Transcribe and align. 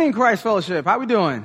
Morning, 0.00 0.14
Christ 0.14 0.42
Fellowship. 0.42 0.86
How 0.86 0.98
we 0.98 1.04
doing? 1.04 1.44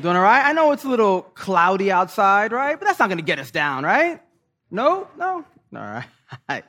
Doing 0.00 0.16
all 0.16 0.22
right? 0.22 0.44
I 0.44 0.52
know 0.52 0.72
it's 0.72 0.82
a 0.82 0.88
little 0.88 1.22
cloudy 1.22 1.92
outside, 1.92 2.50
right? 2.50 2.76
But 2.76 2.86
that's 2.86 2.98
not 2.98 3.08
going 3.08 3.18
to 3.18 3.24
get 3.24 3.38
us 3.38 3.52
down, 3.52 3.84
right? 3.84 4.20
No? 4.68 5.06
No? 5.16 5.44
All 5.72 5.80
right. 5.80 6.04
I 6.48 6.62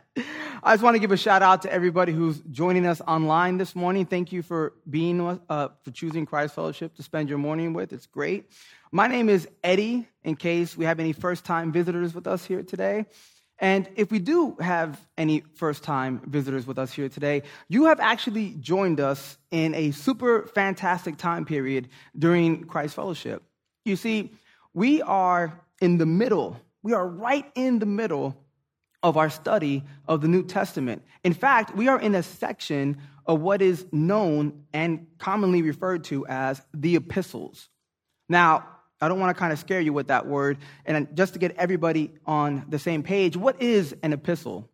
just 0.74 0.84
want 0.84 0.94
to 0.94 1.00
give 1.00 1.12
a 1.12 1.18
shout 1.18 1.42
out 1.42 1.64
to 1.64 1.74
everybody 1.74 2.12
who's 2.14 2.42
joining 2.52 2.86
us 2.86 3.02
online 3.08 3.58
this 3.58 3.76
morning. 3.76 4.06
Thank 4.06 4.32
you 4.32 4.44
for 4.44 4.74
being 4.88 5.20
uh, 5.50 5.70
for 5.84 5.90
choosing 5.90 6.28
Christ 6.28 6.54
Fellowship 6.54 6.94
to 6.98 7.02
spend 7.02 7.28
your 7.28 7.40
morning 7.40 7.74
with. 7.74 7.92
It's 7.92 8.06
great. 8.06 8.52
My 8.92 9.08
name 9.08 9.30
is 9.30 9.50
Eddie. 9.64 10.08
In 10.24 10.36
case 10.36 10.78
we 10.78 10.86
have 10.86 11.00
any 11.00 11.12
first-time 11.12 11.72
visitors 11.72 12.14
with 12.14 12.28
us 12.28 12.46
here 12.46 12.62
today, 12.62 13.08
and 13.64 13.88
if 13.96 14.12
we 14.12 14.20
do 14.20 14.58
have 14.60 15.00
any 15.18 15.42
first 15.56 15.84
time 15.84 16.20
visitors 16.26 16.68
with 16.68 16.78
us 16.78 16.92
here 16.92 17.08
today, 17.08 17.44
you 17.70 17.86
have 17.86 18.02
actually 18.02 18.58
joined 18.60 19.00
us 19.00 19.38
in 19.52 19.74
a 19.74 19.92
super 19.92 20.48
fantastic 20.48 21.16
time 21.16 21.46
period 21.46 21.88
during 22.20 22.66
Christ 22.66 22.94
Fellowship. 22.94 23.42
You 23.86 23.96
see, 23.96 24.34
we 24.74 25.02
are 25.02 25.62
in 25.80 25.98
the 25.98 26.06
middle, 26.06 26.60
we 26.84 26.92
are 26.92 27.08
right 27.08 27.50
in 27.56 27.80
the 27.80 27.86
middle 27.86 28.36
of 29.02 29.16
our 29.16 29.30
study 29.30 29.86
of 30.10 30.20
the 30.20 30.28
New 30.28 30.44
Testament. 30.44 31.02
In 31.24 31.34
fact, 31.34 31.74
we 31.74 31.88
are 31.88 32.02
in 32.02 32.16
a 32.16 32.24
section 32.24 32.98
of 33.26 33.40
what 33.40 33.62
is 33.62 33.86
known 33.94 34.66
and 34.74 35.08
commonly 35.20 35.62
referred 35.62 36.04
to 36.06 36.28
as 36.28 36.62
the 36.74 36.98
epistles. 36.98 37.70
Now, 38.28 38.68
I 39.04 39.08
don't 39.08 39.20
want 39.20 39.36
to 39.36 39.40
kind 39.40 39.52
of 39.52 39.60
scare 39.60 39.82
you 39.82 39.94
with 39.94 40.08
that 40.08 40.26
word. 40.26 40.58
And 40.86 41.08
just 41.16 41.34
to 41.34 41.40
get 41.40 41.56
everybody 41.58 42.12
on 42.26 42.66
the 42.70 42.80
same 42.80 43.04
page, 43.04 43.36
what 43.36 43.62
is 43.62 43.96
an 44.02 44.14
epistle? 44.14 44.70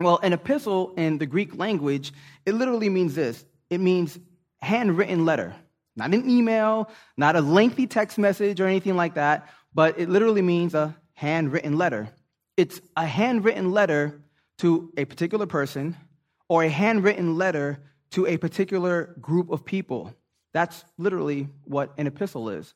Well, 0.00 0.18
an 0.22 0.32
epistle 0.32 0.94
in 0.96 1.18
the 1.18 1.26
Greek 1.26 1.56
language, 1.56 2.12
it 2.44 2.54
literally 2.54 2.88
means 2.88 3.14
this 3.14 3.44
it 3.70 3.80
means 3.80 4.18
handwritten 4.60 5.24
letter. 5.24 5.54
Not 5.94 6.14
an 6.14 6.28
email, 6.28 6.90
not 7.16 7.36
a 7.36 7.40
lengthy 7.40 7.86
text 7.86 8.18
message 8.18 8.60
or 8.60 8.66
anything 8.66 8.96
like 8.96 9.14
that, 9.14 9.48
but 9.74 9.98
it 9.98 10.08
literally 10.08 10.42
means 10.42 10.74
a 10.74 10.96
handwritten 11.14 11.76
letter. 11.76 12.08
It's 12.56 12.80
a 12.96 13.06
handwritten 13.06 13.70
letter 13.70 14.22
to 14.58 14.92
a 14.96 15.04
particular 15.04 15.46
person 15.46 15.96
or 16.48 16.64
a 16.64 16.68
handwritten 16.68 17.36
letter 17.36 17.82
to 18.10 18.26
a 18.26 18.36
particular 18.36 19.16
group 19.20 19.50
of 19.50 19.64
people. 19.64 20.14
That's 20.52 20.84
literally 20.98 21.48
what 21.64 21.92
an 21.96 22.06
epistle 22.06 22.50
is. 22.50 22.74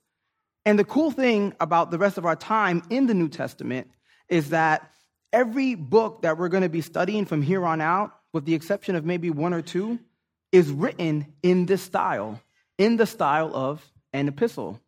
And 0.67 0.77
the 0.77 0.85
cool 0.85 1.13
thing 1.13 1.55
about 1.61 1.93
the 1.93 1.99
rest 1.99 2.19
of 2.19 2.27
our 2.27 2.35
time 2.35 2.83
in 2.91 3.07
the 3.07 3.15
New 3.15 3.29
Testament 3.29 3.89
is 4.29 4.51
that 4.51 4.91
every 5.33 5.77
book 5.77 6.23
that 6.23 6.39
we're 6.39 6.49
going 6.49 6.65
to 6.65 6.69
be 6.69 6.81
studying 6.81 7.25
from 7.25 7.41
here 7.41 7.65
on 7.65 7.81
out, 7.81 8.11
with 8.33 8.45
the 8.47 8.55
exception 8.55 8.97
of 8.97 9.05
maybe 9.05 9.31
one 9.31 9.55
or 9.55 9.63
two, 9.63 10.01
is 10.51 10.69
written 10.69 11.33
in 11.45 11.67
this 11.67 11.83
style, 11.83 12.41
in 12.79 12.97
the 12.97 13.07
style 13.07 13.55
of 13.55 13.81
an 14.13 14.27
epistle. 14.27 14.81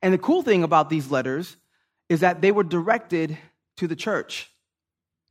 And 0.00 0.14
the 0.14 0.18
cool 0.18 0.42
thing 0.42 0.62
about 0.62 0.90
these 0.90 1.10
letters 1.10 1.56
is 2.08 2.20
that 2.20 2.40
they 2.40 2.52
were 2.52 2.62
directed 2.62 3.36
to 3.78 3.88
the 3.88 3.96
church. 3.96 4.48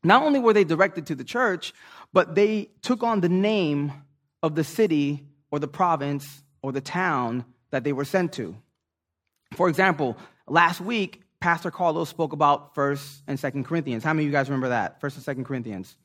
Not 0.03 0.23
only 0.23 0.39
were 0.39 0.53
they 0.53 0.65
directed 0.65 1.07
to 1.07 1.15
the 1.15 1.23
church, 1.23 1.73
but 2.11 2.35
they 2.35 2.69
took 2.81 3.01
on 3.01 3.21
the 3.21 3.29
name 3.29 3.93
of 4.43 4.55
the 4.55 4.63
city 4.65 5.25
or 5.51 5.59
the 5.59 5.67
province 5.69 6.43
or 6.61 6.73
the 6.73 6.81
town 6.81 7.45
that 7.71 7.85
they 7.85 7.93
were 7.93 8.05
sent 8.05 8.33
to. 8.33 8.57
For 9.53 9.69
example, 9.69 10.17
last 10.47 10.81
week, 10.81 11.23
Pastor 11.39 11.71
Carlos 11.71 12.09
spoke 12.09 12.33
about 12.33 12.75
1st 12.75 13.21
and 13.27 13.39
2nd 13.39 13.65
Corinthians. 13.65 14.03
How 14.03 14.13
many 14.13 14.25
of 14.25 14.27
you 14.27 14.31
guys 14.31 14.49
remember 14.49 14.69
that? 14.69 15.01
1st 15.01 15.27
and 15.27 15.37
2nd 15.37 15.45
Corinthians. 15.45 15.95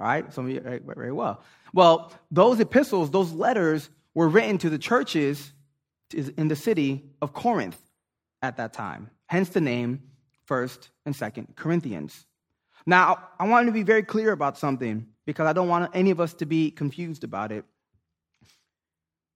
All 0.00 0.06
right, 0.06 0.32
some 0.32 0.46
of 0.46 0.50
you 0.50 0.60
very, 0.60 0.80
very 0.80 1.12
well. 1.12 1.42
Well, 1.72 2.12
those 2.30 2.60
epistles, 2.60 3.10
those 3.10 3.32
letters 3.32 3.88
were 4.14 4.28
written 4.28 4.58
to 4.58 4.70
the 4.70 4.78
churches 4.78 5.52
in 6.12 6.48
the 6.48 6.56
city 6.56 7.04
of 7.22 7.32
Corinth 7.32 7.80
at 8.42 8.56
that 8.58 8.72
time. 8.72 9.10
Hence 9.26 9.48
the 9.48 9.60
name 9.60 10.02
1st 10.48 10.88
and 11.06 11.14
2nd 11.14 11.56
Corinthians. 11.56 12.26
Now, 12.86 13.28
I 13.40 13.48
want 13.48 13.66
to 13.66 13.72
be 13.72 13.82
very 13.82 14.02
clear 14.02 14.32
about 14.32 14.58
something 14.58 15.06
because 15.24 15.46
I 15.46 15.54
don't 15.54 15.68
want 15.68 15.90
any 15.94 16.10
of 16.10 16.20
us 16.20 16.34
to 16.34 16.46
be 16.46 16.70
confused 16.70 17.24
about 17.24 17.50
it. 17.50 17.64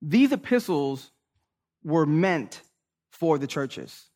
These 0.03 0.33
epistles 0.33 1.11
were 1.83 2.05
meant 2.05 2.61
for 3.19 3.39
the 3.39 3.47
churches. 3.47 4.07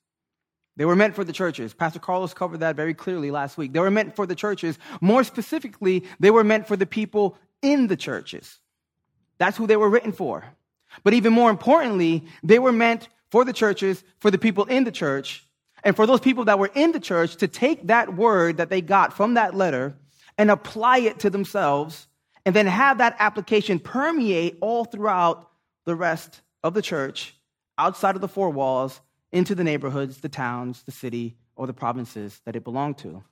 They 0.77 0.85
were 0.85 0.97
meant 0.97 1.15
for 1.15 1.25
the 1.25 1.33
churches. 1.33 1.75
Pastor 1.75 1.99
Carlos 1.99 2.33
covered 2.33 2.61
that 2.61 2.77
very 2.77 2.95
clearly 2.95 3.31
last 3.31 3.59
week. 3.59 3.73
They 3.73 3.81
were 3.81 3.91
meant 3.91 4.17
for 4.17 4.27
the 4.27 4.35
churches. 4.35 4.79
More 5.01 5.23
specifically, 5.23 6.05
they 6.19 6.31
were 6.31 6.45
meant 6.45 6.67
for 6.67 6.77
the 6.77 6.87
people 6.87 7.37
in 7.61 7.89
the 7.89 7.97
churches. 7.97 8.59
That's 9.39 9.57
who 9.57 9.67
they 9.67 9.77
were 9.77 9.91
written 9.91 10.13
for. 10.13 10.45
But 11.05 11.15
even 11.15 11.33
more 11.33 11.51
importantly, 11.51 12.25
they 12.43 12.59
were 12.59 12.73
meant 12.73 13.09
for 13.31 13.45
the 13.45 13.53
churches, 13.53 14.03
for 14.21 14.31
the 14.31 14.39
people 14.39 14.65
in 14.65 14.85
the 14.85 14.93
church, 14.93 15.47
and 15.85 15.97
for 15.97 16.07
those 16.07 16.21
people 16.21 16.45
that 16.47 16.59
were 16.59 16.71
in 16.75 16.93
the 16.93 17.01
church 17.01 17.37
to 17.37 17.49
take 17.49 17.89
that 17.89 18.15
word 18.15 18.59
that 18.59 18.71
they 18.71 18.81
got 18.81 19.13
from 19.13 19.35
that 19.35 19.55
letter 19.55 19.95
and 20.39 20.51
apply 20.51 20.99
it 20.99 21.19
to 21.21 21.31
themselves, 21.31 22.07
and 22.47 22.57
then 22.57 22.67
have 22.67 22.99
that 22.99 23.17
application 23.19 23.79
permeate 23.79 24.57
all 24.61 24.85
throughout 24.85 25.51
the 25.85 25.95
rest 25.95 26.41
of 26.65 26.75
the 26.75 26.83
church 26.83 27.35
outside 27.83 28.15
of 28.15 28.21
the 28.21 28.29
four 28.29 28.51
walls 28.51 29.01
into 29.33 29.55
the 29.55 29.65
neighborhoods, 29.65 30.19
the 30.19 30.29
towns, 30.29 30.83
the 30.85 30.93
city, 30.93 31.37
or 31.57 31.67
the 31.67 31.73
provinces 31.73 32.41
that 32.45 32.57
it 32.57 32.65
belonged 32.65 32.99
to. 32.99 33.23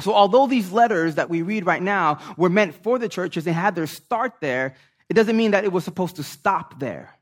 So, 0.00 0.12
although 0.12 0.46
these 0.46 0.72
letters 0.72 1.14
that 1.14 1.30
we 1.30 1.42
read 1.42 1.64
right 1.64 1.82
now 1.82 2.18
were 2.36 2.50
meant 2.50 2.74
for 2.82 2.98
the 2.98 3.08
churches 3.08 3.46
and 3.46 3.56
had 3.56 3.74
their 3.74 3.86
start 3.86 4.34
there, 4.40 4.74
it 5.08 5.14
doesn't 5.14 5.36
mean 5.36 5.52
that 5.52 5.64
it 5.64 5.72
was 5.72 5.84
supposed 5.84 6.16
to 6.16 6.22
stop 6.22 6.78
there. 6.80 7.16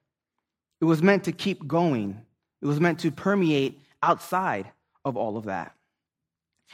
It 0.81 0.87
was 0.87 1.03
meant 1.03 1.25
to 1.25 1.33
keep 1.33 1.67
going, 1.67 2.21
it 2.63 2.67
was 2.67 2.81
meant 2.81 3.01
to 3.01 3.11
permeate 3.11 3.81
outside 4.03 4.71
of 5.05 5.17
all 5.17 5.37
of 5.37 5.45
that. 5.45 5.75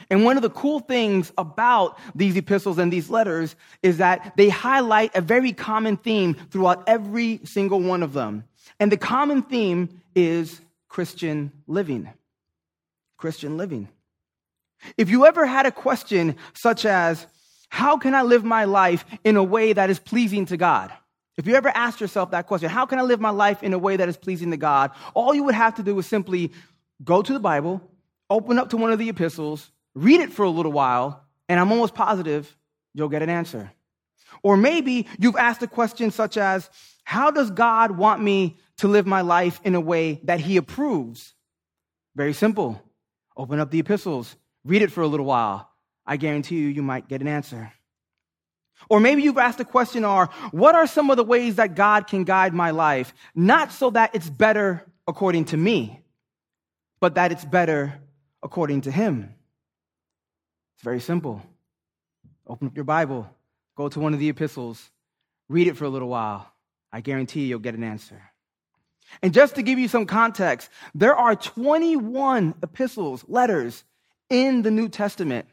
And 0.09 0.23
one 0.23 0.37
of 0.37 0.41
the 0.41 0.49
cool 0.49 0.79
things 0.79 1.31
about 1.37 1.99
these 2.15 2.35
epistles 2.35 2.77
and 2.79 2.91
these 2.91 3.09
letters 3.09 3.55
is 3.83 3.97
that 3.97 4.33
they 4.37 4.49
highlight 4.49 5.15
a 5.15 5.21
very 5.21 5.53
common 5.53 5.97
theme 5.97 6.33
throughout 6.33 6.83
every 6.87 7.41
single 7.43 7.79
one 7.79 8.01
of 8.01 8.13
them. 8.13 8.45
And 8.79 8.91
the 8.91 8.97
common 8.97 9.41
theme 9.41 10.01
is 10.15 10.61
Christian 10.89 11.51
living. 11.67 12.09
Christian 13.17 13.57
living. 13.57 13.87
If 14.97 15.09
you 15.09 15.25
ever 15.25 15.45
had 15.45 15.65
a 15.65 15.71
question 15.71 16.35
such 16.53 16.85
as, 16.85 17.25
How 17.69 17.97
can 17.97 18.15
I 18.15 18.23
live 18.23 18.43
my 18.43 18.65
life 18.65 19.05
in 19.23 19.37
a 19.37 19.43
way 19.43 19.73
that 19.73 19.89
is 19.89 19.99
pleasing 19.99 20.45
to 20.47 20.57
God? 20.57 20.91
If 21.37 21.47
you 21.47 21.55
ever 21.55 21.69
asked 21.69 22.01
yourself 22.01 22.31
that 22.31 22.47
question, 22.47 22.69
How 22.69 22.85
can 22.85 22.99
I 22.99 23.03
live 23.03 23.19
my 23.19 23.29
life 23.29 23.63
in 23.63 23.73
a 23.73 23.77
way 23.77 23.97
that 23.97 24.09
is 24.09 24.17
pleasing 24.17 24.51
to 24.51 24.57
God? 24.57 24.91
All 25.13 25.33
you 25.33 25.43
would 25.43 25.55
have 25.55 25.75
to 25.75 25.83
do 25.83 25.97
is 25.99 26.07
simply 26.07 26.51
go 27.03 27.21
to 27.21 27.33
the 27.33 27.39
Bible, 27.39 27.81
open 28.29 28.59
up 28.59 28.69
to 28.71 28.77
one 28.77 28.91
of 28.91 28.99
the 28.99 29.09
epistles, 29.09 29.71
read 29.95 30.21
it 30.21 30.31
for 30.31 30.43
a 30.43 30.49
little 30.49 30.71
while, 30.71 31.23
and 31.47 31.59
I'm 31.59 31.71
almost 31.71 31.93
positive 31.93 32.55
you'll 32.93 33.09
get 33.09 33.21
an 33.21 33.29
answer. 33.29 33.71
Or 34.43 34.57
maybe 34.57 35.07
you've 35.19 35.35
asked 35.35 35.61
a 35.63 35.67
question 35.67 36.11
such 36.11 36.37
as, 36.37 36.69
How 37.03 37.31
does 37.31 37.51
God 37.51 37.91
want 37.91 38.21
me 38.21 38.57
to 38.77 38.87
live 38.87 39.05
my 39.05 39.21
life 39.21 39.59
in 39.63 39.75
a 39.75 39.81
way 39.81 40.21
that 40.23 40.39
He 40.39 40.57
approves? 40.57 41.33
Very 42.15 42.33
simple. 42.33 42.81
Open 43.37 43.59
up 43.59 43.71
the 43.71 43.79
epistles, 43.79 44.35
read 44.65 44.81
it 44.81 44.91
for 44.91 45.01
a 45.01 45.07
little 45.07 45.25
while. 45.25 45.69
I 46.05 46.17
guarantee 46.17 46.57
you, 46.57 46.67
you 46.67 46.81
might 46.81 47.07
get 47.07 47.21
an 47.21 47.27
answer. 47.27 47.71
Or 48.89 48.99
maybe 48.99 49.21
you've 49.21 49.37
asked 49.37 49.59
the 49.59 49.65
question, 49.65 50.03
or 50.03 50.27
what 50.51 50.75
are 50.75 50.87
some 50.87 51.09
of 51.09 51.17
the 51.17 51.23
ways 51.23 51.55
that 51.55 51.75
God 51.75 52.07
can 52.07 52.23
guide 52.23 52.53
my 52.53 52.71
life? 52.71 53.13
Not 53.35 53.71
so 53.71 53.91
that 53.91 54.15
it's 54.15 54.29
better 54.29 54.83
according 55.07 55.45
to 55.45 55.57
me, 55.57 56.01
but 56.99 57.15
that 57.15 57.31
it's 57.31 57.45
better 57.45 57.99
according 58.43 58.81
to 58.81 58.91
Him. 58.91 59.33
It's 60.75 60.83
very 60.83 60.99
simple. 60.99 61.41
Open 62.47 62.67
up 62.67 62.75
your 62.75 62.85
Bible, 62.85 63.29
go 63.81 63.89
to 63.89 63.99
one 63.99 64.13
of 64.13 64.19
the 64.19 64.29
epistles, 64.29 64.91
read 65.49 65.67
it 65.67 65.75
for 65.75 65.85
a 65.85 65.89
little 65.89 66.07
while. 66.07 66.47
I 66.91 67.01
guarantee 67.01 67.45
you'll 67.45 67.59
get 67.59 67.75
an 67.75 67.83
answer. 67.83 68.21
And 69.21 69.33
just 69.33 69.55
to 69.55 69.63
give 69.63 69.79
you 69.79 69.87
some 69.87 70.05
context, 70.05 70.69
there 70.93 71.15
are 71.15 71.35
21 71.35 72.55
epistles, 72.61 73.25
letters 73.27 73.83
in 74.29 74.61
the 74.61 74.71
New 74.71 74.87
Testament. 74.87 75.47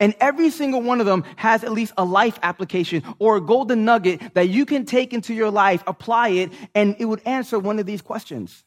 And 0.00 0.14
every 0.18 0.48
single 0.50 0.80
one 0.80 1.00
of 1.00 1.06
them 1.06 1.24
has 1.36 1.62
at 1.62 1.72
least 1.72 1.92
a 1.98 2.04
life 2.04 2.38
application 2.42 3.02
or 3.18 3.36
a 3.36 3.40
golden 3.40 3.84
nugget 3.84 4.34
that 4.34 4.48
you 4.48 4.64
can 4.64 4.86
take 4.86 5.12
into 5.12 5.34
your 5.34 5.50
life, 5.50 5.84
apply 5.86 6.28
it, 6.28 6.52
and 6.74 6.96
it 6.98 7.04
would 7.04 7.20
answer 7.26 7.58
one 7.58 7.78
of 7.78 7.86
these 7.86 8.00
questions. 8.00 8.64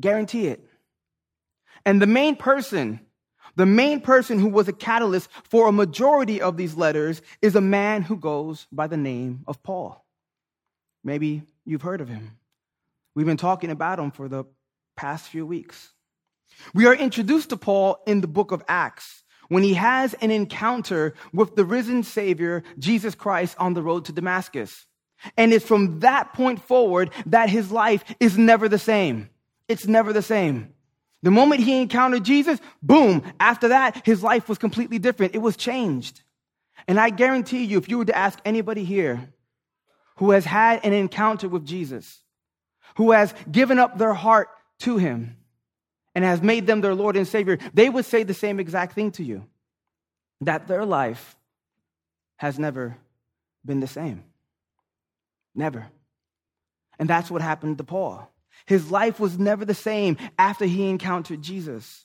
Guarantee 0.00 0.48
it. 0.48 0.66
And 1.84 2.00
the 2.00 2.06
main 2.06 2.36
person, 2.36 3.00
the 3.56 3.66
main 3.66 4.00
person 4.00 4.38
who 4.38 4.48
was 4.48 4.68
a 4.68 4.72
catalyst 4.72 5.28
for 5.48 5.68
a 5.68 5.72
majority 5.72 6.40
of 6.40 6.56
these 6.56 6.74
letters 6.74 7.22
is 7.40 7.54
a 7.54 7.60
man 7.60 8.02
who 8.02 8.16
goes 8.16 8.66
by 8.72 8.86
the 8.86 8.96
name 8.96 9.44
of 9.46 9.62
Paul. 9.62 10.04
Maybe 11.04 11.42
you've 11.64 11.82
heard 11.82 12.00
of 12.00 12.08
him. 12.08 12.38
We've 13.14 13.26
been 13.26 13.36
talking 13.36 13.70
about 13.70 13.98
him 13.98 14.10
for 14.10 14.28
the 14.28 14.44
past 14.96 15.28
few 15.28 15.44
weeks. 15.44 15.92
We 16.74 16.86
are 16.86 16.94
introduced 16.94 17.50
to 17.50 17.56
Paul 17.56 18.02
in 18.06 18.20
the 18.20 18.28
book 18.28 18.52
of 18.52 18.62
Acts 18.68 19.24
when 19.48 19.62
he 19.62 19.74
has 19.74 20.14
an 20.14 20.30
encounter 20.30 21.14
with 21.32 21.56
the 21.56 21.64
risen 21.64 22.02
Savior, 22.02 22.62
Jesus 22.78 23.14
Christ, 23.14 23.56
on 23.58 23.74
the 23.74 23.82
road 23.82 24.06
to 24.06 24.12
Damascus. 24.12 24.86
And 25.36 25.52
it's 25.52 25.64
from 25.64 26.00
that 26.00 26.32
point 26.32 26.62
forward 26.62 27.10
that 27.26 27.50
his 27.50 27.70
life 27.70 28.04
is 28.18 28.38
never 28.38 28.68
the 28.68 28.78
same. 28.78 29.28
It's 29.68 29.86
never 29.86 30.12
the 30.12 30.22
same. 30.22 30.74
The 31.22 31.30
moment 31.30 31.62
he 31.62 31.80
encountered 31.80 32.24
Jesus, 32.24 32.58
boom, 32.82 33.22
after 33.38 33.68
that, 33.68 34.04
his 34.04 34.22
life 34.22 34.48
was 34.48 34.58
completely 34.58 34.98
different. 34.98 35.34
It 35.34 35.38
was 35.38 35.56
changed. 35.56 36.22
And 36.88 36.98
I 36.98 37.10
guarantee 37.10 37.64
you, 37.64 37.78
if 37.78 37.88
you 37.88 37.98
were 37.98 38.04
to 38.06 38.16
ask 38.16 38.38
anybody 38.44 38.84
here 38.84 39.32
who 40.16 40.32
has 40.32 40.44
had 40.44 40.84
an 40.84 40.92
encounter 40.92 41.48
with 41.48 41.64
Jesus, 41.64 42.20
who 42.96 43.12
has 43.12 43.32
given 43.50 43.78
up 43.78 43.98
their 43.98 44.14
heart 44.14 44.48
to 44.80 44.96
him, 44.96 45.36
and 46.14 46.24
has 46.24 46.42
made 46.42 46.66
them 46.66 46.80
their 46.80 46.94
Lord 46.94 47.16
and 47.16 47.26
Savior, 47.26 47.58
they 47.72 47.88
would 47.88 48.04
say 48.04 48.22
the 48.22 48.34
same 48.34 48.60
exact 48.60 48.94
thing 48.94 49.12
to 49.12 49.24
you 49.24 49.46
that 50.42 50.66
their 50.66 50.84
life 50.84 51.36
has 52.36 52.58
never 52.58 52.96
been 53.64 53.80
the 53.80 53.86
same. 53.86 54.24
Never. 55.54 55.86
And 56.98 57.08
that's 57.08 57.30
what 57.30 57.42
happened 57.42 57.78
to 57.78 57.84
Paul. 57.84 58.31
His 58.66 58.90
life 58.90 59.18
was 59.20 59.38
never 59.38 59.64
the 59.64 59.74
same 59.74 60.16
after 60.38 60.64
he 60.64 60.88
encountered 60.88 61.42
Jesus. 61.42 62.04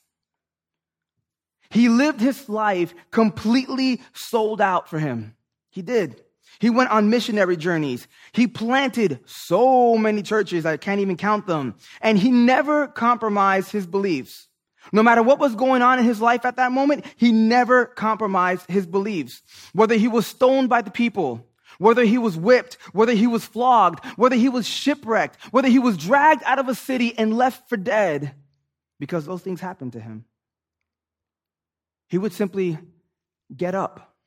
He 1.69 1.89
lived 1.89 2.21
his 2.21 2.47
life 2.47 2.93
completely 3.11 4.01
sold 4.13 4.61
out 4.61 4.89
for 4.89 4.99
him. 4.99 5.35
He 5.69 5.81
did. 5.81 6.23
He 6.59 6.69
went 6.69 6.89
on 6.89 7.09
missionary 7.09 7.57
journeys. 7.57 8.07
He 8.31 8.47
planted 8.47 9.19
so 9.25 9.97
many 9.97 10.23
churches, 10.23 10.65
I 10.65 10.77
can't 10.77 11.01
even 11.01 11.17
count 11.17 11.45
them. 11.45 11.75
And 12.01 12.17
he 12.17 12.31
never 12.31 12.87
compromised 12.87 13.71
his 13.71 13.85
beliefs. 13.85 14.47
No 14.91 15.03
matter 15.03 15.21
what 15.21 15.39
was 15.39 15.55
going 15.55 15.81
on 15.81 15.99
in 15.99 16.05
his 16.05 16.21
life 16.21 16.45
at 16.45 16.55
that 16.55 16.71
moment, 16.71 17.05
he 17.17 17.31
never 17.31 17.85
compromised 17.85 18.69
his 18.69 18.85
beliefs. 18.85 19.41
Whether 19.73 19.95
he 19.95 20.07
was 20.07 20.25
stoned 20.25 20.69
by 20.69 20.81
the 20.81 20.91
people, 20.91 21.46
whether 21.77 22.03
he 22.03 22.17
was 22.17 22.37
whipped, 22.37 22.75
whether 22.93 23.13
he 23.13 23.27
was 23.27 23.45
flogged, 23.45 24.03
whether 24.15 24.35
he 24.35 24.49
was 24.49 24.67
shipwrecked, 24.67 25.37
whether 25.51 25.67
he 25.67 25.79
was 25.79 25.97
dragged 25.97 26.43
out 26.45 26.59
of 26.59 26.67
a 26.67 26.75
city 26.75 27.17
and 27.17 27.37
left 27.37 27.69
for 27.69 27.77
dead, 27.77 28.33
because 28.99 29.25
those 29.25 29.41
things 29.41 29.61
happened 29.61 29.93
to 29.93 29.99
him. 29.99 30.25
He 32.09 32.17
would 32.17 32.33
simply 32.33 32.77
get 33.55 33.75
up 33.75 34.17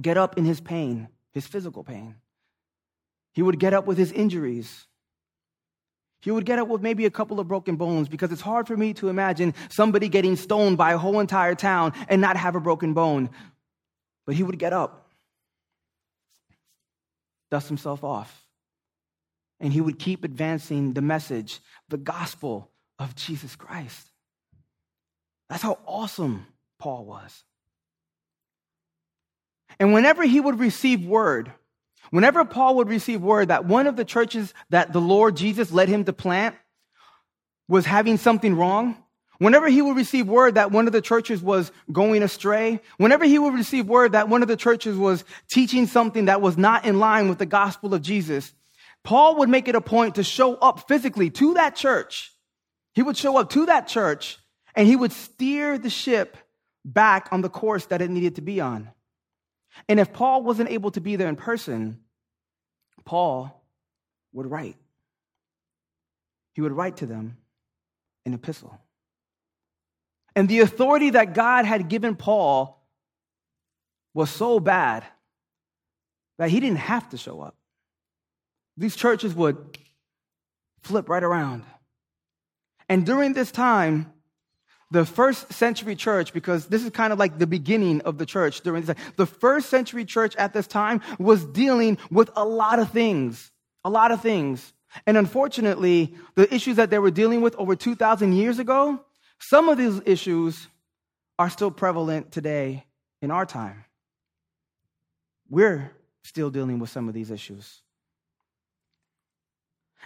get 0.00 0.16
up 0.16 0.38
in 0.38 0.44
his 0.44 0.60
pain, 0.60 1.08
his 1.32 1.46
physical 1.46 1.84
pain. 1.84 2.16
He 3.32 3.42
would 3.42 3.58
get 3.58 3.74
up 3.74 3.86
with 3.86 3.98
his 3.98 4.12
injuries. 4.12 4.86
He 6.20 6.30
would 6.30 6.44
get 6.44 6.58
up 6.58 6.68
with 6.68 6.82
maybe 6.82 7.06
a 7.06 7.10
couple 7.10 7.40
of 7.40 7.48
broken 7.48 7.76
bones 7.76 8.08
because 8.08 8.30
it's 8.32 8.42
hard 8.42 8.66
for 8.66 8.76
me 8.76 8.92
to 8.94 9.08
imagine 9.08 9.54
somebody 9.68 10.08
getting 10.08 10.36
stoned 10.36 10.76
by 10.76 10.92
a 10.92 10.98
whole 10.98 11.20
entire 11.20 11.54
town 11.54 11.92
and 12.08 12.20
not 12.20 12.36
have 12.36 12.56
a 12.56 12.60
broken 12.60 12.92
bone. 12.92 13.30
But 14.26 14.34
he 14.34 14.42
would 14.42 14.58
get 14.58 14.72
up, 14.72 14.99
dust 17.50 17.68
himself 17.68 18.04
off, 18.04 18.46
and 19.58 19.72
he 19.72 19.80
would 19.80 19.98
keep 19.98 20.24
advancing 20.24 20.92
the 20.92 21.02
message, 21.02 21.60
the 21.88 21.98
gospel 21.98 22.70
of 22.98 23.14
Jesus 23.14 23.56
Christ. 23.56 24.06
That's 25.48 25.62
how 25.62 25.78
awesome 25.86 26.46
Paul 26.78 27.04
was. 27.04 27.44
And 29.78 29.92
whenever 29.92 30.22
he 30.24 30.40
would 30.40 30.58
receive 30.58 31.04
word, 31.04 31.52
whenever 32.10 32.44
Paul 32.44 32.76
would 32.76 32.88
receive 32.88 33.22
word 33.22 33.48
that 33.48 33.64
one 33.64 33.86
of 33.86 33.96
the 33.96 34.04
churches 34.04 34.54
that 34.70 34.92
the 34.92 35.00
Lord 35.00 35.36
Jesus 35.36 35.72
led 35.72 35.88
him 35.88 36.04
to 36.04 36.12
plant 36.12 36.56
was 37.68 37.86
having 37.86 38.16
something 38.16 38.56
wrong, 38.56 38.96
whenever 39.40 39.68
he 39.68 39.80
would 39.80 39.96
receive 39.96 40.28
word 40.28 40.54
that 40.54 40.70
one 40.70 40.86
of 40.86 40.92
the 40.92 41.00
churches 41.00 41.42
was 41.42 41.72
going 41.90 42.22
astray, 42.22 42.78
whenever 42.98 43.24
he 43.24 43.38
would 43.38 43.54
receive 43.54 43.88
word 43.88 44.12
that 44.12 44.28
one 44.28 44.42
of 44.42 44.48
the 44.48 44.56
churches 44.56 44.96
was 44.96 45.24
teaching 45.50 45.86
something 45.86 46.26
that 46.26 46.42
was 46.42 46.58
not 46.58 46.84
in 46.84 46.98
line 46.98 47.28
with 47.28 47.38
the 47.38 47.46
gospel 47.46 47.94
of 47.94 48.02
Jesus, 48.02 48.52
Paul 49.02 49.36
would 49.36 49.48
make 49.48 49.66
it 49.66 49.74
a 49.74 49.80
point 49.80 50.16
to 50.16 50.22
show 50.22 50.56
up 50.56 50.86
physically 50.86 51.30
to 51.30 51.54
that 51.54 51.74
church. 51.74 52.32
He 52.92 53.02
would 53.02 53.16
show 53.16 53.38
up 53.38 53.48
to 53.50 53.66
that 53.66 53.88
church 53.88 54.38
and 54.74 54.86
he 54.86 54.94
would 54.94 55.12
steer 55.12 55.78
the 55.78 55.90
ship 55.90 56.36
back 56.84 57.28
on 57.32 57.40
the 57.40 57.48
course 57.48 57.86
that 57.86 58.02
it 58.02 58.10
needed 58.10 58.36
to 58.36 58.42
be 58.42 58.60
on. 58.60 58.90
And 59.88 59.98
if 59.98 60.12
Paul 60.12 60.42
wasn't 60.42 60.68
able 60.68 60.90
to 60.90 61.00
be 61.00 61.16
there 61.16 61.28
in 61.28 61.36
person, 61.36 62.00
Paul 63.06 63.64
would 64.34 64.46
write. 64.46 64.76
He 66.52 66.60
would 66.60 66.72
write 66.72 66.98
to 66.98 67.06
them 67.06 67.38
an 68.26 68.34
epistle. 68.34 68.78
And 70.34 70.48
the 70.48 70.60
authority 70.60 71.10
that 71.10 71.34
God 71.34 71.64
had 71.64 71.88
given 71.88 72.16
Paul 72.16 72.82
was 74.14 74.30
so 74.30 74.60
bad 74.60 75.04
that 76.38 76.50
he 76.50 76.60
didn't 76.60 76.78
have 76.78 77.08
to 77.10 77.18
show 77.18 77.40
up. 77.40 77.56
These 78.76 78.96
churches 78.96 79.34
would 79.34 79.78
flip 80.82 81.08
right 81.08 81.22
around. 81.22 81.64
And 82.88 83.04
during 83.04 83.34
this 83.34 83.52
time, 83.52 84.12
the 84.90 85.04
first 85.04 85.52
century 85.52 85.94
church, 85.94 86.32
because 86.32 86.66
this 86.66 86.82
is 86.82 86.90
kind 86.90 87.12
of 87.12 87.18
like 87.18 87.38
the 87.38 87.46
beginning 87.46 88.00
of 88.00 88.18
the 88.18 88.26
church 88.26 88.62
during 88.62 88.82
this 88.82 88.96
time, 88.96 89.04
the 89.16 89.26
first 89.26 89.68
century 89.68 90.04
church 90.04 90.34
at 90.36 90.52
this 90.52 90.66
time 90.66 91.00
was 91.18 91.44
dealing 91.44 91.98
with 92.10 92.30
a 92.34 92.44
lot 92.44 92.78
of 92.78 92.90
things, 92.90 93.52
a 93.84 93.90
lot 93.90 94.10
of 94.10 94.20
things. 94.20 94.72
And 95.06 95.16
unfortunately, 95.16 96.14
the 96.34 96.52
issues 96.52 96.76
that 96.76 96.90
they 96.90 96.98
were 96.98 97.12
dealing 97.12 97.40
with 97.40 97.54
over 97.56 97.76
2,000 97.76 98.32
years 98.32 98.58
ago, 98.58 99.04
some 99.40 99.68
of 99.68 99.78
these 99.78 100.00
issues 100.06 100.68
are 101.38 101.50
still 101.50 101.70
prevalent 101.70 102.30
today 102.30 102.84
in 103.22 103.30
our 103.30 103.46
time. 103.46 103.84
We're 105.48 105.90
still 106.22 106.50
dealing 106.50 106.78
with 106.78 106.90
some 106.90 107.08
of 107.08 107.14
these 107.14 107.30
issues. 107.30 107.80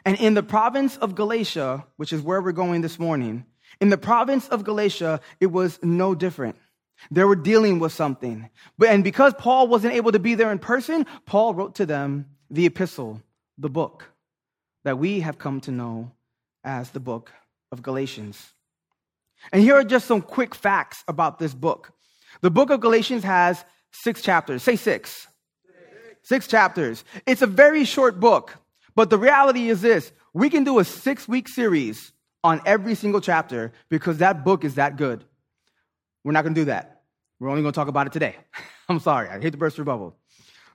And 0.04 0.18
in 0.18 0.34
the 0.34 0.42
province 0.42 0.96
of 0.96 1.14
Galatia, 1.14 1.84
which 1.96 2.12
is 2.12 2.22
where 2.22 2.40
we're 2.40 2.52
going 2.52 2.80
this 2.80 2.98
morning, 2.98 3.44
in 3.80 3.88
the 3.88 3.98
province 3.98 4.48
of 4.48 4.64
Galatia, 4.64 5.20
it 5.40 5.46
was 5.46 5.78
no 5.82 6.14
different. 6.14 6.56
They 7.10 7.24
were 7.24 7.36
dealing 7.36 7.80
with 7.80 7.92
something. 7.92 8.48
But, 8.78 8.90
and 8.90 9.02
because 9.02 9.34
Paul 9.34 9.68
wasn't 9.68 9.94
able 9.94 10.12
to 10.12 10.18
be 10.18 10.34
there 10.34 10.52
in 10.52 10.58
person, 10.58 11.06
Paul 11.26 11.54
wrote 11.54 11.74
to 11.76 11.86
them 11.86 12.26
the 12.50 12.66
epistle, 12.66 13.20
the 13.58 13.68
book 13.68 14.04
that 14.84 14.98
we 14.98 15.20
have 15.20 15.38
come 15.38 15.60
to 15.62 15.72
know 15.72 16.12
as 16.62 16.90
the 16.90 17.00
book 17.00 17.32
of 17.72 17.82
Galatians. 17.82 18.53
And 19.52 19.62
here 19.62 19.74
are 19.74 19.84
just 19.84 20.06
some 20.06 20.22
quick 20.22 20.54
facts 20.54 21.04
about 21.08 21.38
this 21.38 21.54
book. 21.54 21.92
The 22.40 22.50
book 22.50 22.70
of 22.70 22.80
Galatians 22.80 23.24
has 23.24 23.64
six 23.92 24.22
chapters. 24.22 24.62
Say 24.62 24.76
six. 24.76 25.26
Six 26.22 26.46
chapters. 26.46 27.04
It's 27.26 27.42
a 27.42 27.46
very 27.46 27.84
short 27.84 28.18
book, 28.18 28.56
but 28.94 29.10
the 29.10 29.18
reality 29.18 29.68
is 29.68 29.82
this 29.82 30.12
we 30.32 30.50
can 30.50 30.64
do 30.64 30.78
a 30.78 30.84
six 30.84 31.28
week 31.28 31.48
series 31.48 32.12
on 32.42 32.60
every 32.66 32.94
single 32.94 33.20
chapter 33.20 33.72
because 33.88 34.18
that 34.18 34.44
book 34.44 34.64
is 34.64 34.74
that 34.74 34.96
good. 34.96 35.24
We're 36.24 36.32
not 36.32 36.42
going 36.42 36.54
to 36.54 36.60
do 36.60 36.64
that. 36.66 37.02
We're 37.38 37.50
only 37.50 37.62
going 37.62 37.72
to 37.72 37.76
talk 37.76 37.88
about 37.88 38.06
it 38.06 38.12
today. 38.12 38.36
I'm 38.88 39.00
sorry, 39.00 39.28
I 39.28 39.40
hate 39.40 39.52
to 39.52 39.58
burst 39.58 39.76
your 39.76 39.84
bubble. 39.84 40.16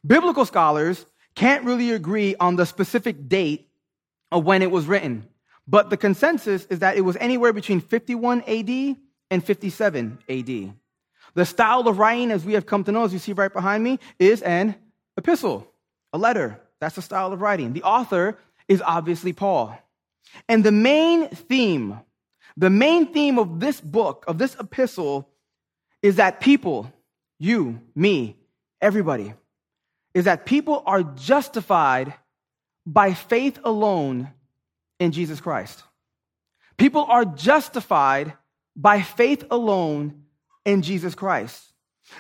Biblical 0.06 0.46
scholars 0.46 1.06
can't 1.36 1.66
really 1.66 1.92
agree 1.92 2.36
on 2.40 2.56
the 2.56 2.66
specific 2.66 3.28
date 3.28 3.70
of 4.32 4.46
when 4.46 4.62
it 4.62 4.72
was 4.72 4.86
written, 4.86 5.28
but 5.70 5.92
the 5.92 5.98
consensus 5.98 6.66
is 6.66 6.80
that 6.80 6.98
it 6.98 7.02
was 7.02 7.16
anywhere 7.18 7.54
between 7.54 7.80
51 7.80 8.42
AD 8.48 8.98
and 9.30 9.44
57 9.44 10.18
AD. 10.28 10.74
The 11.36 11.46
style 11.46 11.88
of 11.88 12.00
writing, 12.00 12.32
as 12.32 12.44
we 12.44 12.54
have 12.54 12.66
come 12.66 12.84
to 12.86 12.92
know, 12.92 13.04
as 13.04 13.14
you 13.14 13.20
see 13.20 13.34
right 13.34 13.54
behind 13.54 13.84
me, 13.84 14.00
is 14.18 14.42
an 14.42 14.74
epistle, 15.16 15.72
a 16.12 16.18
letter. 16.18 16.60
That's 16.82 16.96
the 16.96 17.04
style 17.04 17.32
of 17.32 17.42
writing. 17.42 17.74
The 17.74 17.84
author 17.84 18.40
is 18.68 18.82
obviously 18.82 19.32
Paul. 19.32 19.78
And 20.48 20.64
the 20.64 20.72
main 20.72 21.30
theme, 21.30 22.00
the 22.58 22.72
main 22.72 23.14
theme 23.14 23.38
of 23.38 23.60
this 23.60 23.80
book, 23.80 24.26
of 24.28 24.40
this 24.40 24.56
epistle, 24.60 25.30
is 26.02 26.16
that 26.16 26.40
people, 26.40 26.92
you, 27.38 27.80
me, 27.94 28.38
everybody, 28.82 29.36
is 30.16 30.26
that 30.26 30.48
people 30.48 30.82
are 30.88 31.04
justified 31.04 32.16
by 32.88 33.14
faith 33.14 33.60
alone 33.64 34.30
in 35.00 35.12
Jesus 35.12 35.42
Christ. 35.42 35.84
People 36.78 37.06
are 37.06 37.26
justified 37.26 38.34
by 38.76 39.02
faith 39.02 39.44
alone 39.52 40.24
in 40.66 40.82
Jesus 40.82 41.16
Christ. 41.16 41.74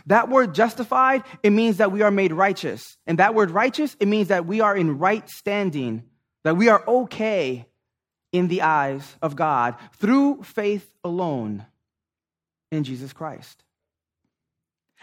That 0.05 0.29
word 0.29 0.53
justified, 0.53 1.23
it 1.41 1.51
means 1.51 1.77
that 1.77 1.91
we 1.91 2.01
are 2.01 2.11
made 2.11 2.31
righteous. 2.31 2.97
And 3.07 3.19
that 3.19 3.33
word 3.33 3.51
righteous, 3.51 3.95
it 3.99 4.07
means 4.07 4.27
that 4.27 4.45
we 4.45 4.61
are 4.61 4.75
in 4.75 4.99
right 4.99 5.27
standing, 5.29 6.03
that 6.43 6.57
we 6.57 6.69
are 6.69 6.83
okay 6.87 7.65
in 8.31 8.47
the 8.47 8.61
eyes 8.61 9.15
of 9.21 9.35
God 9.35 9.75
through 9.93 10.43
faith 10.43 10.87
alone 11.03 11.65
in 12.71 12.83
Jesus 12.83 13.13
Christ. 13.13 13.63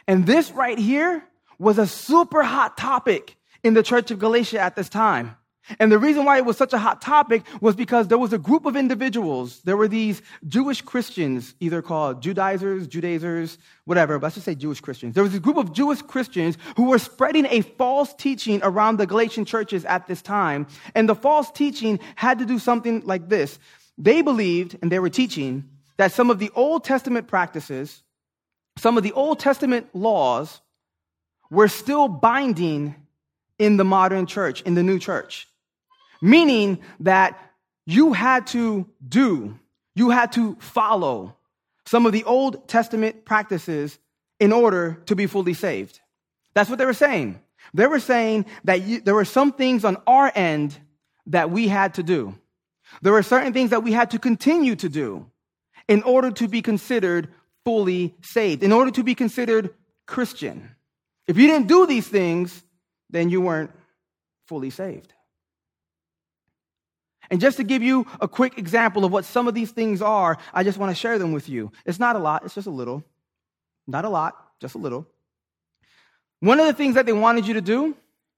And 0.06 0.26
this 0.26 0.52
right 0.52 0.78
here 0.78 1.24
was 1.58 1.78
a 1.78 1.86
super 1.86 2.42
hot 2.42 2.76
topic 2.76 3.36
in 3.64 3.74
the 3.74 3.82
church 3.82 4.10
of 4.10 4.18
Galatia 4.18 4.60
at 4.60 4.76
this 4.76 4.88
time. 4.88 5.36
And 5.80 5.90
the 5.90 5.98
reason 5.98 6.24
why 6.24 6.36
it 6.36 6.44
was 6.44 6.56
such 6.56 6.72
a 6.72 6.78
hot 6.78 7.02
topic 7.02 7.42
was 7.60 7.74
because 7.74 8.06
there 8.06 8.18
was 8.18 8.32
a 8.32 8.38
group 8.38 8.66
of 8.66 8.76
individuals. 8.76 9.60
There 9.62 9.76
were 9.76 9.88
these 9.88 10.22
Jewish 10.46 10.80
Christians, 10.80 11.54
either 11.58 11.82
called 11.82 12.22
Judaizers, 12.22 12.86
Judaizers, 12.86 13.58
whatever, 13.84 14.18
but 14.18 14.26
let's 14.26 14.36
just 14.36 14.44
say 14.44 14.54
Jewish 14.54 14.80
Christians. 14.80 15.14
There 15.14 15.24
was 15.24 15.34
a 15.34 15.40
group 15.40 15.56
of 15.56 15.72
Jewish 15.72 16.02
Christians 16.02 16.56
who 16.76 16.84
were 16.84 17.00
spreading 17.00 17.46
a 17.46 17.62
false 17.62 18.14
teaching 18.14 18.60
around 18.62 18.98
the 18.98 19.06
Galatian 19.06 19.44
churches 19.44 19.84
at 19.86 20.06
this 20.06 20.22
time. 20.22 20.68
And 20.94 21.08
the 21.08 21.16
false 21.16 21.50
teaching 21.50 21.98
had 22.14 22.38
to 22.38 22.46
do 22.46 22.60
something 22.60 23.02
like 23.04 23.28
this. 23.28 23.58
They 23.98 24.22
believed, 24.22 24.78
and 24.82 24.92
they 24.92 25.00
were 25.00 25.10
teaching, 25.10 25.68
that 25.96 26.12
some 26.12 26.30
of 26.30 26.38
the 26.38 26.50
Old 26.54 26.84
Testament 26.84 27.26
practices, 27.26 28.02
some 28.78 28.96
of 28.96 29.02
the 29.02 29.12
Old 29.12 29.40
Testament 29.40 29.88
laws, 29.94 30.60
were 31.50 31.68
still 31.68 32.06
binding 32.06 32.94
in 33.58 33.78
the 33.78 33.84
modern 33.84 34.26
church, 34.26 34.60
in 34.62 34.74
the 34.74 34.82
new 34.82 34.98
church 34.98 35.48
meaning 36.26 36.80
that 37.00 37.38
you 37.86 38.12
had 38.12 38.48
to 38.48 38.86
do, 39.08 39.58
you 39.94 40.10
had 40.10 40.32
to 40.32 40.56
follow 40.56 41.36
some 41.86 42.04
of 42.04 42.12
the 42.12 42.24
Old 42.24 42.68
Testament 42.68 43.24
practices 43.24 43.98
in 44.40 44.52
order 44.52 45.00
to 45.06 45.14
be 45.14 45.26
fully 45.26 45.54
saved. 45.54 46.00
That's 46.54 46.68
what 46.68 46.78
they 46.78 46.84
were 46.84 46.92
saying. 46.92 47.40
They 47.72 47.86
were 47.86 48.00
saying 48.00 48.46
that 48.64 48.82
you, 48.82 49.00
there 49.00 49.14
were 49.14 49.24
some 49.24 49.52
things 49.52 49.84
on 49.84 49.96
our 50.06 50.30
end 50.34 50.76
that 51.26 51.50
we 51.50 51.68
had 51.68 51.94
to 51.94 52.02
do. 52.02 52.34
There 53.02 53.12
were 53.12 53.22
certain 53.22 53.52
things 53.52 53.70
that 53.70 53.82
we 53.82 53.92
had 53.92 54.10
to 54.10 54.18
continue 54.18 54.76
to 54.76 54.88
do 54.88 55.26
in 55.88 56.02
order 56.02 56.30
to 56.32 56.48
be 56.48 56.62
considered 56.62 57.28
fully 57.64 58.14
saved, 58.20 58.62
in 58.62 58.72
order 58.72 58.90
to 58.90 59.02
be 59.02 59.14
considered 59.14 59.70
Christian. 60.06 60.70
If 61.26 61.36
you 61.38 61.46
didn't 61.46 61.68
do 61.68 61.86
these 61.86 62.06
things, 62.06 62.62
then 63.10 63.28
you 63.30 63.40
weren't 63.40 63.70
fully 64.46 64.70
saved. 64.70 65.12
And 67.30 67.40
just 67.40 67.56
to 67.56 67.64
give 67.64 67.82
you 67.82 68.06
a 68.20 68.28
quick 68.28 68.58
example 68.58 69.04
of 69.04 69.12
what 69.12 69.24
some 69.24 69.48
of 69.48 69.54
these 69.54 69.70
things 69.70 70.00
are, 70.00 70.38
I 70.54 70.62
just 70.62 70.78
want 70.78 70.90
to 70.90 70.94
share 70.94 71.18
them 71.18 71.32
with 71.32 71.48
you. 71.48 71.72
It's 71.84 71.98
not 71.98 72.16
a 72.16 72.18
lot, 72.18 72.44
it's 72.44 72.54
just 72.54 72.66
a 72.66 72.70
little. 72.70 73.02
Not 73.86 74.04
a 74.04 74.08
lot, 74.08 74.36
just 74.60 74.74
a 74.74 74.78
little. 74.78 75.06
One 76.40 76.60
of 76.60 76.66
the 76.66 76.72
things 76.72 76.94
that 76.94 77.06
they 77.06 77.12
wanted 77.12 77.46
you 77.46 77.54
to 77.54 77.60
do 77.60 77.96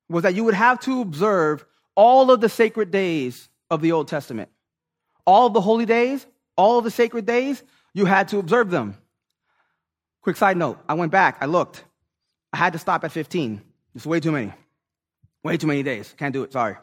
was 0.09 0.23
that 0.23 0.35
you 0.35 0.45
would 0.45 0.54
have 0.54 0.80
to 0.80 1.00
observe 1.00 1.64
all 1.95 2.30
of 2.30 2.40
the 2.40 2.49
sacred 2.49 2.90
days 2.90 3.49
of 3.71 3.83
the 3.83 3.92
Old 3.92 4.09
Testament. 4.09 4.49
All 5.26 5.47
of 5.47 5.52
the 5.52 5.61
holy 5.61 5.85
days, 5.85 6.26
all 6.57 6.78
of 6.78 6.85
the 6.85 6.90
sacred 6.90 7.26
days, 7.26 7.62
you 7.92 8.04
had 8.04 8.28
to 8.28 8.38
observe 8.38 8.71
them. 8.71 8.97
Quick 10.23 10.37
side 10.37 10.57
note 10.57 10.78
I 10.88 10.95
went 10.95 11.12
back, 11.12 11.38
I 11.40 11.47
looked. 11.47 11.85
I 12.52 12.57
had 12.57 12.73
to 12.73 12.78
stop 12.78 13.04
at 13.04 13.12
15. 13.12 13.61
It's 13.95 14.07
way 14.07 14.21
too 14.21 14.33
many. 14.33 14.52
Way 15.42 15.57
too 15.57 15.66
many 15.66 15.83
days. 15.83 16.14
Can't 16.16 16.33
do 16.33 16.42
it, 16.45 16.52
sorry. 16.52 16.76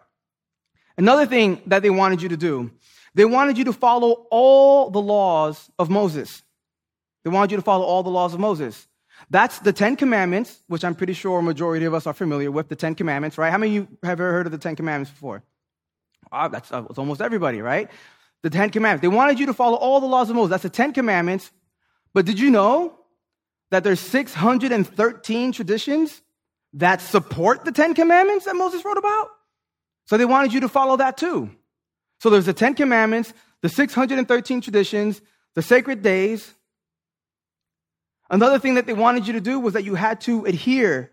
Another 0.98 1.26
thing 1.26 1.62
that 1.68 1.82
they 1.82 1.90
wanted 1.90 2.22
you 2.22 2.30
to 2.30 2.38
do, 2.38 2.72
they 3.14 3.26
wanted 3.26 3.58
you 3.58 3.66
to 3.66 3.74
follow 3.74 4.28
all 4.32 4.90
the 4.90 5.02
laws 5.02 5.70
of 5.78 5.90
Moses. 5.90 6.44
They 7.24 7.30
wanted 7.30 7.52
you 7.52 7.58
to 7.58 7.64
follow 7.64 7.86
all 7.86 8.04
the 8.04 8.10
laws 8.10 8.34
of 8.34 8.40
Moses. 8.40 8.88
That's 9.30 9.60
the 9.60 9.74
Ten 9.74 9.96
Commandments, 9.96 10.62
which 10.68 10.84
I'm 10.84 10.96
pretty 10.96 11.14
sure 11.14 11.40
a 11.40 11.44
majority 11.44 11.86
of 11.86 11.94
us 11.94 12.06
are 12.06 12.14
familiar 12.14 12.52
with, 12.52 12.70
the 12.70 12.76
Ten 12.76 12.96
Commandments, 12.96 13.38
right? 13.38 13.52
How 13.52 13.58
many 13.58 13.78
of 13.78 13.84
you 13.84 13.98
have 14.04 14.20
ever 14.20 14.32
heard 14.32 14.46
of 14.46 14.52
the 14.52 14.58
Ten 14.58 14.76
Commandments 14.76 15.12
before? 15.12 15.44
Oh, 16.32 16.50
that's, 16.50 16.72
uh, 16.72 16.84
almost 16.98 17.22
everybody, 17.22 17.62
right? 17.62 17.90
The 18.44 18.50
Ten 18.50 18.70
Commandments. 18.70 19.02
They 19.02 19.08
wanted 19.08 19.40
you 19.40 19.48
to 19.48 19.54
follow 19.54 19.78
all 19.78 20.00
the 20.00 20.06
laws 20.06 20.30
of 20.30 20.36
Moses. 20.36 20.52
That's 20.52 20.64
the 20.64 20.70
Ten 20.70 20.94
Commandments. 20.94 21.52
But 22.14 22.26
did 22.26 22.40
you 22.40 22.52
know 22.52 23.00
that 23.72 23.84
there's 23.84 24.00
613 24.00 25.52
traditions 25.52 26.22
that 26.74 27.02
support 27.02 27.66
the 27.66 27.72
Ten 27.72 27.94
Commandments 27.94 28.46
that 28.46 28.56
Moses 28.56 28.84
wrote 28.86 28.98
about? 28.98 29.30
So 30.06 30.18
they 30.18 30.26
wanted 30.26 30.54
you 30.54 30.60
to 30.62 30.70
follow 30.70 30.98
that 30.98 31.18
too. 31.18 31.50
So 32.20 32.30
there's 32.30 32.46
the 32.46 32.54
Ten 32.54 32.74
Commandments, 32.74 33.34
the 33.62 33.70
613 33.70 34.62
traditions, 34.62 35.22
the 35.56 35.62
sacred 35.62 36.02
days. 36.02 36.54
Another 38.30 38.60
thing 38.60 38.76
that 38.76 38.86
they 38.86 38.94
wanted 38.94 39.28
you 39.28 39.34
to 39.34 39.42
do 39.42 39.60
was 39.60 39.74
that 39.74 39.84
you 39.84 39.96
had 39.96 40.22
to 40.22 40.46
adhere 40.46 41.12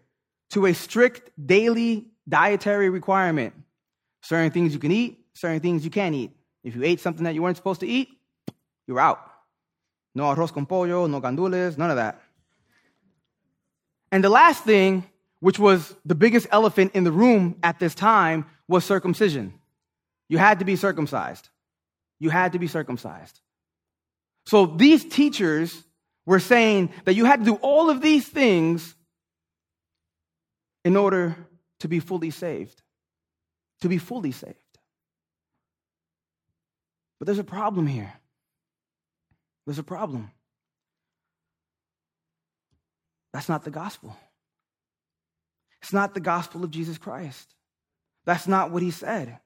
to 0.50 0.66
a 0.66 0.75
strict 0.75 1.30
daily 1.44 2.06
dietary 2.28 2.90
requirement. 2.90 3.54
Certain 4.22 4.50
things 4.50 4.72
you 4.72 4.78
can 4.78 4.92
eat, 4.92 5.25
certain 5.34 5.61
things 5.61 5.84
you 5.84 5.90
can't 5.90 6.14
eat. 6.14 6.30
If 6.62 6.76
you 6.76 6.84
ate 6.84 7.00
something 7.00 7.25
that 7.25 7.34
you 7.34 7.42
weren't 7.42 7.56
supposed 7.56 7.80
to 7.80 7.87
eat, 7.87 8.08
you're 8.87 9.00
out. 9.00 9.20
No 10.14 10.25
arroz 10.25 10.52
con 10.52 10.66
pollo, 10.66 11.06
no 11.06 11.20
gandules, 11.20 11.76
none 11.76 11.90
of 11.90 11.96
that. 11.96 12.20
And 14.11 14.22
the 14.22 14.28
last 14.28 14.62
thing, 14.64 15.04
which 15.42 15.58
was 15.58 15.96
the 16.04 16.14
biggest 16.14 16.46
elephant 16.52 16.92
in 16.94 17.02
the 17.02 17.11
room 17.11 17.56
at 17.64 17.80
this 17.80 17.96
time, 17.96 18.46
was 18.68 18.84
circumcision. 18.84 19.52
You 20.28 20.38
had 20.38 20.61
to 20.61 20.64
be 20.64 20.76
circumcised. 20.76 21.49
You 22.20 22.30
had 22.30 22.52
to 22.52 22.61
be 22.61 22.68
circumcised. 22.68 23.40
So 24.46 24.66
these 24.66 25.04
teachers 25.04 25.82
were 26.26 26.38
saying 26.38 26.90
that 27.06 27.14
you 27.14 27.25
had 27.25 27.40
to 27.40 27.44
do 27.44 27.54
all 27.56 27.90
of 27.90 28.00
these 28.00 28.25
things 28.25 28.94
in 30.84 30.96
order 30.96 31.37
to 31.80 31.88
be 31.88 31.99
fully 31.99 32.30
saved. 32.30 32.80
To 33.80 33.88
be 33.88 33.99
fully 33.99 34.30
saved. 34.30 34.56
But 37.18 37.26
there's 37.26 37.40
a 37.40 37.44
problem 37.44 37.88
here. 37.88 38.12
There's 39.66 39.80
a 39.80 39.82
problem. 39.82 40.30
That's 43.32 43.49
not 43.49 43.64
the 43.64 43.72
gospel. 43.72 44.16
It's 45.82 45.92
not 45.92 46.14
the 46.14 46.20
gospel 46.20 46.64
of 46.64 46.70
Jesus 46.70 46.98
Christ. 46.98 47.54
That's 48.24 48.46
not 48.46 48.70
what 48.70 48.82
he 48.82 48.90
said. 48.90 49.38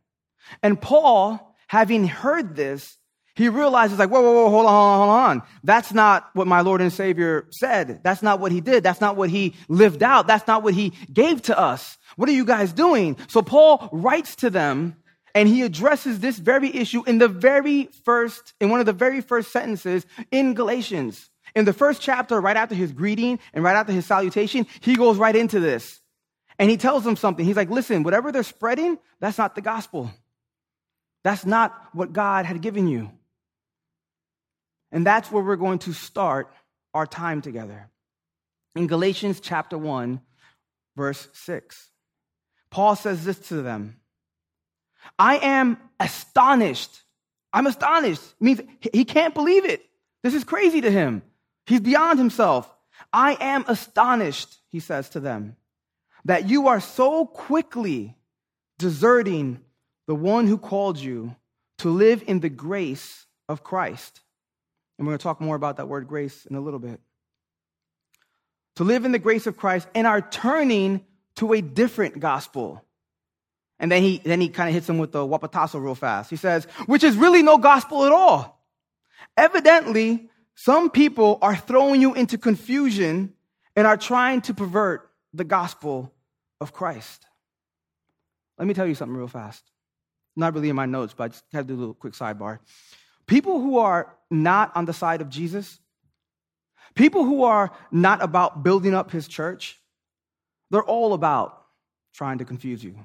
And 0.63 0.81
Paul, 0.81 1.55
having 1.67 2.07
heard 2.07 2.57
this, 2.57 2.99
he 3.35 3.49
realizes 3.49 3.99
like, 3.99 4.11
whoa, 4.11 4.23
whoa, 4.23 4.33
whoa, 4.33 4.51
hold 4.51 4.67
on, 4.67 4.99
hold 4.99 5.11
on. 5.11 5.43
That's 5.63 5.93
not 5.93 6.31
what 6.33 6.47
my 6.47 6.63
Lord 6.63 6.81
and 6.81 6.93
Savior 6.93 7.47
said. 7.51 8.01
That's 8.03 8.23
not 8.23 8.41
what 8.41 8.51
he 8.51 8.63
did. 8.63 8.83
That's 8.83 9.01
not 9.01 9.17
what 9.17 9.29
he 9.29 9.55
lived 9.69 10.03
out. 10.03 10.27
That's 10.27 10.47
not 10.47 10.63
what 10.63 10.73
he 10.73 10.95
gave 11.13 11.43
to 11.43 11.59
us. 11.59 11.99
What 12.17 12.31
are 12.31 12.33
you 12.33 12.47
guys 12.47 12.73
doing? 12.73 13.17
So 13.29 13.43
Paul 13.43 13.91
writes 13.93 14.37
to 14.37 14.49
them 14.49 14.97
and 15.35 15.51
he 15.51 15.63
addresses 15.63 16.21
this 16.21 16.39
very 16.39 16.75
issue 16.75 17.03
in 17.07 17.19
the 17.19 17.29
very 17.29 17.91
first, 18.05 18.55
in 18.59 18.71
one 18.71 18.81
of 18.81 18.87
the 18.87 18.95
very 18.95 19.21
first 19.21 19.53
sentences 19.53 20.07
in 20.31 20.55
Galatians. 20.55 21.29
In 21.55 21.67
the 21.67 21.75
first 21.75 22.01
chapter, 22.01 22.41
right 22.41 22.57
after 22.57 22.75
his 22.75 22.93
greeting 22.93 23.39
and 23.53 23.63
right 23.63 23.77
after 23.77 23.93
his 23.93 24.07
salutation, 24.07 24.67
he 24.81 24.97
goes 24.97 25.19
right 25.19 25.37
into 25.37 25.61
this. 25.61 26.01
And 26.59 26.71
he 26.71 26.77
tells 26.77 27.05
them 27.05 27.17
something. 27.17 27.45
He's 27.45 27.57
like, 27.57 27.71
listen, 27.71 28.03
whatever 28.03 28.33
they're 28.33 28.43
spreading, 28.43 28.99
that's 29.21 29.39
not 29.39 29.55
the 29.55 29.61
gospel. 29.61 30.11
That's 31.23 31.45
not 31.45 31.75
what 31.93 32.13
God 32.13 32.47
had 32.47 32.63
given 32.63 32.89
you. 32.89 33.11
And 34.93 35.05
that's 35.05 35.31
where 35.31 35.43
we're 35.43 35.57
going 35.57 35.81
to 35.81 35.93
start 35.93 36.53
our 36.95 37.07
time 37.07 37.43
together. 37.43 37.91
In 38.75 38.87
Galatians 38.87 39.41
chapter 39.41 39.77
1, 39.77 40.21
verse 40.97 41.29
6, 41.33 41.91
Paul 42.71 42.97
says 42.97 43.25
this 43.25 43.39
to 43.49 43.63
them 43.63 43.97
I 45.19 45.39
am 45.39 45.79
astonished. 46.01 47.03
I'm 47.53 47.67
astonished. 47.67 48.23
It 48.23 48.45
means 48.45 48.61
he 48.93 49.05
can't 49.05 49.35
believe 49.35 49.65
it. 49.65 49.85
This 50.23 50.35
is 50.35 50.45
crazy 50.45 50.81
to 50.81 50.91
him. 50.91 51.23
He's 51.67 51.81
beyond 51.81 52.19
himself. 52.19 52.73
I 53.13 53.37
am 53.41 53.65
astonished, 53.69 54.57
he 54.71 54.81
says 54.81 55.09
to 55.11 55.21
them 55.21 55.57
that 56.27 56.49
you 56.49 56.69
are 56.69 56.81
so 56.81 57.25
quickly 57.25 58.17
deserting 58.79 59.61
the 60.09 60.15
one 60.15 60.47
who 60.47 60.59
called 60.59 60.99
you 60.99 61.35
to 61.79 61.89
live 61.89 62.23
in 62.27 62.41
the 62.41 62.49
grace 62.49 63.27
of 63.49 63.63
Christ. 63.63 64.21
And 64.99 65.07
we're 65.07 65.13
going 65.13 65.19
to 65.19 65.23
talk 65.23 65.41
more 65.41 65.55
about 65.55 65.77
that 65.77 65.89
word 65.89 66.09
grace 66.09 66.45
in 66.47 66.57
a 66.57 66.61
little 66.61 66.81
bit. 66.81 67.01
To 68.77 68.85
live 68.85 69.05
in 69.05 69.13
the 69.13 69.21
grace 69.21 69.47
of 69.47 69.57
Christ 69.57 69.87
and 69.95 70.07
are 70.07 70.21
turning 70.21 71.05
to 71.37 71.53
a 71.53 71.61
different 71.61 72.19
gospel. 72.19 72.83
And 73.79 73.93
then 73.93 74.03
he, 74.03 74.21
then 74.25 74.41
he 74.41 74.49
kind 74.49 74.69
of 74.69 74.75
hits 74.75 74.89
him 74.89 74.99
with 74.99 75.13
the 75.13 75.21
wapatazo 75.21 75.83
real 75.83 75.95
fast. 75.95 76.29
He 76.29 76.37
says, 76.37 76.65
which 76.87 77.05
is 77.05 77.17
really 77.17 77.43
no 77.43 77.57
gospel 77.57 78.05
at 78.05 78.13
all. 78.13 78.65
Evidently, 79.37 80.29
some 80.57 80.91
people 80.91 81.39
are 81.41 81.55
throwing 81.55 82.01
you 82.01 82.15
into 82.15 82.37
confusion 82.37 83.33
and 83.77 83.87
are 83.87 83.97
trying 83.97 84.41
to 84.43 84.55
pervert 84.55 85.09
the 85.33 85.45
gospel 85.45 86.13
of 86.61 86.73
Christ. 86.73 87.27
Let 88.59 88.67
me 88.67 88.75
tell 88.75 88.87
you 88.87 88.95
something 88.95 89.17
real 89.17 89.29
fast. 89.29 89.63
Not 90.35 90.55
really 90.55 90.69
in 90.69 90.77
my 90.77 90.87
notes, 90.87 91.15
but 91.17 91.25
I 91.25 91.29
just 91.29 91.45
had 91.53 91.69
to 91.69 91.75
do 91.75 91.79
a 91.79 91.81
little 91.81 91.95
quick 91.95 92.15
sidebar. 92.15 92.59
People 93.27 93.61
who 93.61 93.79
are 93.79 94.15
not 94.31 94.75
on 94.77 94.85
the 94.85 94.93
side 94.93 95.21
of 95.21 95.29
Jesus, 95.29 95.79
People 96.97 97.25
who 97.25 97.45
are 97.45 97.71
not 97.93 98.23
about 98.23 98.63
building 98.63 98.95
up 98.95 99.11
his 99.11 99.29
church, 99.29 99.79
they're 100.71 100.83
all 100.83 101.13
about 101.13 101.63
trying 102.15 102.39
to 102.39 102.45
confuse 102.45 102.83
you. 102.83 102.97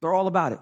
They're 0.00 0.12
all 0.12 0.26
about 0.26 0.52
it. 0.52 0.60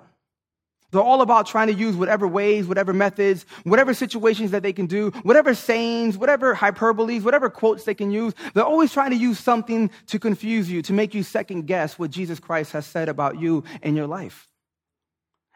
They're 0.92 1.02
all 1.02 1.20
about 1.20 1.46
trying 1.46 1.66
to 1.66 1.74
use 1.74 1.96
whatever 1.96 2.28
ways, 2.28 2.66
whatever 2.66 2.92
methods, 2.92 3.44
whatever 3.64 3.92
situations 3.92 4.52
that 4.52 4.62
they 4.62 4.72
can 4.72 4.86
do, 4.86 5.10
whatever 5.22 5.54
sayings, 5.54 6.16
whatever 6.16 6.54
hyperboles, 6.54 7.22
whatever 7.22 7.50
quotes 7.50 7.84
they 7.84 7.94
can 7.94 8.10
use. 8.10 8.34
They're 8.54 8.64
always 8.64 8.92
trying 8.92 9.10
to 9.10 9.16
use 9.16 9.38
something 9.38 9.90
to 10.06 10.18
confuse 10.18 10.70
you, 10.70 10.82
to 10.82 10.92
make 10.92 11.12
you 11.12 11.22
second 11.22 11.66
guess 11.66 11.98
what 11.98 12.10
Jesus 12.10 12.38
Christ 12.38 12.72
has 12.72 12.86
said 12.86 13.08
about 13.08 13.40
you 13.40 13.64
in 13.82 13.96
your 13.96 14.06
life. 14.06 14.48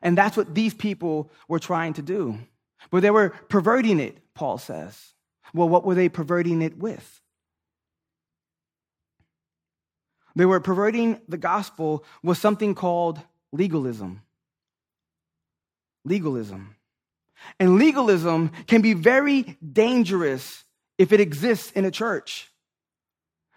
And 0.02 0.18
that's 0.18 0.36
what 0.36 0.54
these 0.54 0.74
people 0.74 1.30
were 1.46 1.58
trying 1.58 1.92
to 1.94 2.02
do. 2.02 2.38
But 2.90 3.02
they 3.02 3.10
were 3.10 3.30
perverting 3.48 4.00
it, 4.00 4.18
Paul 4.34 4.58
says. 4.58 5.14
Well, 5.54 5.68
what 5.68 5.84
were 5.84 5.94
they 5.94 6.08
perverting 6.08 6.62
it 6.62 6.78
with? 6.78 7.20
They 10.34 10.46
were 10.46 10.60
perverting 10.60 11.20
the 11.28 11.36
gospel 11.36 12.04
with 12.22 12.38
something 12.38 12.74
called 12.74 13.20
legalism. 13.52 14.22
Legalism. 16.04 16.76
And 17.58 17.78
legalism 17.78 18.50
can 18.66 18.82
be 18.82 18.94
very 18.94 19.56
dangerous 19.72 20.64
if 20.98 21.12
it 21.12 21.20
exists 21.20 21.70
in 21.72 21.84
a 21.84 21.90
church. 21.90 22.50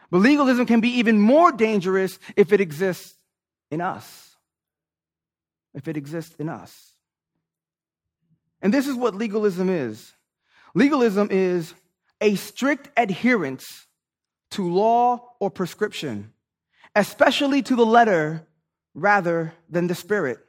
But 0.10 0.20
legalism 0.20 0.66
can 0.66 0.80
be 0.80 1.00
even 1.00 1.20
more 1.20 1.52
dangerous 1.52 2.20
if 2.36 2.54
it 2.54 2.62
exists 2.62 3.16
in 3.72 3.82
us. 3.82 4.36
If 5.74 5.88
it 5.88 5.98
exists 5.98 6.36
in 6.38 6.50
us. 6.50 6.92
And 8.62 8.74
this 8.74 8.88
is 8.88 8.96
what 8.96 9.16
legalism 9.16 9.70
is 9.70 10.14
legalism 10.74 11.28
is 11.32 11.74
a 12.22 12.36
strict 12.36 12.90
adherence 12.96 13.88
to 14.52 14.72
law 14.72 15.34
or 15.40 15.52
prescription, 15.52 16.32
especially 16.96 17.62
to 17.64 17.76
the 17.76 17.86
letter 17.86 18.48
rather 18.94 19.54
than 19.70 19.88
the 19.88 19.96
spirit. 19.96 20.40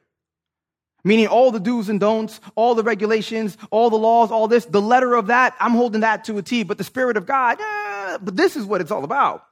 Meaning 1.05 1.27
all 1.27 1.51
the 1.51 1.59
do's 1.59 1.87
and 1.87 1.99
don'ts, 1.99 2.41
all 2.55 2.73
the 2.73 2.81
regulations, 2.81 3.57
all 3.69 3.91
the 3.91 3.95
laws, 3.95 4.31
all 4.31 4.47
this, 4.47 4.65
the 4.65 4.81
letter 4.81 5.13
of 5.13 5.27
that, 5.27 5.55
I'm 5.59 5.73
holding 5.73 6.01
that 6.01 6.23
to 6.25 6.39
a 6.39 6.41
T, 6.41 6.63
but 6.63 6.79
the 6.79 6.83
Spirit 6.83 7.15
of 7.15 7.27
God, 7.27 7.59
eh, 7.61 8.17
but 8.23 8.35
this 8.35 8.57
is 8.57 8.65
what 8.65 8.81
it's 8.81 8.89
all 8.89 9.03
about. 9.03 9.43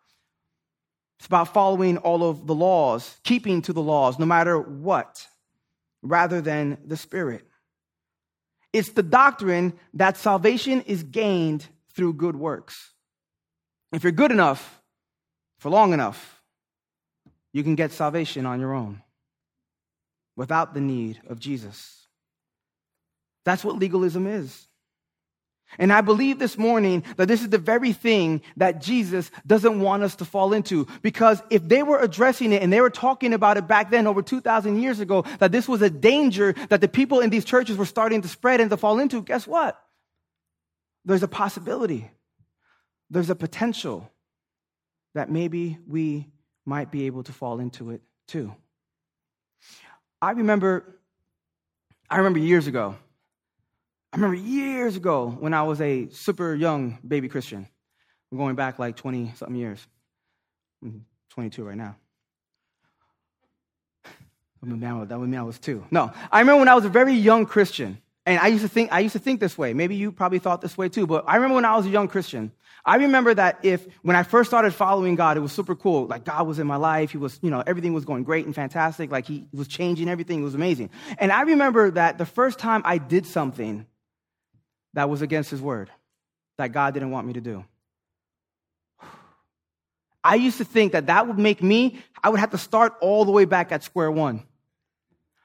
It's 1.20 1.28
about 1.28 1.54
following 1.54 1.98
all 1.98 2.28
of 2.28 2.48
the 2.48 2.56
laws, 2.56 3.20
keeping 3.24 3.62
to 3.62 3.74
the 3.74 3.84
laws, 3.84 4.18
no 4.18 4.26
matter 4.26 4.60
what, 4.60 5.28
rather 6.02 6.42
than 6.42 6.80
the 6.88 6.98
Spirit. 6.98 7.48
It's 8.74 8.90
the 8.90 9.04
doctrine 9.04 9.74
that 9.94 10.18
salvation 10.18 10.82
is 10.82 11.04
gained 11.04 11.68
through 11.94 12.14
good 12.14 12.36
works. 12.36 12.94
If 13.92 14.02
you're 14.02 14.12
good 14.12 14.32
enough 14.32 14.82
for 15.60 15.70
long 15.70 15.94
enough, 15.94 16.42
you 17.54 17.62
can 17.62 17.76
get 17.76 17.92
salvation 17.92 18.48
on 18.48 18.60
your 18.60 18.74
own 18.74 19.03
without 20.36 20.74
the 20.74 20.82
need 20.82 21.22
of 21.28 21.40
Jesus. 21.40 22.08
That's 23.46 23.64
what 23.64 23.78
legalism 23.78 24.28
is. 24.28 24.68
And 25.80 25.92
I 25.92 26.02
believe 26.02 26.38
this 26.38 26.58
morning 26.58 27.04
that 27.18 27.28
this 27.28 27.42
is 27.42 27.50
the 27.50 27.58
very 27.58 27.94
thing 27.94 28.42
that 28.58 28.82
Jesus 28.82 29.32
doesn't 29.48 29.80
want 29.80 30.04
us 30.04 30.16
to 30.18 30.26
fall 30.26 30.54
into. 30.54 30.88
Because 31.02 31.42
if 31.50 31.68
they 31.68 31.82
were 31.82 32.00
addressing 32.00 32.54
it 32.54 32.62
and 32.62 32.72
they 32.72 32.82
were 32.82 32.92
talking 32.92 33.34
about 33.34 33.58
it 33.58 33.68
back 33.68 33.90
then, 33.90 34.06
over 34.06 34.22
2,000 34.22 34.82
years 34.82 35.00
ago, 35.00 35.26
that 35.40 35.52
this 35.52 35.68
was 35.68 35.82
a 35.82 35.90
danger 35.90 36.54
that 36.70 36.82
the 36.82 36.88
people 36.88 37.22
in 37.22 37.30
these 37.32 37.46
churches 37.46 37.76
were 37.76 37.86
starting 37.86 38.22
to 38.22 38.28
spread 38.28 38.62
and 38.62 38.70
to 38.70 38.78
fall 38.78 39.00
into, 39.00 39.24
guess 39.24 39.48
what? 39.48 39.80
There's 41.06 41.24
a 41.24 41.28
possibility, 41.28 42.10
there's 43.10 43.30
a 43.30 43.36
potential 43.36 44.10
that 45.16 45.30
maybe 45.30 45.78
we 45.88 46.30
might 46.66 46.92
be 46.92 47.08
able 47.08 47.24
to 47.24 47.34
fall 47.34 47.60
into 47.60 47.92
it 47.92 48.02
too. 48.28 48.54
I 50.24 50.32
remember, 50.32 50.86
I 52.10 52.16
remember 52.16 52.40
years 52.40 52.68
ago, 52.68 52.96
I 54.14 54.16
remember 54.16 54.38
years 54.38 54.96
ago 54.96 55.36
when 55.38 55.54
I 55.54 55.64
was 55.64 55.82
a 55.82 56.08
super 56.12 56.56
young 56.56 56.98
baby 57.06 57.28
Christian. 57.28 57.68
I'm 58.32 58.38
going 58.38 58.56
back 58.56 58.80
like 58.80 58.96
20 58.96 59.34
something 59.36 59.58
years. 59.58 59.86
I'm 60.82 61.06
22 61.32 61.66
right 61.66 61.76
now. 61.76 61.98
That 64.62 65.20
would 65.20 65.28
mean 65.28 65.40
I 65.42 65.44
was 65.44 65.60
two. 65.60 65.84
No, 65.92 66.14
I 66.32 66.40
remember 66.40 66.60
when 66.60 66.70
I 66.70 66.76
was 66.76 66.86
a 66.86 66.90
very 66.90 67.16
young 67.16 67.46
Christian, 67.46 67.98
and 68.26 68.40
I 68.40 68.48
used 68.48 68.64
to 68.64 68.70
think 68.70 68.92
I 68.92 69.00
used 69.00 69.14
to 69.14 69.20
think 69.20 69.40
this 69.40 69.58
way. 69.58 69.74
Maybe 69.74 69.96
you 69.96 70.12
probably 70.12 70.40
thought 70.40 70.62
this 70.62 70.78
way 70.78 70.88
too. 70.88 71.06
But 71.06 71.26
I 71.28 71.36
remember 71.36 71.56
when 71.56 71.66
I 71.66 71.76
was 71.76 71.86
a 71.86 71.90
young 71.90 72.08
Christian, 72.08 72.52
I 72.86 72.98
remember 72.98 73.34
that 73.34 73.60
if, 73.64 73.86
when 74.02 74.16
I 74.16 74.24
first 74.24 74.50
started 74.50 74.74
following 74.74 75.16
God, 75.16 75.38
it 75.38 75.40
was 75.40 75.54
super 75.54 75.76
cool. 75.76 76.08
Like 76.08 76.26
God 76.26 76.46
was 76.48 76.60
in 76.60 76.68
my 76.68 76.76
life. 76.76 77.12
He 77.12 77.18
was, 77.18 77.40
you 77.42 77.50
know, 77.50 77.64
everything 77.66 77.94
was 77.94 78.04
going 78.04 78.24
great 78.24 78.46
and 78.46 78.54
fantastic. 78.54 79.10
Like 79.10 79.26
he 79.26 79.46
was 79.54 79.68
changing 79.68 80.10
everything. 80.10 80.42
It 80.42 80.44
was 80.44 80.56
amazing. 80.56 80.90
And 81.18 81.32
I 81.32 81.42
remember 81.44 81.92
that 81.92 82.18
the 82.18 82.26
first 82.26 82.60
time 82.60 82.82
I 82.84 82.98
did 82.98 83.26
something 83.26 83.86
that 84.94 85.10
was 85.10 85.22
against 85.22 85.50
his 85.50 85.62
word, 85.62 85.90
that 86.58 86.74
God 86.74 86.94
didn't 86.94 87.12
want 87.12 87.26
me 87.26 87.34
to 87.34 87.42
do. 87.42 87.64
I 90.24 90.36
used 90.36 90.58
to 90.58 90.66
think 90.66 90.92
that 90.92 91.08
that 91.08 91.28
would 91.28 91.40
make 91.40 91.64
me, 91.64 92.00
I 92.22 92.30
would 92.30 92.40
have 92.42 92.52
to 92.52 92.58
start 92.58 92.96
all 93.00 93.24
the 93.24 93.32
way 93.32 93.46
back 93.46 93.72
at 93.72 93.84
square 93.84 94.12
one. 94.12 94.44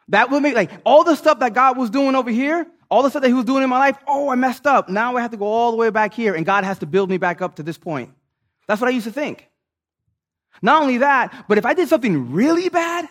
That 0.09 0.31
would 0.31 0.43
make, 0.43 0.55
like, 0.55 0.71
all 0.85 1.05
the 1.05 1.17
stuff 1.17 1.41
that 1.41 1.55
God 1.55 1.77
was 1.77 1.91
doing 1.91 2.15
over 2.15 2.31
here, 2.31 2.67
all 2.91 3.03
the 3.03 3.11
stuff 3.11 3.23
that 3.23 3.29
he 3.29 3.35
was 3.35 3.45
doing 3.45 3.63
in 3.63 3.69
my 3.69 3.79
life, 3.79 3.99
oh, 4.07 4.31
I 4.31 4.35
messed 4.35 4.67
up. 4.67 4.89
Now 4.89 5.17
I 5.17 5.21
have 5.21 5.33
to 5.33 5.37
go 5.37 5.47
all 5.47 5.71
the 5.71 5.77
way 5.77 5.91
back 5.91 6.15
here, 6.15 6.35
and 6.35 6.47
God 6.47 6.65
has 6.65 6.79
to 6.79 6.87
build 6.87 7.11
me 7.11 7.19
back 7.19 7.43
up 7.43 7.57
to 7.57 7.63
this 7.63 7.77
point. 7.77 8.11
That's 8.67 8.81
what 8.81 8.89
I 8.89 8.93
used 8.93 9.07
to 9.07 9.13
think. 9.13 9.49
Not 10.63 10.83
only 10.83 10.99
that, 10.99 11.45
but 11.49 11.59
if 11.59 11.67
I 11.67 11.75
did 11.75 11.89
something 11.89 12.33
really 12.33 12.69
bad, 12.69 13.09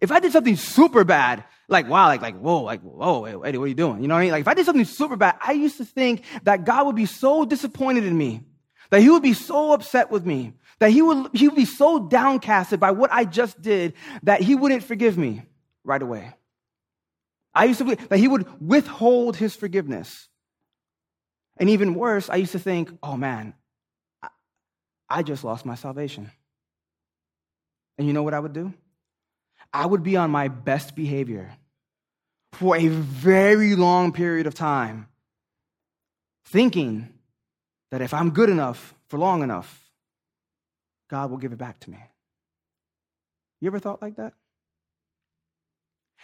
if 0.00 0.10
I 0.10 0.20
did 0.20 0.32
something 0.32 0.56
super 0.56 1.04
bad, 1.04 1.44
like 1.68 1.88
wow, 1.88 2.06
like 2.06 2.22
like 2.22 2.36
whoa, 2.38 2.62
like 2.62 2.80
whoa, 2.80 3.24
Eddie, 3.24 3.58
what 3.58 3.64
are 3.64 3.68
you 3.68 3.74
doing? 3.74 4.02
You 4.02 4.08
know 4.08 4.14
what 4.14 4.20
I 4.20 4.24
mean? 4.24 4.32
Like 4.32 4.40
if 4.40 4.48
I 4.48 4.54
did 4.54 4.66
something 4.66 4.84
super 4.84 5.16
bad, 5.16 5.36
I 5.40 5.52
used 5.52 5.76
to 5.76 5.84
think 5.84 6.24
that 6.42 6.64
God 6.64 6.86
would 6.86 6.96
be 6.96 7.06
so 7.06 7.44
disappointed 7.44 8.04
in 8.04 8.16
me, 8.16 8.42
that 8.90 9.00
He 9.00 9.10
would 9.10 9.22
be 9.22 9.34
so 9.34 9.72
upset 9.72 10.10
with 10.10 10.26
me, 10.26 10.54
that 10.80 10.90
He 10.90 11.00
would 11.00 11.28
He 11.32 11.46
would 11.46 11.56
be 11.56 11.64
so 11.64 12.00
downcasted 12.00 12.80
by 12.80 12.90
what 12.90 13.12
I 13.12 13.24
just 13.24 13.60
did 13.62 13.94
that 14.24 14.40
He 14.40 14.54
wouldn't 14.54 14.82
forgive 14.82 15.16
me 15.16 15.42
right 15.84 16.00
away. 16.00 16.34
I 17.54 17.64
used 17.64 17.78
to 17.78 17.84
believe 17.84 18.08
that 18.08 18.18
he 18.18 18.28
would 18.28 18.46
withhold 18.60 19.36
his 19.36 19.56
forgiveness. 19.56 20.28
And 21.56 21.68
even 21.70 21.94
worse, 21.94 22.30
I 22.30 22.36
used 22.36 22.52
to 22.52 22.58
think, 22.58 22.90
oh 23.02 23.16
man, 23.16 23.54
I 25.08 25.22
just 25.22 25.42
lost 25.44 25.66
my 25.66 25.74
salvation. 25.74 26.30
And 27.98 28.06
you 28.06 28.12
know 28.12 28.22
what 28.22 28.34
I 28.34 28.40
would 28.40 28.52
do? 28.52 28.72
I 29.72 29.84
would 29.84 30.02
be 30.02 30.16
on 30.16 30.30
my 30.30 30.48
best 30.48 30.94
behavior 30.94 31.50
for 32.52 32.76
a 32.76 32.86
very 32.88 33.74
long 33.74 34.12
period 34.12 34.46
of 34.46 34.54
time, 34.54 35.08
thinking 36.46 37.08
that 37.90 38.00
if 38.00 38.14
I'm 38.14 38.30
good 38.30 38.48
enough 38.48 38.94
for 39.08 39.18
long 39.18 39.42
enough, 39.42 39.90
God 41.08 41.30
will 41.30 41.38
give 41.38 41.52
it 41.52 41.58
back 41.58 41.80
to 41.80 41.90
me. 41.90 41.98
You 43.60 43.66
ever 43.66 43.78
thought 43.78 44.00
like 44.00 44.16
that? 44.16 44.32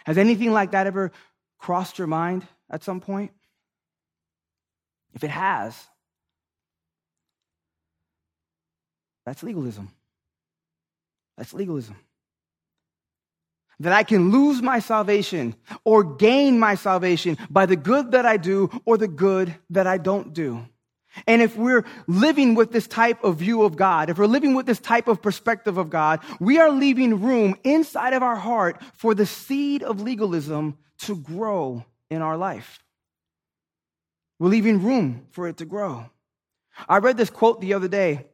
Has 0.05 0.17
anything 0.17 0.51
like 0.51 0.71
that 0.71 0.87
ever 0.87 1.11
crossed 1.57 1.97
your 1.97 2.07
mind 2.07 2.45
at 2.69 2.83
some 2.83 3.01
point? 3.01 3.31
If 5.13 5.23
it 5.23 5.29
has, 5.29 5.75
that's 9.25 9.43
legalism. 9.43 9.89
That's 11.37 11.53
legalism. 11.53 11.95
That 13.79 13.93
I 13.93 14.03
can 14.03 14.31
lose 14.31 14.61
my 14.61 14.79
salvation 14.79 15.55
or 15.83 16.03
gain 16.03 16.59
my 16.59 16.75
salvation 16.75 17.37
by 17.49 17.65
the 17.65 17.75
good 17.75 18.11
that 18.11 18.25
I 18.25 18.37
do 18.37 18.69
or 18.85 18.97
the 18.97 19.07
good 19.07 19.55
that 19.69 19.85
I 19.85 19.97
don't 19.97 20.33
do. 20.33 20.65
And 21.25 21.41
if 21.41 21.55
we're 21.57 21.85
living 22.07 22.55
with 22.55 22.71
this 22.71 22.87
type 22.87 23.23
of 23.23 23.37
view 23.37 23.63
of 23.63 23.75
God, 23.75 24.09
if 24.09 24.17
we're 24.17 24.25
living 24.27 24.53
with 24.53 24.65
this 24.65 24.79
type 24.79 25.07
of 25.07 25.21
perspective 25.21 25.77
of 25.77 25.89
God, 25.89 26.19
we 26.39 26.59
are 26.59 26.69
leaving 26.69 27.21
room 27.21 27.55
inside 27.63 28.13
of 28.13 28.23
our 28.23 28.35
heart 28.35 28.81
for 28.93 29.15
the 29.15 29.25
seed 29.25 29.83
of 29.83 30.01
legalism 30.01 30.77
to 30.99 31.15
grow 31.15 31.85
in 32.09 32.21
our 32.21 32.37
life. 32.37 32.83
We're 34.39 34.49
leaving 34.49 34.83
room 34.83 35.27
for 35.31 35.47
it 35.47 35.57
to 35.57 35.65
grow. 35.65 36.09
I 36.87 36.97
read 36.97 37.17
this 37.17 37.29
quote 37.29 37.59
the 37.61 37.73
other 37.73 37.87
day. 37.87 38.25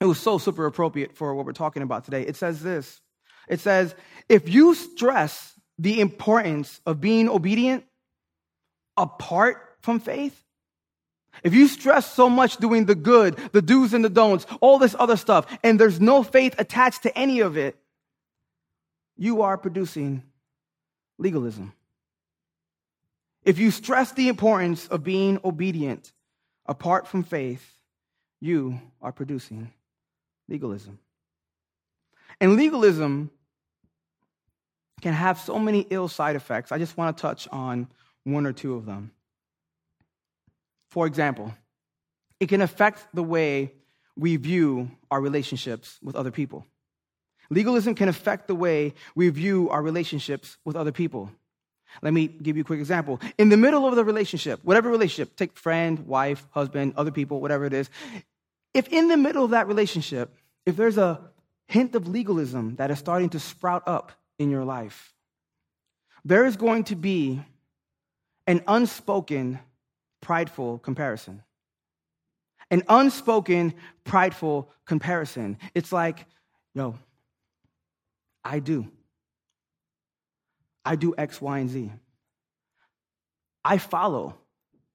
It 0.00 0.06
was 0.06 0.18
so 0.18 0.38
super 0.38 0.66
appropriate 0.66 1.16
for 1.16 1.34
what 1.34 1.46
we're 1.46 1.52
talking 1.52 1.82
about 1.82 2.04
today. 2.04 2.22
It 2.22 2.36
says 2.36 2.62
this 2.62 3.00
It 3.48 3.60
says, 3.60 3.94
if 4.28 4.48
you 4.48 4.74
stress 4.74 5.52
the 5.78 6.00
importance 6.00 6.80
of 6.86 7.00
being 7.00 7.28
obedient 7.28 7.84
apart 8.96 9.76
from 9.82 10.00
faith, 10.00 10.42
if 11.42 11.54
you 11.54 11.68
stress 11.68 12.12
so 12.12 12.28
much 12.28 12.56
doing 12.56 12.86
the 12.86 12.94
good, 12.94 13.36
the 13.52 13.62
do's 13.62 13.94
and 13.94 14.04
the 14.04 14.08
don'ts, 14.08 14.46
all 14.60 14.78
this 14.78 14.96
other 14.98 15.16
stuff, 15.16 15.46
and 15.62 15.78
there's 15.78 16.00
no 16.00 16.22
faith 16.22 16.54
attached 16.58 17.02
to 17.02 17.18
any 17.18 17.40
of 17.40 17.56
it, 17.56 17.76
you 19.16 19.42
are 19.42 19.56
producing 19.56 20.22
legalism. 21.18 21.72
If 23.44 23.58
you 23.58 23.70
stress 23.70 24.12
the 24.12 24.28
importance 24.28 24.88
of 24.88 25.04
being 25.04 25.38
obedient 25.44 26.12
apart 26.66 27.06
from 27.06 27.22
faith, 27.22 27.78
you 28.40 28.80
are 29.00 29.12
producing 29.12 29.72
legalism. 30.48 30.98
And 32.40 32.56
legalism 32.56 33.30
can 35.00 35.14
have 35.14 35.38
so 35.38 35.58
many 35.58 35.86
ill 35.90 36.08
side 36.08 36.36
effects. 36.36 36.72
I 36.72 36.78
just 36.78 36.96
want 36.96 37.16
to 37.16 37.20
touch 37.20 37.48
on 37.52 37.88
one 38.24 38.46
or 38.46 38.52
two 38.52 38.74
of 38.74 38.84
them. 38.84 39.12
For 40.96 41.06
example, 41.06 41.52
it 42.40 42.48
can 42.48 42.62
affect 42.62 43.08
the 43.12 43.22
way 43.22 43.72
we 44.16 44.36
view 44.36 44.90
our 45.10 45.20
relationships 45.20 45.98
with 46.02 46.16
other 46.16 46.30
people. 46.30 46.64
Legalism 47.50 47.94
can 47.94 48.08
affect 48.08 48.48
the 48.48 48.54
way 48.54 48.94
we 49.14 49.28
view 49.28 49.68
our 49.68 49.82
relationships 49.82 50.56
with 50.64 50.74
other 50.74 50.92
people. 50.92 51.30
Let 52.00 52.14
me 52.14 52.28
give 52.28 52.56
you 52.56 52.62
a 52.62 52.64
quick 52.64 52.80
example. 52.80 53.20
In 53.36 53.50
the 53.50 53.58
middle 53.58 53.86
of 53.86 53.94
the 53.94 54.06
relationship, 54.06 54.60
whatever 54.64 54.88
relationship, 54.88 55.36
take 55.36 55.58
friend, 55.58 56.06
wife, 56.06 56.46
husband, 56.52 56.94
other 56.96 57.10
people, 57.10 57.42
whatever 57.42 57.66
it 57.66 57.74
is, 57.74 57.90
if 58.72 58.88
in 58.88 59.08
the 59.08 59.18
middle 59.18 59.44
of 59.44 59.50
that 59.50 59.68
relationship, 59.68 60.34
if 60.64 60.76
there's 60.76 60.96
a 60.96 61.20
hint 61.66 61.94
of 61.94 62.08
legalism 62.08 62.76
that 62.76 62.90
is 62.90 62.98
starting 62.98 63.28
to 63.28 63.38
sprout 63.38 63.82
up 63.86 64.12
in 64.38 64.48
your 64.48 64.64
life, 64.64 65.12
there 66.24 66.46
is 66.46 66.56
going 66.56 66.84
to 66.84 66.96
be 66.96 67.42
an 68.46 68.62
unspoken, 68.66 69.58
prideful 70.26 70.80
comparison. 70.80 71.40
An 72.72 72.82
unspoken, 72.88 73.74
prideful 74.02 74.72
comparison. 74.84 75.56
It's 75.72 75.92
like, 75.92 76.26
yo, 76.74 76.98
I 78.44 78.58
do. 78.58 78.90
I 80.84 80.96
do 80.96 81.14
X, 81.16 81.40
Y, 81.40 81.58
and 81.60 81.70
Z. 81.70 81.92
I 83.64 83.78
follow 83.78 84.34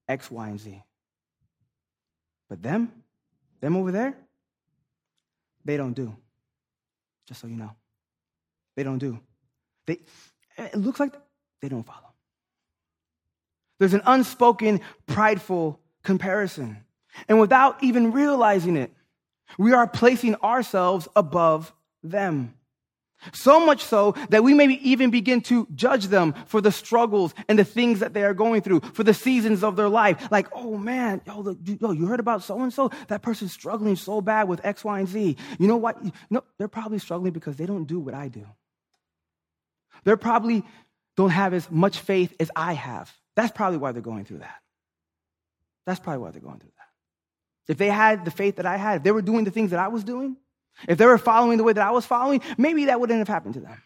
X, 0.06 0.30
Y, 0.30 0.48
and 0.48 0.60
Z. 0.60 0.82
But 2.50 2.62
them, 2.62 2.92
them 3.62 3.74
over 3.74 3.90
there, 3.90 4.14
they 5.64 5.78
don't 5.78 5.94
do. 5.94 6.14
Just 7.26 7.40
so 7.40 7.46
you 7.46 7.56
know. 7.56 7.70
They 8.76 8.82
don't 8.82 8.98
do. 8.98 9.18
They, 9.86 10.00
it 10.58 10.76
looks 10.76 11.00
like 11.00 11.14
they 11.62 11.70
don't 11.70 11.86
follow. 11.86 12.11
There's 13.82 13.94
an 13.94 14.02
unspoken, 14.06 14.80
prideful 15.08 15.80
comparison. 16.04 16.84
And 17.26 17.40
without 17.40 17.82
even 17.82 18.12
realizing 18.12 18.76
it, 18.76 18.92
we 19.58 19.72
are 19.72 19.88
placing 19.88 20.36
ourselves 20.36 21.08
above 21.16 21.72
them. 22.00 22.54
So 23.32 23.66
much 23.66 23.82
so 23.82 24.14
that 24.28 24.44
we 24.44 24.54
maybe 24.54 24.74
even 24.88 25.10
begin 25.10 25.40
to 25.42 25.66
judge 25.74 26.06
them 26.06 26.32
for 26.46 26.60
the 26.60 26.70
struggles 26.70 27.34
and 27.48 27.58
the 27.58 27.64
things 27.64 27.98
that 27.98 28.14
they 28.14 28.22
are 28.22 28.34
going 28.34 28.62
through, 28.62 28.82
for 28.94 29.02
the 29.02 29.14
seasons 29.14 29.64
of 29.64 29.74
their 29.74 29.88
life. 29.88 30.30
Like, 30.30 30.46
oh 30.52 30.76
man, 30.76 31.20
yo, 31.26 31.56
yo 31.64 31.90
you 31.90 32.06
heard 32.06 32.20
about 32.20 32.44
so 32.44 32.60
and 32.60 32.72
so? 32.72 32.92
That 33.08 33.22
person's 33.22 33.52
struggling 33.52 33.96
so 33.96 34.20
bad 34.20 34.46
with 34.46 34.64
X, 34.64 34.84
Y, 34.84 35.00
and 35.00 35.08
Z. 35.08 35.36
You 35.58 35.66
know 35.66 35.76
what? 35.76 36.00
No, 36.30 36.44
they're 36.56 36.68
probably 36.68 37.00
struggling 37.00 37.32
because 37.32 37.56
they 37.56 37.66
don't 37.66 37.86
do 37.86 37.98
what 37.98 38.14
I 38.14 38.28
do. 38.28 38.46
They're 40.04 40.16
probably 40.16 40.62
don't 41.16 41.30
have 41.30 41.52
as 41.52 41.68
much 41.68 41.98
faith 41.98 42.32
as 42.38 42.48
I 42.54 42.74
have. 42.74 43.12
That's 43.36 43.52
probably 43.52 43.78
why 43.78 43.92
they're 43.92 44.02
going 44.02 44.24
through 44.24 44.38
that. 44.38 44.60
That's 45.86 46.00
probably 46.00 46.22
why 46.22 46.30
they're 46.30 46.40
going 46.40 46.58
through 46.58 46.72
that. 46.76 47.72
If 47.72 47.78
they 47.78 47.88
had 47.88 48.24
the 48.24 48.30
faith 48.30 48.56
that 48.56 48.66
I 48.66 48.76
had, 48.76 48.98
if 48.98 49.02
they 49.02 49.12
were 49.12 49.22
doing 49.22 49.44
the 49.44 49.50
things 49.50 49.70
that 49.70 49.78
I 49.78 49.88
was 49.88 50.04
doing, 50.04 50.36
if 50.88 50.98
they 50.98 51.06
were 51.06 51.18
following 51.18 51.58
the 51.58 51.64
way 51.64 51.72
that 51.72 51.86
I 51.86 51.90
was 51.90 52.04
following, 52.04 52.40
maybe 52.58 52.86
that 52.86 53.00
wouldn't 53.00 53.18
have 53.18 53.28
happened 53.28 53.54
to 53.54 53.60
them. 53.60 53.82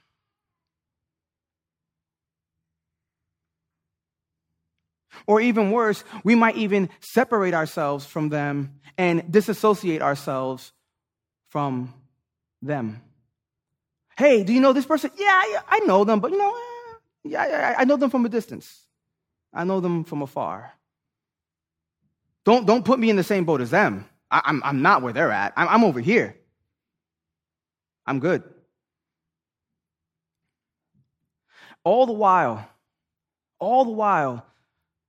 Or 5.26 5.40
even 5.40 5.70
worse, 5.70 6.04
we 6.24 6.34
might 6.34 6.56
even 6.56 6.88
separate 7.00 7.54
ourselves 7.54 8.04
from 8.06 8.28
them 8.28 8.80
and 8.98 9.30
disassociate 9.30 10.02
ourselves 10.02 10.72
from 11.48 11.92
them. 12.62 13.02
Hey, 14.16 14.44
do 14.44 14.52
you 14.52 14.60
know 14.60 14.72
this 14.72 14.86
person? 14.86 15.10
Yeah, 15.16 15.42
I 15.68 15.80
know 15.86 16.04
them, 16.04 16.20
but 16.20 16.30
you 16.30 16.38
know, 16.38 16.54
eh, 16.54 16.94
yeah, 17.24 17.74
I 17.76 17.84
know 17.84 17.96
them 17.96 18.10
from 18.10 18.24
a 18.24 18.28
distance. 18.28 18.85
I 19.52 19.64
know 19.64 19.80
them 19.80 20.04
from 20.04 20.22
afar. 20.22 20.72
Don't, 22.44 22.66
don't 22.66 22.84
put 22.84 22.98
me 22.98 23.10
in 23.10 23.16
the 23.16 23.24
same 23.24 23.44
boat 23.44 23.60
as 23.60 23.70
them. 23.70 24.06
I, 24.30 24.38
am 24.38 24.42
I'm, 24.46 24.62
I'm 24.64 24.82
not 24.82 25.02
where 25.02 25.12
they're 25.12 25.32
at. 25.32 25.52
I'm, 25.56 25.68
I'm 25.68 25.84
over 25.84 26.00
here. 26.00 26.36
I'm 28.06 28.20
good. 28.20 28.42
All 31.84 32.06
the 32.06 32.12
while, 32.12 32.68
all 33.58 33.84
the 33.84 33.92
while, 33.92 34.44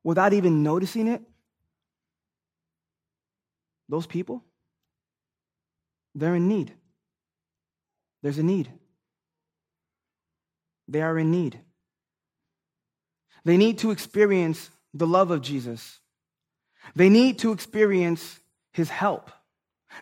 without 0.04 0.34
even 0.34 0.64
noticing 0.64 1.08
it, 1.08 1.22
those 3.90 4.06
people, 4.06 4.44
they're 6.16 6.36
in 6.36 6.48
need. 6.48 6.74
There's 8.22 8.38
a 8.38 8.44
need. 8.44 8.70
They 10.88 11.02
are 11.02 11.18
in 11.18 11.32
need. 11.32 11.60
They 13.48 13.56
need 13.56 13.78
to 13.78 13.92
experience 13.92 14.70
the 14.94 15.08
love 15.08 15.32
of 15.32 15.42
Jesus. 15.42 16.02
They 16.98 17.08
need 17.08 17.40
to 17.40 17.54
experience 17.54 18.42
his 18.74 18.90
help. 18.90 19.32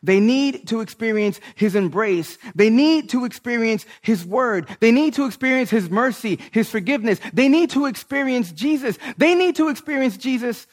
They 0.02 0.20
need 0.20 0.68
to 0.70 0.82
experience 0.82 1.40
his 1.54 1.76
embrace. 1.76 2.40
They 2.56 2.72
need 2.72 3.12
to 3.12 3.24
experience 3.24 3.86
his 4.02 4.26
word. 4.26 4.68
They 4.80 4.92
need 4.92 5.14
to 5.14 5.28
experience 5.28 5.70
his 5.70 5.92
mercy, 5.92 6.40
his 6.54 6.72
forgiveness. 6.72 7.20
They 7.34 7.48
need 7.48 7.70
to 7.70 7.86
experience 7.86 8.52
Jesus. 8.52 8.98
They 9.16 9.36
need 9.36 9.58
to 9.58 9.70
experience 9.70 10.18
Jesus 10.18 10.66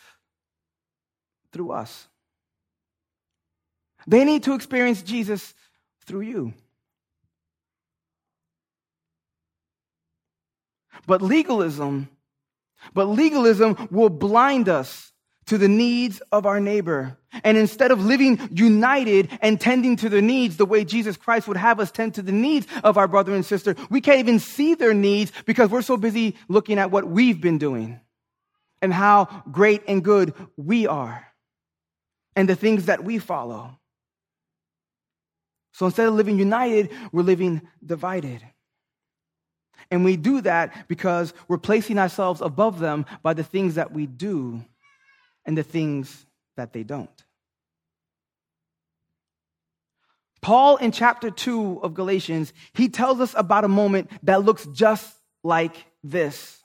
through 1.53 1.73
us. 1.73 2.09
They 4.07 4.25
need 4.25 4.45
to 4.45 4.55
experience 4.55 5.03
Jesus 5.03 5.53
through 6.07 6.23
you. 6.23 6.55
But 11.07 11.21
legalism, 11.21 12.09
but 12.95 13.07
legalism 13.07 13.89
will 13.91 14.09
blind 14.09 14.69
us 14.69 15.13
to 15.47 15.59
the 15.59 15.69
needs 15.69 16.21
of 16.31 16.47
our 16.47 16.61
neighbor. 16.61 17.19
And 17.45 17.57
instead 17.57 17.91
of 17.91 18.05
living 18.05 18.49
united 18.53 19.29
and 19.41 19.61
tending 19.61 19.97
to 19.97 20.09
their 20.09 20.23
needs 20.23 20.57
the 20.57 20.67
way 20.67 20.85
Jesus 20.85 21.17
Christ 21.17 21.49
would 21.49 21.57
have 21.57 21.81
us 21.81 21.91
tend 21.91 22.15
to 22.15 22.23
the 22.23 22.33
needs 22.33 22.67
of 22.85 22.97
our 22.97 23.09
brother 23.09 23.35
and 23.35 23.45
sister, 23.45 23.75
we 23.91 24.01
can't 24.01 24.21
even 24.21 24.39
see 24.39 24.75
their 24.75 24.95
needs 24.95 25.33
because 25.47 25.71
we're 25.71 25.83
so 25.83 25.97
busy 25.97 26.37
looking 26.49 26.79
at 26.79 26.91
what 26.91 27.07
we've 27.07 27.41
been 27.41 27.59
doing 27.59 28.01
and 28.81 28.93
how 28.93 29.43
great 29.51 29.83
and 29.89 30.05
good 30.05 30.35
we 30.57 30.87
are 30.87 31.27
and 32.37 32.49
the 32.49 32.57
things 32.57 32.87
that 32.87 33.05
we 33.05 33.19
follow. 33.19 33.79
So 35.73 35.87
instead 35.87 36.07
of 36.07 36.15
living 36.15 36.39
united, 36.39 36.91
we're 37.13 37.23
living 37.23 37.63
divided. 37.85 38.43
And 39.91 40.05
we 40.05 40.17
do 40.17 40.41
that 40.43 40.89
because 40.89 41.35
we're 41.49 41.59
placing 41.59 41.99
ourselves 41.99 42.41
above 42.41 42.79
them 42.79 43.07
by 43.23 43.35
the 43.35 43.45
things 43.45 43.75
that 43.75 43.93
we 43.93 44.07
do 44.07 44.65
and 45.45 45.57
the 45.57 45.63
things 45.63 46.27
that 46.57 46.73
they 46.73 46.83
don't. 46.83 47.11
Paul, 50.41 50.77
in 50.77 50.91
chapter 50.91 51.31
2 51.31 51.81
of 51.83 51.95
Galatians, 51.95 52.53
he 52.75 52.89
tells 52.89 53.21
us 53.21 53.33
about 53.37 53.65
a 53.65 53.69
moment 53.69 54.11
that 54.25 54.43
looks 54.43 54.67
just 54.67 55.15
like 55.45 55.87
this. 56.03 56.59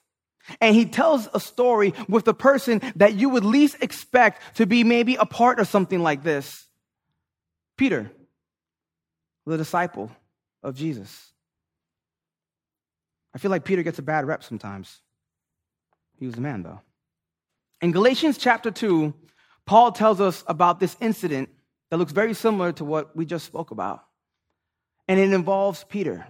And 0.61 0.75
he 0.75 0.85
tells 0.85 1.29
a 1.33 1.39
story 1.39 1.93
with 2.07 2.25
the 2.25 2.33
person 2.33 2.81
that 2.95 3.13
you 3.13 3.29
would 3.29 3.45
least 3.45 3.77
expect 3.81 4.41
to 4.57 4.65
be 4.65 4.83
maybe 4.83 5.15
a 5.15 5.25
part 5.25 5.59
of 5.59 5.67
something 5.67 6.01
like 6.01 6.23
this 6.23 6.65
Peter, 7.77 8.09
the 9.45 9.57
disciple 9.57 10.11
of 10.63 10.75
Jesus. 10.75 11.31
I 13.37 13.39
feel 13.39 13.51
like 13.51 13.65
Peter 13.65 13.83
gets 13.83 13.99
a 13.99 14.01
bad 14.01 14.25
rep 14.25 14.43
sometimes. 14.43 14.99
He 16.17 16.25
was 16.25 16.37
a 16.37 16.41
man, 16.41 16.63
though. 16.63 16.81
In 17.81 17.91
Galatians 17.91 18.39
chapter 18.39 18.71
2, 18.71 19.13
Paul 19.67 19.91
tells 19.91 20.19
us 20.19 20.43
about 20.47 20.79
this 20.79 20.97
incident 20.99 21.49
that 21.91 21.97
looks 21.97 22.13
very 22.13 22.33
similar 22.33 22.71
to 22.71 22.83
what 22.83 23.15
we 23.15 23.27
just 23.27 23.45
spoke 23.45 23.69
about. 23.69 24.03
And 25.07 25.19
it 25.19 25.31
involves 25.31 25.83
Peter. 25.83 26.25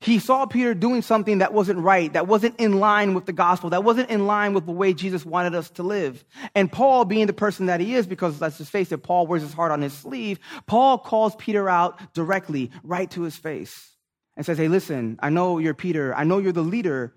He 0.00 0.18
saw 0.18 0.46
Peter 0.46 0.74
doing 0.74 1.00
something 1.00 1.38
that 1.38 1.54
wasn't 1.54 1.78
right, 1.78 2.12
that 2.14 2.26
wasn't 2.26 2.58
in 2.58 2.80
line 2.80 3.14
with 3.14 3.26
the 3.26 3.32
gospel, 3.32 3.70
that 3.70 3.84
wasn't 3.84 4.10
in 4.10 4.26
line 4.26 4.52
with 4.52 4.66
the 4.66 4.72
way 4.72 4.92
Jesus 4.92 5.24
wanted 5.24 5.54
us 5.54 5.70
to 5.70 5.84
live. 5.84 6.24
And 6.56 6.72
Paul, 6.72 7.04
being 7.04 7.28
the 7.28 7.32
person 7.32 7.66
that 7.66 7.78
he 7.78 7.94
is, 7.94 8.04
because 8.04 8.40
let's 8.40 8.58
just 8.58 8.72
face 8.72 8.90
it, 8.90 9.04
Paul 9.04 9.28
wears 9.28 9.42
his 9.42 9.52
heart 9.52 9.70
on 9.70 9.80
his 9.80 9.92
sleeve, 9.92 10.40
Paul 10.66 10.98
calls 10.98 11.36
Peter 11.36 11.68
out 11.68 12.14
directly, 12.14 12.72
right 12.82 13.08
to 13.12 13.22
his 13.22 13.36
face, 13.36 13.90
and 14.38 14.46
says, 14.46 14.56
Hey, 14.56 14.68
listen, 14.68 15.18
I 15.20 15.30
know 15.30 15.58
you're 15.58 15.74
Peter. 15.74 16.14
I 16.14 16.22
know 16.22 16.38
you're 16.38 16.52
the 16.52 16.62
leader 16.62 17.12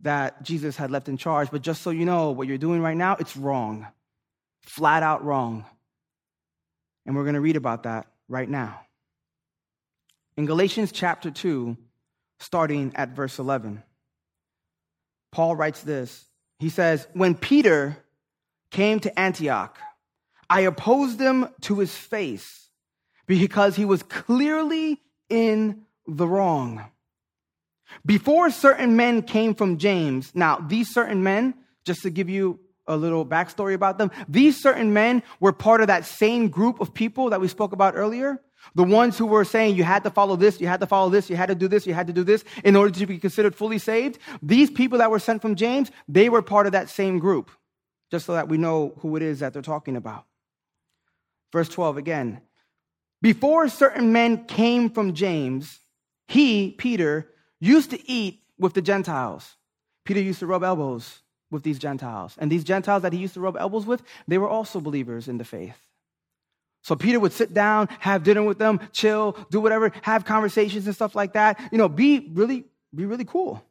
that 0.00 0.42
Jesus 0.42 0.76
had 0.76 0.90
left 0.90 1.08
in 1.08 1.16
charge, 1.16 1.48
but 1.50 1.62
just 1.62 1.80
so 1.80 1.90
you 1.90 2.04
know, 2.04 2.32
what 2.32 2.48
you're 2.48 2.58
doing 2.58 2.82
right 2.82 2.96
now, 2.96 3.16
it's 3.18 3.36
wrong. 3.36 3.86
Flat 4.62 5.04
out 5.04 5.24
wrong. 5.24 5.64
And 7.06 7.14
we're 7.14 7.22
going 7.22 7.36
to 7.36 7.40
read 7.40 7.54
about 7.54 7.84
that 7.84 8.08
right 8.28 8.48
now. 8.48 8.80
In 10.36 10.44
Galatians 10.44 10.90
chapter 10.90 11.30
2, 11.30 11.76
starting 12.40 12.92
at 12.96 13.10
verse 13.10 13.38
11, 13.38 13.82
Paul 15.30 15.54
writes 15.54 15.82
this. 15.82 16.26
He 16.58 16.68
says, 16.68 17.06
When 17.12 17.36
Peter 17.36 17.96
came 18.72 18.98
to 19.00 19.18
Antioch, 19.18 19.78
I 20.50 20.62
opposed 20.62 21.20
him 21.20 21.48
to 21.62 21.78
his 21.78 21.94
face 21.94 22.68
because 23.26 23.76
he 23.76 23.84
was 23.84 24.02
clearly 24.02 25.00
in 25.28 25.86
the 26.06 26.26
wrong. 26.26 26.84
Before 28.04 28.50
certain 28.50 28.96
men 28.96 29.22
came 29.22 29.54
from 29.54 29.78
James, 29.78 30.32
now 30.34 30.56
these 30.56 30.92
certain 30.92 31.22
men, 31.22 31.54
just 31.84 32.02
to 32.02 32.10
give 32.10 32.28
you 32.28 32.60
a 32.86 32.96
little 32.96 33.24
backstory 33.24 33.74
about 33.74 33.98
them, 33.98 34.10
these 34.28 34.60
certain 34.60 34.92
men 34.92 35.22
were 35.40 35.52
part 35.52 35.80
of 35.80 35.86
that 35.88 36.04
same 36.04 36.48
group 36.48 36.80
of 36.80 36.94
people 36.94 37.30
that 37.30 37.40
we 37.40 37.48
spoke 37.48 37.72
about 37.72 37.94
earlier. 37.96 38.40
The 38.74 38.84
ones 38.84 39.16
who 39.16 39.26
were 39.26 39.44
saying 39.44 39.76
you 39.76 39.84
had 39.84 40.02
to 40.04 40.10
follow 40.10 40.34
this, 40.34 40.60
you 40.60 40.66
had 40.66 40.80
to 40.80 40.86
follow 40.86 41.08
this, 41.08 41.30
you 41.30 41.36
had 41.36 41.46
to 41.46 41.54
do 41.54 41.68
this, 41.68 41.86
you 41.86 41.94
had 41.94 42.06
to 42.08 42.12
do 42.12 42.24
this 42.24 42.44
in 42.64 42.74
order 42.74 42.90
to 42.98 43.06
be 43.06 43.18
considered 43.18 43.54
fully 43.54 43.78
saved. 43.78 44.18
These 44.42 44.70
people 44.70 44.98
that 44.98 45.10
were 45.10 45.18
sent 45.18 45.42
from 45.42 45.54
James, 45.54 45.90
they 46.08 46.28
were 46.28 46.42
part 46.42 46.66
of 46.66 46.72
that 46.72 46.88
same 46.88 47.18
group, 47.18 47.50
just 48.10 48.26
so 48.26 48.32
that 48.32 48.48
we 48.48 48.56
know 48.56 48.94
who 48.98 49.16
it 49.16 49.22
is 49.22 49.40
that 49.40 49.52
they're 49.52 49.62
talking 49.62 49.96
about. 49.96 50.24
Verse 51.52 51.68
12 51.68 51.96
again. 51.96 52.40
Before 53.22 53.68
certain 53.68 54.12
men 54.12 54.44
came 54.44 54.90
from 54.90 55.14
James, 55.14 55.80
he, 56.26 56.72
Peter, 56.72 57.28
used 57.60 57.90
to 57.90 58.10
eat 58.10 58.40
with 58.58 58.74
the 58.74 58.82
Gentiles. 58.82 59.56
Peter 60.04 60.20
used 60.20 60.40
to 60.40 60.46
rub 60.46 60.62
elbows 60.62 61.20
with 61.50 61.62
these 61.62 61.78
Gentiles. 61.78 62.34
And 62.38 62.50
these 62.50 62.64
Gentiles 62.64 63.02
that 63.02 63.12
he 63.12 63.18
used 63.18 63.34
to 63.34 63.40
rub 63.40 63.56
elbows 63.56 63.86
with, 63.86 64.02
they 64.26 64.38
were 64.38 64.48
also 64.48 64.80
believers 64.80 65.28
in 65.28 65.38
the 65.38 65.44
faith. 65.44 65.76
So 66.82 66.94
Peter 66.94 67.18
would 67.18 67.32
sit 67.32 67.52
down, 67.52 67.88
have 67.98 68.22
dinner 68.22 68.42
with 68.42 68.58
them, 68.58 68.78
chill, 68.92 69.36
do 69.50 69.60
whatever, 69.60 69.92
have 70.02 70.24
conversations 70.24 70.86
and 70.86 70.94
stuff 70.94 71.16
like 71.16 71.32
that. 71.32 71.60
You 71.72 71.78
know, 71.78 71.88
be 71.88 72.30
really, 72.32 72.64
be 72.94 73.06
really 73.06 73.24
cool. 73.24 73.62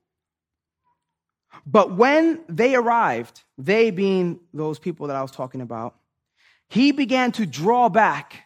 But 1.65 1.95
when 1.95 2.41
they 2.49 2.75
arrived, 2.75 3.43
they 3.57 3.91
being 3.91 4.41
those 4.53 4.79
people 4.79 5.07
that 5.07 5.15
I 5.15 5.21
was 5.21 5.31
talking 5.31 5.61
about, 5.61 5.95
he 6.67 6.91
began 6.91 7.31
to 7.33 7.45
draw 7.45 7.87
back 7.87 8.43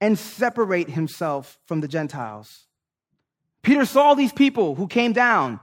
and 0.00 0.16
separate 0.16 0.90
himself 0.90 1.58
from 1.66 1.80
the 1.80 1.88
Gentiles. 1.88 2.67
Peter 3.62 3.84
saw 3.84 4.14
these 4.14 4.32
people 4.32 4.74
who 4.74 4.86
came 4.86 5.12
down 5.12 5.60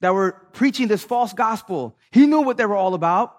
that 0.00 0.14
were 0.14 0.32
preaching 0.52 0.88
this 0.88 1.04
false 1.04 1.32
gospel. 1.32 1.96
He 2.10 2.26
knew 2.26 2.42
what 2.42 2.56
they 2.56 2.66
were 2.66 2.76
all 2.76 2.94
about. 2.94 3.36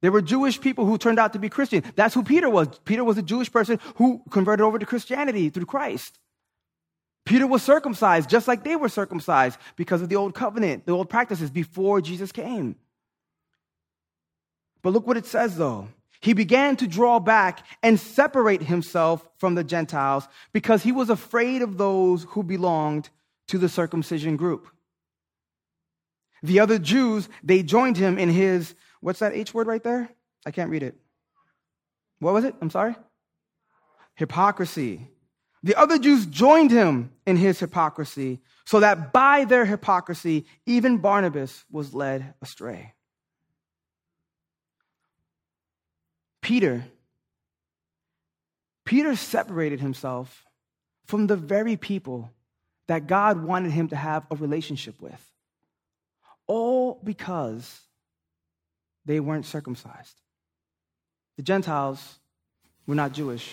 They 0.00 0.10
were 0.10 0.22
Jewish 0.22 0.60
people 0.60 0.84
who 0.86 0.96
turned 0.96 1.18
out 1.18 1.32
to 1.32 1.38
be 1.38 1.48
Christian. 1.48 1.82
That's 1.96 2.14
who 2.14 2.22
Peter 2.22 2.48
was. 2.48 2.68
Peter 2.84 3.02
was 3.04 3.18
a 3.18 3.22
Jewish 3.22 3.50
person 3.50 3.80
who 3.96 4.22
converted 4.30 4.64
over 4.64 4.78
to 4.78 4.86
Christianity 4.86 5.50
through 5.50 5.66
Christ. 5.66 6.18
Peter 7.26 7.46
was 7.46 7.62
circumcised 7.62 8.30
just 8.30 8.48
like 8.48 8.64
they 8.64 8.76
were 8.76 8.88
circumcised 8.88 9.58
because 9.76 10.00
of 10.00 10.08
the 10.08 10.16
old 10.16 10.34
covenant, 10.34 10.86
the 10.86 10.92
old 10.92 11.10
practices 11.10 11.50
before 11.50 12.00
Jesus 12.00 12.32
came. 12.32 12.76
But 14.82 14.92
look 14.92 15.06
what 15.06 15.16
it 15.16 15.26
says 15.26 15.56
though. 15.56 15.88
He 16.20 16.32
began 16.32 16.76
to 16.76 16.86
draw 16.86 17.20
back 17.20 17.64
and 17.82 18.00
separate 18.00 18.62
himself 18.62 19.28
from 19.36 19.54
the 19.54 19.64
Gentiles 19.64 20.26
because 20.52 20.82
he 20.82 20.90
was 20.90 21.10
afraid 21.10 21.62
of 21.62 21.76
those 21.76 22.24
who 22.30 22.42
belonged 22.42 23.10
to 23.48 23.58
the 23.58 23.68
circumcision 23.68 24.36
group. 24.36 24.68
The 26.42 26.60
other 26.60 26.78
Jews, 26.78 27.28
they 27.42 27.62
joined 27.62 27.96
him 27.96 28.18
in 28.18 28.28
his, 28.28 28.74
what's 29.00 29.18
that 29.18 29.34
H 29.34 29.52
word 29.52 29.66
right 29.66 29.82
there? 29.82 30.08
I 30.46 30.50
can't 30.50 30.70
read 30.70 30.82
it. 30.82 30.96
What 32.20 32.34
was 32.34 32.44
it? 32.44 32.54
I'm 32.60 32.70
sorry? 32.70 32.96
Hypocrisy. 34.14 35.08
The 35.62 35.74
other 35.74 35.98
Jews 35.98 36.26
joined 36.26 36.70
him 36.70 37.10
in 37.26 37.36
his 37.36 37.58
hypocrisy, 37.58 38.40
so 38.64 38.80
that 38.80 39.12
by 39.12 39.44
their 39.44 39.64
hypocrisy, 39.64 40.46
even 40.66 40.98
Barnabas 40.98 41.64
was 41.70 41.94
led 41.94 42.34
astray. 42.40 42.94
Peter, 46.42 46.84
Peter 48.84 49.16
separated 49.16 49.80
himself 49.80 50.44
from 51.06 51.26
the 51.26 51.36
very 51.36 51.76
people 51.76 52.30
that 52.88 53.06
God 53.06 53.42
wanted 53.44 53.70
him 53.70 53.88
to 53.88 53.96
have 53.96 54.26
a 54.30 54.36
relationship 54.36 55.00
with, 55.00 55.22
all 56.46 57.00
because 57.04 57.80
they 59.04 59.20
weren't 59.20 59.46
circumcised. 59.46 60.14
The 61.36 61.42
Gentiles 61.42 62.18
were 62.86 62.94
not 62.94 63.12
Jewish, 63.12 63.48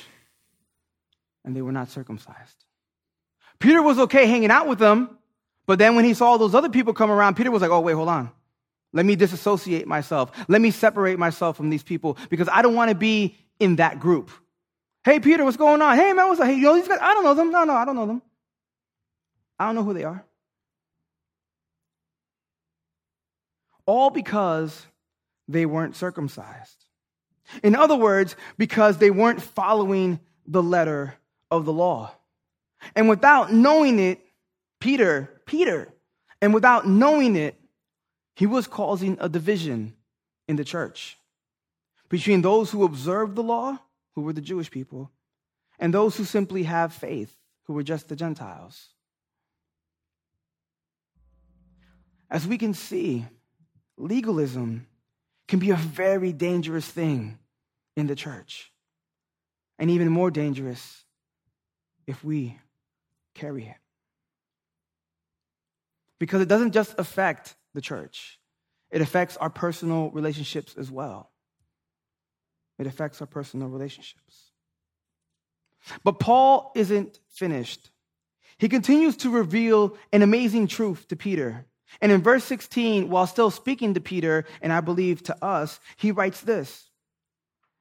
and 1.43 1.56
they 1.56 1.62
were 1.62 1.71
not 1.71 1.89
circumcised. 1.89 2.65
Peter 3.60 3.82
was 3.82 4.00
okay 4.00 4.26
hanging 4.26 4.52
out 4.52 4.67
with 4.67 4.80
them, 4.80 5.17
but 5.65 5.80
then 5.80 5.95
when 5.95 6.06
he 6.06 6.13
saw 6.13 6.38
those 6.38 6.56
other 6.56 6.69
people 6.69 6.93
come 6.93 7.12
around, 7.12 7.36
Peter 7.36 7.52
was 7.52 7.62
like, 7.62 7.71
oh, 7.71 7.82
wait, 7.82 7.93
hold 7.93 8.10
on. 8.10 8.32
Let 8.93 9.06
me 9.06 9.15
disassociate 9.15 9.88
myself. 9.88 10.32
Let 10.48 10.62
me 10.62 10.71
separate 10.71 11.19
myself 11.19 11.58
from 11.58 11.69
these 11.69 11.84
people 11.84 12.17
because 12.30 12.48
I 12.50 12.62
don't 12.62 12.76
want 12.76 12.89
to 12.89 12.95
be 12.95 13.38
in 13.60 13.78
that 13.78 14.00
group. 14.00 14.32
Hey, 15.04 15.19
Peter, 15.19 15.43
what's 15.43 15.58
going 15.58 15.82
on? 15.82 15.98
Hey, 15.98 16.13
man, 16.13 16.28
what's 16.28 16.39
up? 16.39 16.48
Hey, 16.48 16.56
you 16.56 16.62
know 16.62 16.76
these 16.76 16.88
guys? 16.88 17.00
I 17.02 17.13
don't 17.13 17.24
know 17.24 17.34
them. 17.34 17.52
No, 17.52 17.65
no, 17.65 17.74
I 17.74 17.86
don't 17.86 17.95
know 17.95 18.06
them. 18.06 18.21
I 19.59 19.65
don't 19.65 19.75
know 19.75 19.83
who 19.83 19.93
they 19.93 20.03
are. 20.03 20.23
All 23.85 24.09
because 24.09 24.85
they 25.47 25.65
weren't 25.65 25.95
circumcised. 25.95 26.85
In 27.63 27.75
other 27.75 27.95
words, 27.95 28.35
because 28.57 28.97
they 28.97 29.11
weren't 29.11 29.41
following 29.41 30.19
the 30.47 30.63
letter 30.63 31.15
of 31.51 31.65
the 31.65 31.73
law. 31.73 32.11
And 32.95 33.07
without 33.07 33.53
knowing 33.53 33.99
it, 33.99 34.19
Peter, 34.79 35.41
Peter, 35.45 35.93
and 36.41 36.53
without 36.53 36.87
knowing 36.87 37.35
it, 37.35 37.59
he 38.35 38.45
was 38.45 38.67
causing 38.67 39.17
a 39.21 39.29
division 39.29 39.95
in 40.47 40.55
the 40.55 40.65
church 40.65 41.17
between 42.09 42.41
those 42.41 42.71
who 42.71 42.83
observed 42.83 43.35
the 43.35 43.43
law, 43.43 43.77
who 44.13 44.21
were 44.21 44.33
the 44.33 44.41
Jewish 44.41 44.69
people, 44.69 45.11
and 45.79 45.93
those 45.93 46.17
who 46.17 46.23
simply 46.23 46.63
have 46.63 46.93
faith, 46.93 47.35
who 47.63 47.73
were 47.73 47.83
just 47.83 48.09
the 48.09 48.15
Gentiles. 48.15 48.89
As 52.29 52.47
we 52.47 52.57
can 52.57 52.73
see, 52.73 53.25
legalism 53.97 54.88
can 55.47 55.59
be 55.59 55.71
a 55.71 55.75
very 55.75 56.33
dangerous 56.33 56.88
thing 56.88 57.38
in 57.95 58.07
the 58.07 58.15
church, 58.15 58.71
and 59.77 59.89
even 59.89 60.09
more 60.09 60.31
dangerous 60.31 61.03
if 62.07 62.23
we 62.23 62.59
carry 63.33 63.65
it. 63.65 63.77
Because 66.19 66.41
it 66.41 66.47
doesn't 66.47 66.71
just 66.71 66.95
affect 66.97 67.55
the 67.73 67.81
church, 67.81 68.39
it 68.89 69.01
affects 69.01 69.38
our 69.38 69.49
personal 69.49 70.09
relationships 70.11 70.75
as 70.77 70.89
well. 70.89 71.31
It 72.79 72.88
affects 72.88 73.21
our 73.21 73.27
personal 73.27 73.67
relationships. 73.67 74.51
But 76.03 76.19
Paul 76.19 76.71
isn't 76.75 77.19
finished. 77.29 77.91
He 78.57 78.69
continues 78.69 79.17
to 79.17 79.29
reveal 79.29 79.97
an 80.11 80.21
amazing 80.21 80.67
truth 80.67 81.07
to 81.09 81.15
Peter. 81.15 81.65
And 82.02 82.12
in 82.12 82.21
verse 82.21 82.43
16, 82.43 83.10
while 83.10 83.28
still 83.28 83.52
speaking 83.52 83.93
to 83.93 84.02
Peter, 84.02 84.45
and 84.62 84.74
I 84.74 84.82
believe 84.82 85.24
to 85.24 85.43
us, 85.43 85.80
he 85.98 86.12
writes 86.12 86.41
this 86.41 86.89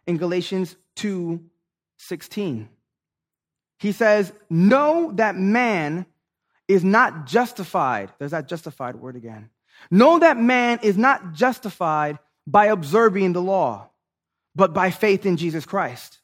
in 0.07 0.17
Galatians 0.17 0.77
2 0.97 1.41
16. 1.97 2.69
He 3.79 3.93
says, 3.93 4.33
Know 4.51 5.13
that 5.15 5.37
man 5.37 6.07
is 6.69 6.85
not 6.85 7.27
justified. 7.27 8.13
There's 8.19 8.31
that 8.31 8.49
justified 8.49 8.97
word 8.97 9.17
again. 9.17 9.51
Know 9.91 10.19
that 10.19 10.37
man 10.37 10.81
is 10.83 10.97
not 10.97 11.33
justified 11.33 12.19
by 12.47 12.67
observing 12.67 13.33
the 13.33 13.43
law, 13.43 13.91
but 14.55 14.73
by 14.73 14.91
faith 14.91 15.27
in 15.27 15.37
Jesus 15.37 15.65
Christ. 15.65 16.19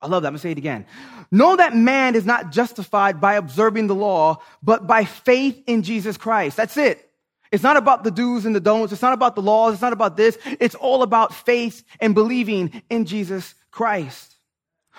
I 0.00 0.06
love 0.06 0.22
that. 0.22 0.28
I'm 0.28 0.32
going 0.32 0.38
to 0.38 0.42
say 0.42 0.52
it 0.52 0.58
again. 0.58 0.86
Know 1.30 1.56
that 1.56 1.74
man 1.74 2.14
is 2.14 2.24
not 2.24 2.52
justified 2.52 3.20
by 3.20 3.34
observing 3.34 3.88
the 3.88 3.94
law, 3.94 4.38
but 4.62 4.86
by 4.86 5.04
faith 5.04 5.62
in 5.66 5.82
Jesus 5.82 6.16
Christ. 6.16 6.56
That's 6.56 6.76
it. 6.76 7.10
It's 7.50 7.62
not 7.62 7.76
about 7.76 8.04
the 8.04 8.10
do's 8.10 8.44
and 8.44 8.54
the 8.54 8.60
don'ts. 8.60 8.92
It's 8.92 9.02
not 9.02 9.12
about 9.12 9.34
the 9.34 9.42
laws. 9.42 9.72
It's 9.72 9.82
not 9.82 9.92
about 9.92 10.16
this. 10.16 10.38
It's 10.60 10.74
all 10.74 11.02
about 11.02 11.34
faith 11.34 11.82
and 12.00 12.14
believing 12.14 12.82
in 12.90 13.06
Jesus 13.06 13.54
Christ. 13.70 14.36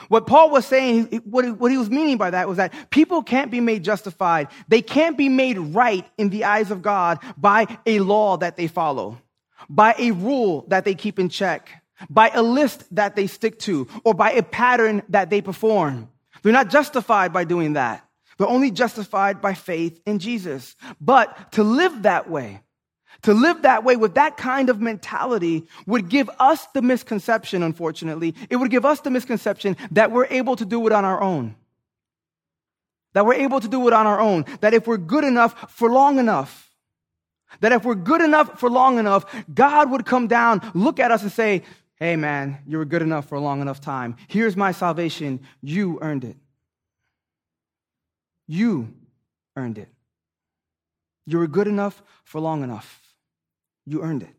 What 0.08 0.28
Paul 0.28 0.50
was 0.50 0.66
saying, 0.66 1.22
what 1.26 1.46
he, 1.46 1.52
what 1.52 1.72
he 1.72 1.78
was 1.78 1.90
meaning 1.90 2.18
by 2.18 2.30
that 2.30 2.48
was 2.48 2.58
that 2.58 2.74
people 2.90 3.22
can't 3.22 3.52
be 3.52 3.60
made 3.60 3.84
justified. 3.84 4.48
They 4.68 4.82
can't 4.82 5.18
be 5.18 5.30
made 5.30 5.58
right 5.58 6.06
in 6.18 6.30
the 6.30 6.46
eyes 6.46 6.72
of 6.72 6.82
God 6.82 7.20
by 7.38 7.68
a 7.86 8.00
law 8.00 8.38
that 8.38 8.56
they 8.56 8.68
follow, 8.68 9.18
by 9.70 9.96
a 10.00 10.12
rule 10.12 10.66
that 10.70 10.86
they 10.86 10.96
keep 10.96 11.20
in 11.20 11.28
check, 11.28 11.79
by 12.10 12.30
a 12.30 12.42
list 12.42 12.84
that 12.96 13.16
they 13.16 13.28
stick 13.28 13.60
to, 13.60 13.88
or 14.04 14.14
by 14.14 14.32
a 14.32 14.44
pattern 14.44 15.02
that 15.10 15.30
they 15.30 15.42
perform. 15.42 16.10
They're 16.44 16.54
not 16.54 16.70
justified 16.70 17.34
by 17.34 17.44
doing 17.44 17.74
that. 17.74 18.06
They're 18.38 18.48
only 18.48 18.72
justified 18.72 19.42
by 19.42 19.54
faith 19.54 20.00
in 20.06 20.20
Jesus. 20.20 20.76
But 21.02 21.52
to 21.54 21.64
live 21.64 22.04
that 22.04 22.30
way, 22.30 22.62
to 23.24 23.34
live 23.34 23.64
that 23.64 23.84
way 23.84 23.98
with 23.98 24.16
that 24.16 24.38
kind 24.38 24.70
of 24.70 24.80
mentality 24.80 25.68
would 25.86 26.08
give 26.08 26.30
us 26.40 26.66
the 26.68 26.82
misconception, 26.82 27.64
unfortunately. 27.64 28.36
It 28.50 28.56
would 28.56 28.72
give 28.72 28.86
us 28.86 29.02
the 29.02 29.10
misconception 29.10 29.76
that 29.92 30.12
we're 30.12 30.28
able 30.28 30.56
to 30.56 30.66
do 30.66 30.88
it 30.88 30.94
on 30.94 31.04
our 31.04 31.22
own. 31.22 31.56
That 33.14 33.26
we're 33.26 33.34
able 33.34 33.60
to 33.60 33.68
do 33.68 33.86
it 33.88 33.94
on 33.94 34.08
our 34.08 34.22
own. 34.22 34.46
That 34.62 34.74
if 34.74 34.88
we're 34.88 34.98
good 34.98 35.26
enough 35.26 35.74
for 35.74 35.90
long 35.90 36.18
enough, 36.18 36.70
that 37.60 37.72
if 37.72 37.84
we're 37.84 37.96
good 37.96 38.22
enough 38.22 38.60
for 38.60 38.70
long 38.70 39.00
enough, 39.00 39.26
God 39.54 39.92
would 39.92 40.06
come 40.06 40.28
down, 40.28 40.72
look 40.74 41.00
at 41.00 41.12
us 41.12 41.24
and 41.24 41.32
say, 41.32 41.64
Hey, 42.00 42.16
man, 42.16 42.60
you 42.66 42.78
were 42.78 42.86
good 42.86 43.02
enough 43.02 43.28
for 43.28 43.36
a 43.36 43.42
long 43.42 43.62
enough 43.62 43.82
time. 43.82 44.16
Here's 44.30 44.56
my 44.56 44.72
salvation. 44.72 45.42
You 45.62 46.00
earned 46.02 46.24
it. 46.24 46.38
You 48.48 48.94
earned 49.58 49.78
it. 49.78 49.90
You 51.26 51.40
were 51.40 51.48
good 51.48 51.68
enough 51.68 52.02
for 52.24 52.40
long 52.40 52.64
enough. 52.64 53.02
You 53.86 54.02
earned 54.02 54.24
it. 54.24 54.34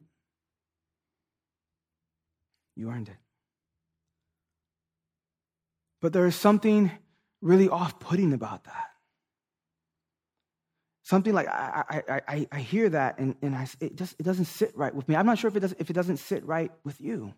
You 2.77 2.91
earned 2.91 3.09
it. 3.09 3.17
But 6.01 6.15
there 6.15 6.27
is 6.27 6.35
something 6.35 6.91
really 7.43 7.69
off 7.69 8.01
putting 8.01 8.33
about 8.33 8.65
that. 8.65 8.87
Something 11.03 11.35
like 11.35 11.49
I, 11.49 12.03
I, 12.09 12.21
I, 12.27 12.47
I 12.53 12.59
hear 12.61 12.89
that 12.89 13.19
and, 13.19 13.35
and 13.43 13.55
I, 13.55 13.67
it 13.81 13.97
just 13.97 14.15
it 14.19 14.23
doesn't 14.23 14.45
sit 14.47 14.77
right 14.77 14.95
with 14.95 15.09
me. 15.09 15.17
I'm 15.17 15.27
not 15.27 15.39
sure 15.39 15.49
if 15.49 15.57
it, 15.57 15.61
does, 15.61 15.75
if 15.79 15.91
it 15.91 15.93
doesn't 15.93 16.19
sit 16.19 16.47
right 16.47 16.71
with 16.85 17.01
you. 17.01 17.35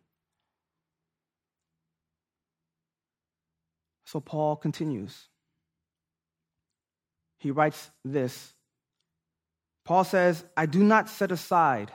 So 4.12 4.20
Paul 4.20 4.56
continues. 4.56 5.28
He 7.38 7.50
writes 7.50 7.90
this 8.04 8.52
Paul 9.86 10.04
says, 10.04 10.44
I 10.54 10.66
do 10.66 10.84
not 10.84 11.08
set 11.08 11.32
aside 11.32 11.90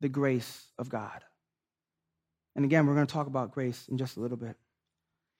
the 0.00 0.08
grace 0.08 0.64
of 0.78 0.88
God. 0.88 1.22
And 2.54 2.64
again, 2.64 2.86
we're 2.86 2.94
going 2.94 3.06
to 3.06 3.12
talk 3.12 3.26
about 3.26 3.52
grace 3.52 3.86
in 3.90 3.98
just 3.98 4.16
a 4.16 4.20
little 4.20 4.38
bit. 4.38 4.56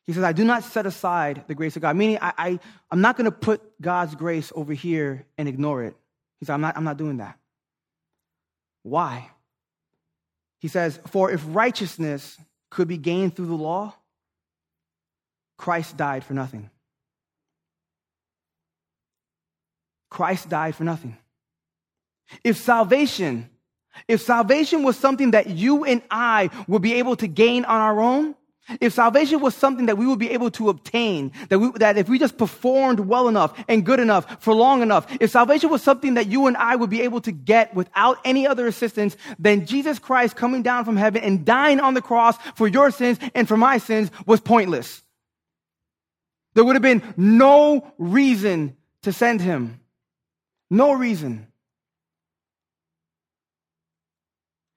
He 0.04 0.12
says, 0.12 0.22
I 0.22 0.32
do 0.32 0.44
not 0.44 0.64
set 0.64 0.84
aside 0.84 1.44
the 1.48 1.54
grace 1.54 1.76
of 1.76 1.82
God, 1.82 1.96
meaning 1.96 2.18
I, 2.20 2.32
I, 2.36 2.60
am 2.92 3.00
not 3.00 3.16
going 3.16 3.24
to 3.24 3.32
put 3.32 3.62
God's 3.80 4.14
grace 4.14 4.52
over 4.54 4.74
here 4.74 5.24
and 5.38 5.48
ignore 5.48 5.82
it. 5.82 5.96
He 6.40 6.44
said, 6.44 6.52
I'm 6.52 6.60
not, 6.60 6.76
I'm 6.76 6.84
not 6.84 6.98
doing 6.98 7.16
that. 7.16 7.38
Why? 8.82 9.30
He 10.58 10.68
says, 10.68 11.00
For 11.06 11.30
if 11.30 11.42
righteousness 11.48 12.36
could 12.70 12.86
be 12.86 12.98
gained 12.98 13.34
through 13.34 13.46
the 13.46 13.54
law, 13.54 13.94
Christ 15.56 15.96
died 15.96 16.24
for 16.24 16.34
nothing. 16.34 16.70
Christ 20.10 20.48
died 20.48 20.74
for 20.74 20.84
nothing. 20.84 21.16
If 22.42 22.56
salvation, 22.56 23.50
if 24.08 24.20
salvation 24.20 24.82
was 24.82 24.96
something 24.96 25.32
that 25.32 25.48
you 25.48 25.84
and 25.84 26.02
I 26.10 26.50
would 26.66 26.82
be 26.82 26.94
able 26.94 27.16
to 27.16 27.26
gain 27.26 27.64
on 27.64 27.80
our 27.80 28.00
own, 28.00 28.34
if 28.80 28.94
salvation 28.94 29.40
was 29.40 29.54
something 29.54 29.86
that 29.86 29.96
we 29.96 30.06
would 30.06 30.18
be 30.18 30.30
able 30.30 30.50
to 30.52 30.70
obtain, 30.70 31.30
that, 31.50 31.58
we, 31.58 31.70
that 31.76 31.96
if 31.96 32.08
we 32.08 32.18
just 32.18 32.36
performed 32.36 32.98
well 32.98 33.28
enough 33.28 33.56
and 33.68 33.86
good 33.86 34.00
enough 34.00 34.42
for 34.42 34.54
long 34.54 34.82
enough, 34.82 35.06
if 35.20 35.30
salvation 35.30 35.70
was 35.70 35.82
something 35.82 36.14
that 36.14 36.26
you 36.26 36.48
and 36.48 36.56
I 36.56 36.74
would 36.74 36.90
be 36.90 37.02
able 37.02 37.20
to 37.22 37.32
get 37.32 37.74
without 37.76 38.18
any 38.24 38.44
other 38.46 38.66
assistance, 38.66 39.16
then 39.38 39.66
Jesus 39.66 40.00
Christ 40.00 40.34
coming 40.34 40.62
down 40.62 40.84
from 40.84 40.96
heaven 40.96 41.22
and 41.22 41.44
dying 41.44 41.78
on 41.78 41.94
the 41.94 42.02
cross 42.02 42.36
for 42.56 42.66
your 42.66 42.90
sins 42.90 43.18
and 43.34 43.46
for 43.46 43.56
my 43.56 43.78
sins 43.78 44.10
was 44.26 44.40
pointless. 44.40 45.02
There 46.56 46.64
would 46.64 46.74
have 46.74 46.82
been 46.82 47.02
no 47.18 47.92
reason 47.98 48.78
to 49.02 49.12
send 49.12 49.42
him. 49.42 49.78
No 50.70 50.94
reason. 50.94 51.48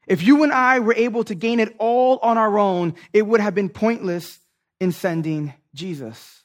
If 0.05 0.21
you 0.21 0.43
and 0.43 0.51
I 0.51 0.79
were 0.79 0.93
able 0.93 1.23
to 1.23 1.35
gain 1.35 1.61
it 1.61 1.73
all 1.77 2.19
on 2.21 2.37
our 2.37 2.59
own, 2.59 2.95
it 3.13 3.25
would 3.25 3.39
have 3.39 3.55
been 3.55 3.69
pointless 3.69 4.39
in 4.81 4.91
sending 4.91 5.53
Jesus. 5.73 6.43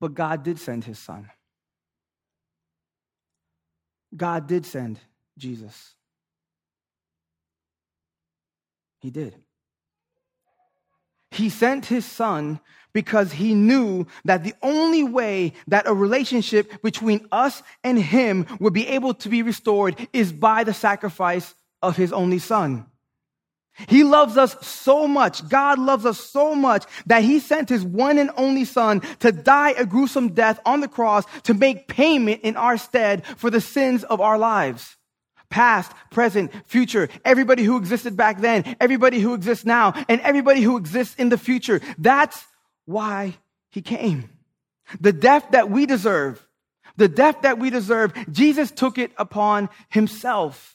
But 0.00 0.14
God 0.14 0.42
did 0.42 0.58
send 0.58 0.82
his 0.82 0.98
son. 0.98 1.30
God 4.16 4.48
did 4.48 4.66
send 4.66 4.98
Jesus. 5.38 5.94
He 9.02 9.10
did. 9.10 9.34
He 11.32 11.48
sent 11.48 11.86
his 11.86 12.04
son 12.04 12.60
because 12.92 13.32
he 13.32 13.52
knew 13.52 14.06
that 14.24 14.44
the 14.44 14.54
only 14.62 15.02
way 15.02 15.54
that 15.66 15.88
a 15.88 15.94
relationship 15.94 16.80
between 16.82 17.26
us 17.32 17.64
and 17.82 17.98
him 17.98 18.46
would 18.60 18.72
be 18.72 18.86
able 18.86 19.14
to 19.14 19.28
be 19.28 19.42
restored 19.42 19.96
is 20.12 20.32
by 20.32 20.62
the 20.62 20.72
sacrifice 20.72 21.52
of 21.82 21.96
his 21.96 22.12
only 22.12 22.38
son. 22.38 22.86
He 23.88 24.04
loves 24.04 24.36
us 24.36 24.54
so 24.64 25.08
much. 25.08 25.48
God 25.48 25.80
loves 25.80 26.06
us 26.06 26.20
so 26.20 26.54
much 26.54 26.84
that 27.06 27.24
he 27.24 27.40
sent 27.40 27.70
his 27.70 27.84
one 27.84 28.18
and 28.18 28.30
only 28.36 28.64
son 28.64 29.00
to 29.18 29.32
die 29.32 29.70
a 29.70 29.84
gruesome 29.84 30.34
death 30.34 30.60
on 30.64 30.80
the 30.80 30.86
cross 30.88 31.24
to 31.44 31.54
make 31.54 31.88
payment 31.88 32.42
in 32.42 32.56
our 32.56 32.76
stead 32.76 33.26
for 33.38 33.50
the 33.50 33.62
sins 33.62 34.04
of 34.04 34.20
our 34.20 34.38
lives 34.38 34.96
past, 35.52 35.92
present, 36.10 36.50
future, 36.66 37.08
everybody 37.24 37.62
who 37.62 37.76
existed 37.76 38.16
back 38.16 38.40
then, 38.40 38.76
everybody 38.80 39.20
who 39.20 39.34
exists 39.34 39.64
now, 39.64 39.92
and 40.08 40.20
everybody 40.22 40.62
who 40.62 40.76
exists 40.76 41.14
in 41.16 41.28
the 41.28 41.38
future. 41.38 41.80
That's 41.98 42.44
why 42.86 43.34
he 43.70 43.82
came. 43.82 44.30
The 45.00 45.12
death 45.12 45.46
that 45.52 45.70
we 45.70 45.86
deserve, 45.86 46.44
the 46.96 47.08
death 47.08 47.42
that 47.42 47.58
we 47.58 47.70
deserve, 47.70 48.12
Jesus 48.32 48.70
took 48.70 48.98
it 48.98 49.12
upon 49.16 49.68
himself. 49.90 50.74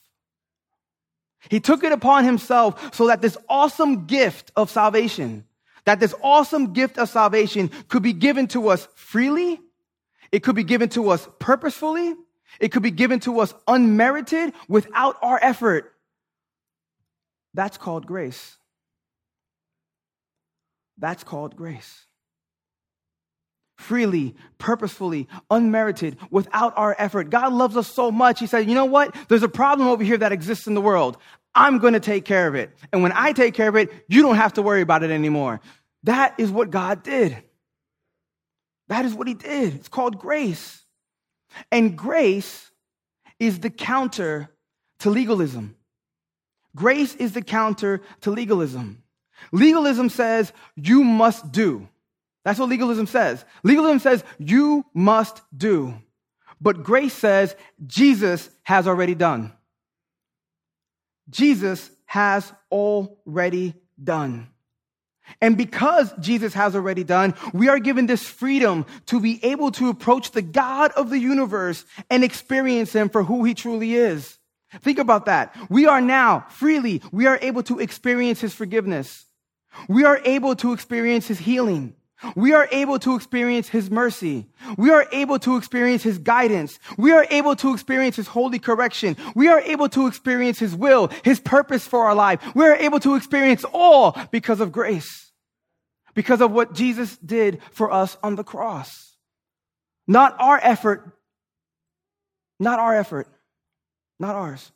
He 1.50 1.60
took 1.60 1.84
it 1.84 1.92
upon 1.92 2.24
himself 2.24 2.96
so 2.96 3.08
that 3.08 3.22
this 3.22 3.38
awesome 3.50 4.06
gift 4.06 4.52
of 4.56 4.70
salvation, 4.70 5.46
that 5.86 6.00
this 6.00 6.14
awesome 6.22 6.74
gift 6.74 6.98
of 6.98 7.10
salvation 7.10 7.72
could 7.88 8.04
be 8.04 8.14
given 8.14 8.48
to 8.48 8.70
us 8.70 8.88
freely, 8.96 9.60
it 10.32 10.44
could 10.44 10.56
be 10.56 10.64
given 10.64 10.90
to 10.90 11.10
us 11.10 11.28
purposefully, 11.40 12.16
it 12.60 12.70
could 12.72 12.84
be 12.84 12.92
given 12.92 13.20
to 13.22 13.40
us 13.40 13.54
unmerited 13.68 14.54
without 14.68 15.18
our 15.22 15.40
effort. 15.42 15.94
That's 17.54 17.78
called 17.78 18.06
grace. 18.06 18.58
That's 20.98 21.24
called 21.24 21.56
grace. 21.56 22.06
Freely, 23.78 24.36
purposefully, 24.58 25.28
unmerited, 25.52 26.18
without 26.32 26.74
our 26.76 26.96
effort. 26.98 27.30
God 27.30 27.54
loves 27.54 27.78
us 27.78 27.88
so 27.88 28.12
much. 28.12 28.40
He 28.40 28.48
said, 28.48 28.68
you 28.68 28.74
know 28.74 28.86
what? 28.86 29.16
There's 29.28 29.44
a 29.44 29.50
problem 29.50 29.88
over 29.88 30.04
here 30.04 30.18
that 30.18 30.32
exists 30.32 30.66
in 30.66 30.74
the 30.74 30.82
world. 30.82 31.18
I'm 31.54 31.78
going 31.78 31.94
to 31.94 32.00
take 32.00 32.26
care 32.26 32.48
of 32.48 32.56
it. 32.56 32.72
And 32.92 33.04
when 33.04 33.12
I 33.14 33.34
take 33.34 33.54
care 33.54 33.70
of 33.70 33.76
it, 33.76 33.92
you 34.08 34.24
don't 34.24 34.36
have 34.36 34.54
to 34.54 34.64
worry 34.64 34.82
about 34.82 35.04
it 35.04 35.12
anymore. 35.12 35.62
That 36.04 36.36
is 36.40 36.52
what 36.52 36.72
God 36.72 37.04
did. 37.04 37.38
That 38.88 39.06
is 39.06 39.14
what 39.14 39.28
He 39.28 39.34
did. 39.36 39.76
It's 39.76 39.90
called 39.90 40.18
grace. 40.18 40.84
And 41.72 41.98
grace 41.98 42.72
is 43.40 43.60
the 43.60 43.70
counter 43.70 44.50
to 45.00 45.10
legalism. 45.10 45.76
Grace 46.76 47.16
is 47.16 47.34
the 47.34 47.42
counter 47.42 48.02
to 48.22 48.32
legalism. 48.32 49.04
Legalism 49.52 50.10
says 50.10 50.52
you 50.76 51.04
must 51.04 51.52
do. 51.52 51.88
That's 52.44 52.60
what 52.60 52.70
legalism 52.70 53.08
says. 53.08 53.44
Legalism 53.64 54.00
says 54.00 54.24
you 54.38 54.86
must 54.94 55.42
do. 55.56 55.94
But 56.60 56.84
grace 56.84 57.14
says 57.14 57.56
Jesus 57.86 58.50
has 58.64 58.88
already 58.88 59.16
done. 59.16 59.54
Jesus 61.30 61.92
has 62.06 62.52
already 62.72 63.76
done. 64.02 64.48
And 65.42 65.58
because 65.58 66.14
Jesus 66.20 66.54
has 66.54 66.76
already 66.76 67.04
done, 67.04 67.34
we 67.54 67.70
are 67.70 67.80
given 67.80 68.08
this 68.08 68.24
freedom 68.24 68.86
to 69.08 69.20
be 69.20 69.44
able 69.44 69.72
to 69.72 69.90
approach 69.90 70.32
the 70.32 70.42
God 70.42 70.92
of 70.92 71.10
the 71.10 71.20
universe 71.20 71.86
and 72.10 72.24
experience 72.24 72.94
him 72.94 73.10
for 73.10 73.24
who 73.24 73.44
he 73.44 73.54
truly 73.54 73.96
is. 73.96 74.38
Think 74.82 75.00
about 75.00 75.26
that. 75.26 75.56
We 75.70 75.86
are 75.86 76.02
now 76.02 76.46
freely, 76.50 77.02
we 77.12 77.26
are 77.26 77.40
able 77.42 77.64
to 77.64 77.80
experience 77.80 78.42
his 78.42 78.54
forgiveness. 78.54 79.26
We 79.88 80.04
are 80.06 80.20
able 80.26 80.56
to 80.58 80.74
experience 80.74 81.28
his 81.28 81.40
healing. 81.40 81.94
We 82.36 82.54
are 82.54 82.68
able 82.72 82.98
to 83.00 83.16
experience 83.16 83.70
his 83.70 83.92
mercy. 83.92 84.48
We 84.76 84.90
are 84.90 85.06
able 85.12 85.38
to 85.40 85.56
experience 85.56 86.02
his 86.02 86.18
guidance. 86.18 86.80
We 86.98 87.12
are 87.12 87.28
able 87.30 87.56
to 87.58 87.74
experience 87.74 88.16
his 88.16 88.28
holy 88.28 88.58
correction. 88.58 89.16
We 89.36 89.50
are 89.50 89.60
able 89.60 89.88
to 89.90 90.08
experience 90.08 90.58
his 90.58 90.76
will, 90.76 91.12
his 91.24 91.40
purpose 91.40 91.86
for 91.86 92.06
our 92.06 92.16
life. 92.16 92.42
We 92.56 92.66
are 92.66 92.76
able 92.76 93.00
to 93.02 93.14
experience 93.16 93.64
all 93.72 94.18
because 94.32 94.62
of 94.62 94.72
grace, 94.72 95.27
because 96.18 96.42
of 96.42 96.52
what 96.52 96.74
Jesus 96.74 97.16
did 97.18 97.62
for 97.70 97.92
us 97.92 98.18
on 98.24 98.36
the 98.36 98.44
cross. 98.44 99.16
Not 100.08 100.36
our 100.40 100.60
effort, 100.60 101.12
not 102.60 102.80
our 102.80 102.96
effort, 102.96 103.28
not 104.20 104.34
ours. 104.34 104.72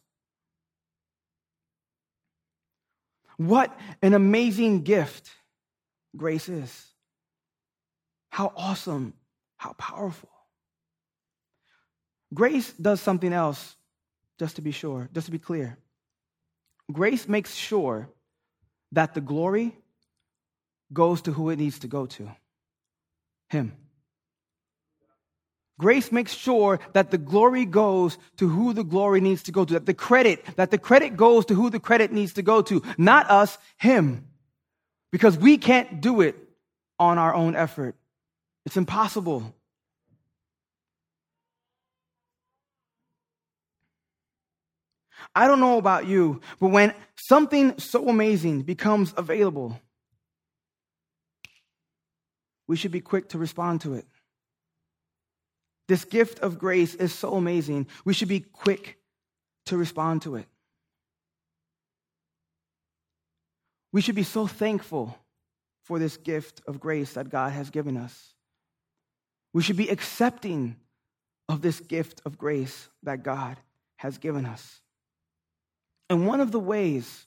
What 3.38 3.76
an 4.04 4.14
amazing 4.14 4.84
gift 4.84 5.32
grace 6.16 6.48
is. 6.48 6.86
How 8.30 8.54
awesome, 8.56 9.16
how 9.58 9.74
powerful. 9.74 10.30
Grace 12.32 12.72
does 12.74 13.02
something 13.02 13.34
else, 13.34 13.76
just 14.38 14.58
to 14.58 14.62
be 14.62 14.72
sure, 14.72 15.10
just 15.12 15.26
to 15.26 15.32
be 15.32 15.40
clear. 15.40 15.80
Grace 16.92 17.28
makes 17.28 17.56
sure 17.56 18.10
that 18.92 19.16
the 19.16 19.22
glory 19.22 19.76
goes 20.94 21.22
to 21.24 21.32
who 21.32 21.50
it 21.50 21.58
needs 21.58 21.80
to 21.80 21.88
go 21.88 22.06
to 22.06 22.30
Him. 23.50 23.74
Grace 25.80 26.12
makes 26.12 26.34
sure 26.34 26.80
that 26.94 27.10
the 27.10 27.18
glory 27.18 27.66
goes 27.66 28.20
to 28.38 28.48
who 28.48 28.72
the 28.72 28.84
glory 28.84 29.20
needs 29.20 29.42
to 29.44 29.52
go 29.52 29.66
to, 29.66 29.74
that 29.74 29.88
the 29.88 29.96
credit, 29.96 30.46
that 30.56 30.70
the 30.70 30.78
credit 30.78 31.18
goes 31.18 31.46
to 31.46 31.56
who 31.56 31.72
the 31.72 31.80
credit 31.80 32.12
needs 32.12 32.34
to 32.34 32.44
go 32.44 32.62
to, 32.62 32.84
not 33.00 33.30
us, 33.32 33.58
him. 33.78 34.28
Because 35.12 35.38
we 35.40 35.58
can't 35.58 36.00
do 36.00 36.22
it 36.22 36.36
on 37.00 37.18
our 37.18 37.34
own 37.34 37.56
effort. 37.56 37.96
It's 38.66 38.78
impossible. 38.78 39.56
I 45.34 45.48
don't 45.48 45.60
know 45.60 45.80
about 45.80 46.06
you, 46.06 46.42
but 46.60 46.68
when 46.68 46.94
something 47.16 47.80
so 47.80 48.08
amazing 48.08 48.62
becomes 48.62 49.14
available, 49.18 49.80
we 52.68 52.76
should 52.76 52.92
be 52.92 53.02
quick 53.02 53.30
to 53.30 53.38
respond 53.38 53.82
to 53.82 53.96
it. 53.96 54.06
This 55.88 56.06
gift 56.06 56.40
of 56.40 56.58
grace 56.58 56.96
is 56.96 57.14
so 57.14 57.36
amazing. 57.36 57.88
We 58.06 58.14
should 58.14 58.30
be 58.30 58.40
quick 58.40 58.98
to 59.66 59.78
respond 59.78 60.22
to 60.24 60.36
it. 60.36 60.48
We 63.92 64.02
should 64.02 64.16
be 64.16 64.24
so 64.24 64.48
thankful 64.48 65.18
for 65.84 66.00
this 66.00 66.16
gift 66.16 66.62
of 66.66 66.80
grace 66.80 67.14
that 67.14 67.30
God 67.30 67.52
has 67.52 67.70
given 67.70 67.98
us. 67.98 68.34
We 69.54 69.62
should 69.62 69.76
be 69.76 69.90
accepting 69.90 70.78
of 71.50 71.62
this 71.62 71.82
gift 71.82 72.22
of 72.26 72.38
grace 72.38 72.88
that 73.04 73.24
God 73.24 73.58
has 73.98 74.18
given 74.18 74.46
us. 74.46 74.80
And 76.10 76.26
one 76.26 76.40
of 76.40 76.52
the 76.52 76.60
ways, 76.60 77.26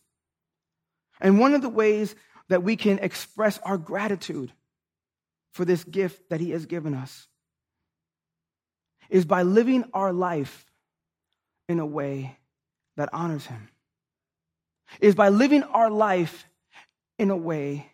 and 1.20 1.38
one 1.38 1.54
of 1.54 1.62
the 1.62 1.68
ways 1.68 2.14
that 2.48 2.62
we 2.62 2.76
can 2.76 2.98
express 2.98 3.58
our 3.58 3.76
gratitude 3.76 4.52
for 5.54 5.64
this 5.64 5.84
gift 5.84 6.30
that 6.30 6.40
He 6.40 6.50
has 6.50 6.66
given 6.66 6.94
us 6.94 7.28
is 9.08 9.24
by 9.24 9.42
living 9.42 9.84
our 9.94 10.12
life 10.12 10.66
in 11.68 11.78
a 11.78 11.86
way 11.86 12.36
that 12.96 13.08
honors 13.12 13.46
Him. 13.46 13.68
Is 15.00 15.14
by 15.14 15.28
living 15.28 15.62
our 15.62 15.90
life 15.90 16.44
in 17.18 17.30
a 17.30 17.36
way 17.36 17.88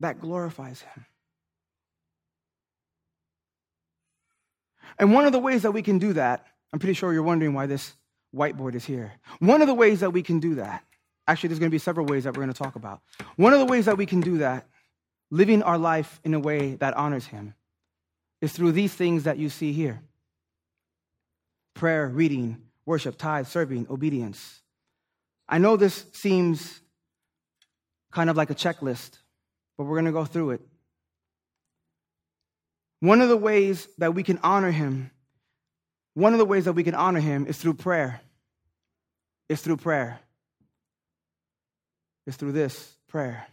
that 0.00 0.20
glorifies 0.20 0.82
Him. 0.82 1.06
And 4.98 5.14
one 5.14 5.24
of 5.24 5.32
the 5.32 5.38
ways 5.38 5.62
that 5.62 5.70
we 5.70 5.82
can 5.82 5.98
do 5.98 6.14
that, 6.14 6.46
I'm 6.72 6.80
pretty 6.80 6.94
sure 6.94 7.12
you're 7.12 7.22
wondering 7.22 7.54
why 7.54 7.66
this 7.66 7.94
whiteboard 8.34 8.74
is 8.74 8.84
here. 8.84 9.12
One 9.38 9.62
of 9.62 9.68
the 9.68 9.74
ways 9.74 10.00
that 10.00 10.10
we 10.10 10.22
can 10.22 10.40
do 10.40 10.56
that, 10.56 10.84
actually, 11.28 11.48
there's 11.48 11.60
going 11.60 11.70
to 11.70 11.74
be 11.74 11.78
several 11.78 12.06
ways 12.06 12.24
that 12.24 12.36
we're 12.36 12.42
going 12.42 12.52
to 12.52 12.58
talk 12.58 12.74
about. 12.74 13.02
One 13.36 13.52
of 13.52 13.60
the 13.60 13.66
ways 13.66 13.84
that 13.84 13.96
we 13.96 14.06
can 14.06 14.20
do 14.20 14.38
that, 14.38 14.66
living 15.32 15.62
our 15.62 15.78
life 15.78 16.20
in 16.24 16.34
a 16.34 16.38
way 16.38 16.74
that 16.74 16.94
honors 16.94 17.26
Him, 17.26 17.54
is 18.42 18.52
through 18.52 18.72
these 18.72 18.92
things 18.92 19.24
that 19.24 19.38
you 19.38 19.48
see 19.48 19.72
here 19.72 20.02
prayer, 21.74 22.06
reading, 22.06 22.58
worship, 22.84 23.16
tithe, 23.16 23.46
serving, 23.46 23.86
obedience. 23.88 24.60
I 25.48 25.56
know 25.56 25.76
this 25.76 26.04
seems 26.12 26.80
kind 28.12 28.28
of 28.28 28.36
like 28.36 28.50
a 28.50 28.54
checklist, 28.54 29.18
but 29.76 29.84
we're 29.84 29.96
going 29.96 30.04
to 30.04 30.12
go 30.12 30.26
through 30.26 30.50
it. 30.50 30.60
One 33.00 33.22
of 33.22 33.30
the 33.30 33.36
ways 33.36 33.88
that 33.98 34.14
we 34.14 34.22
can 34.22 34.38
honor 34.42 34.70
him, 34.70 35.10
one 36.12 36.34
of 36.34 36.38
the 36.38 36.44
ways 36.44 36.66
that 36.66 36.74
we 36.74 36.84
can 36.84 36.94
honor 36.94 37.20
him 37.20 37.46
is 37.46 37.56
through 37.56 37.74
prayer. 37.74 38.20
It's 39.48 39.62
through 39.62 39.78
prayer. 39.78 40.20
It's 42.26 42.36
through 42.36 42.52
this 42.52 42.96
prayer. 43.08 43.46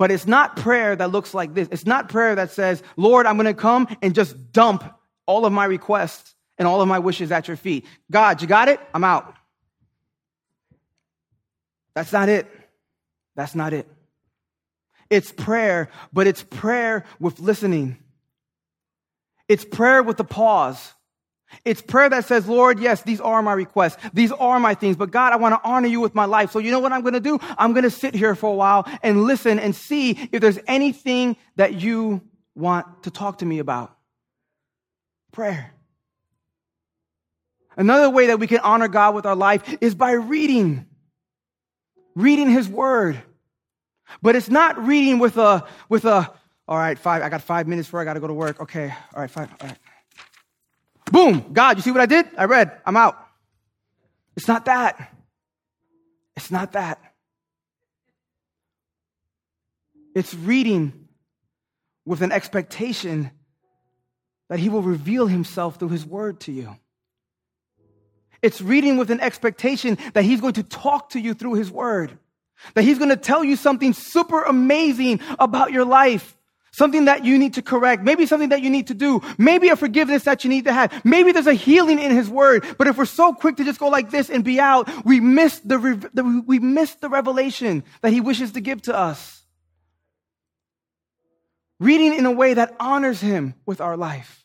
But 0.00 0.10
it's 0.10 0.26
not 0.26 0.56
prayer 0.56 0.96
that 0.96 1.10
looks 1.10 1.34
like 1.34 1.52
this. 1.52 1.68
It's 1.70 1.84
not 1.84 2.08
prayer 2.08 2.34
that 2.34 2.50
says, 2.52 2.82
Lord, 2.96 3.26
I'm 3.26 3.36
going 3.36 3.44
to 3.44 3.52
come 3.52 3.86
and 4.00 4.14
just 4.14 4.50
dump 4.50 4.82
all 5.26 5.44
of 5.44 5.52
my 5.52 5.66
requests 5.66 6.34
and 6.56 6.66
all 6.66 6.80
of 6.80 6.88
my 6.88 6.98
wishes 6.98 7.30
at 7.30 7.48
your 7.48 7.58
feet. 7.58 7.84
God, 8.10 8.40
you 8.40 8.48
got 8.48 8.68
it? 8.68 8.80
I'm 8.94 9.04
out. 9.04 9.34
That's 11.94 12.14
not 12.14 12.30
it. 12.30 12.46
That's 13.36 13.54
not 13.54 13.74
it. 13.74 13.86
It's 15.10 15.32
prayer, 15.32 15.90
but 16.14 16.26
it's 16.26 16.44
prayer 16.44 17.04
with 17.18 17.38
listening. 17.38 17.98
It's 19.48 19.66
prayer 19.66 20.02
with 20.02 20.18
a 20.18 20.24
pause. 20.24 20.94
It's 21.64 21.82
prayer 21.82 22.08
that 22.08 22.24
says, 22.24 22.48
Lord, 22.48 22.78
yes, 22.78 23.02
these 23.02 23.20
are 23.20 23.42
my 23.42 23.52
requests. 23.52 24.02
These 24.12 24.32
are 24.32 24.60
my 24.60 24.74
things. 24.74 24.96
But 24.96 25.10
God, 25.10 25.32
I 25.32 25.36
want 25.36 25.54
to 25.54 25.68
honor 25.68 25.88
you 25.88 26.00
with 26.00 26.14
my 26.14 26.24
life. 26.24 26.50
So 26.50 26.58
you 26.58 26.70
know 26.70 26.78
what 26.78 26.92
I'm 26.92 27.02
going 27.02 27.14
to 27.14 27.20
do? 27.20 27.38
I'm 27.58 27.72
going 27.72 27.84
to 27.84 27.90
sit 27.90 28.14
here 28.14 28.34
for 28.34 28.50
a 28.50 28.54
while 28.54 28.88
and 29.02 29.24
listen 29.24 29.58
and 29.58 29.74
see 29.74 30.12
if 30.32 30.40
there's 30.40 30.58
anything 30.66 31.36
that 31.56 31.74
you 31.74 32.22
want 32.54 33.02
to 33.04 33.10
talk 33.10 33.38
to 33.38 33.46
me 33.46 33.58
about. 33.58 33.96
Prayer. 35.32 35.72
Another 37.76 38.10
way 38.10 38.26
that 38.26 38.38
we 38.38 38.46
can 38.46 38.58
honor 38.60 38.88
God 38.88 39.14
with 39.14 39.26
our 39.26 39.36
life 39.36 39.76
is 39.80 39.94
by 39.94 40.12
reading. 40.12 40.86
Reading 42.14 42.50
His 42.50 42.68
Word. 42.68 43.20
But 44.22 44.36
it's 44.36 44.50
not 44.50 44.84
reading 44.84 45.18
with 45.18 45.36
a, 45.36 45.66
with 45.88 46.04
a, 46.04 46.32
all 46.66 46.76
right, 46.76 46.98
five, 46.98 47.22
I 47.22 47.28
got 47.28 47.42
five 47.42 47.68
minutes 47.68 47.88
before 47.88 48.00
I 48.00 48.04
got 48.04 48.14
to 48.14 48.20
go 48.20 48.26
to 48.26 48.34
work. 48.34 48.60
Okay, 48.60 48.92
all 49.14 49.20
right, 49.20 49.30
five, 49.30 49.48
all 49.60 49.68
right. 49.68 49.78
Boom, 51.10 51.52
God, 51.52 51.76
you 51.76 51.82
see 51.82 51.90
what 51.90 52.00
I 52.00 52.06
did? 52.06 52.26
I 52.36 52.44
read, 52.44 52.72
I'm 52.86 52.96
out. 52.96 53.18
It's 54.36 54.46
not 54.46 54.66
that. 54.66 55.12
It's 56.36 56.50
not 56.50 56.72
that. 56.72 57.00
It's 60.14 60.34
reading 60.34 61.08
with 62.04 62.22
an 62.22 62.32
expectation 62.32 63.30
that 64.48 64.58
He 64.58 64.68
will 64.68 64.82
reveal 64.82 65.26
Himself 65.26 65.76
through 65.78 65.90
His 65.90 66.04
word 66.04 66.40
to 66.40 66.52
you. 66.52 66.76
It's 68.42 68.60
reading 68.60 68.96
with 68.96 69.10
an 69.10 69.20
expectation 69.20 69.98
that 70.14 70.24
He's 70.24 70.40
going 70.40 70.54
to 70.54 70.62
talk 70.62 71.10
to 71.10 71.20
you 71.20 71.34
through 71.34 71.54
His 71.54 71.70
word, 71.70 72.18
that 72.74 72.82
He's 72.82 72.98
going 72.98 73.10
to 73.10 73.16
tell 73.16 73.44
you 73.44 73.56
something 73.56 73.92
super 73.92 74.42
amazing 74.42 75.20
about 75.38 75.72
your 75.72 75.84
life. 75.84 76.36
Something 76.72 77.06
that 77.06 77.24
you 77.24 77.36
need 77.36 77.54
to 77.54 77.62
correct, 77.62 78.04
maybe 78.04 78.26
something 78.26 78.50
that 78.50 78.62
you 78.62 78.70
need 78.70 78.86
to 78.88 78.94
do, 78.94 79.20
maybe 79.38 79.70
a 79.70 79.76
forgiveness 79.76 80.22
that 80.24 80.44
you 80.44 80.50
need 80.50 80.64
to 80.66 80.72
have. 80.72 81.04
Maybe 81.04 81.32
there's 81.32 81.48
a 81.48 81.54
healing 81.54 81.98
in 81.98 82.12
His 82.12 82.28
Word. 82.28 82.64
But 82.78 82.86
if 82.86 82.96
we're 82.96 83.06
so 83.06 83.32
quick 83.32 83.56
to 83.56 83.64
just 83.64 83.80
go 83.80 83.88
like 83.88 84.10
this 84.10 84.30
and 84.30 84.44
be 84.44 84.60
out, 84.60 84.88
we 85.04 85.18
miss 85.18 85.58
the, 85.60 85.78
the 86.14 86.44
we 86.46 86.60
miss 86.60 86.94
the 86.94 87.08
revelation 87.08 87.82
that 88.02 88.12
He 88.12 88.20
wishes 88.20 88.52
to 88.52 88.60
give 88.60 88.82
to 88.82 88.96
us. 88.96 89.42
Reading 91.80 92.14
in 92.14 92.24
a 92.24 92.30
way 92.30 92.54
that 92.54 92.76
honors 92.78 93.20
Him 93.20 93.54
with 93.66 93.80
our 93.80 93.96
life. 93.96 94.44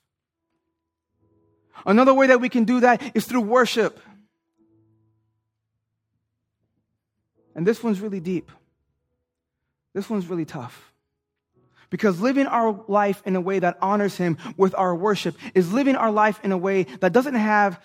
Another 1.86 2.13
way 2.13 2.28
that 2.28 2.41
we 2.41 2.49
can 2.49 2.63
do 2.63 2.80
that 2.80 3.01
is 3.13 3.26
through 3.26 3.41
worship. 3.41 3.99
And 7.53 7.67
this 7.67 7.84
one's 7.84 8.01
really 8.01 8.19
deep. 8.19 8.51
This 9.93 10.09
one's 10.09 10.28
really 10.28 10.45
tough. 10.45 10.91
Because 11.89 12.19
living 12.19 12.47
our 12.47 12.83
life 12.88 13.21
in 13.25 13.36
a 13.36 13.41
way 13.41 13.59
that 13.59 13.77
honors 13.81 14.17
Him 14.17 14.38
with 14.57 14.75
our 14.75 14.95
worship 14.95 15.38
is 15.53 15.71
living 15.71 15.95
our 15.95 16.11
life 16.11 16.39
in 16.43 16.51
a 16.51 16.57
way 16.57 16.83
that 16.83 17.13
doesn't 17.13 17.36
have 17.36 17.81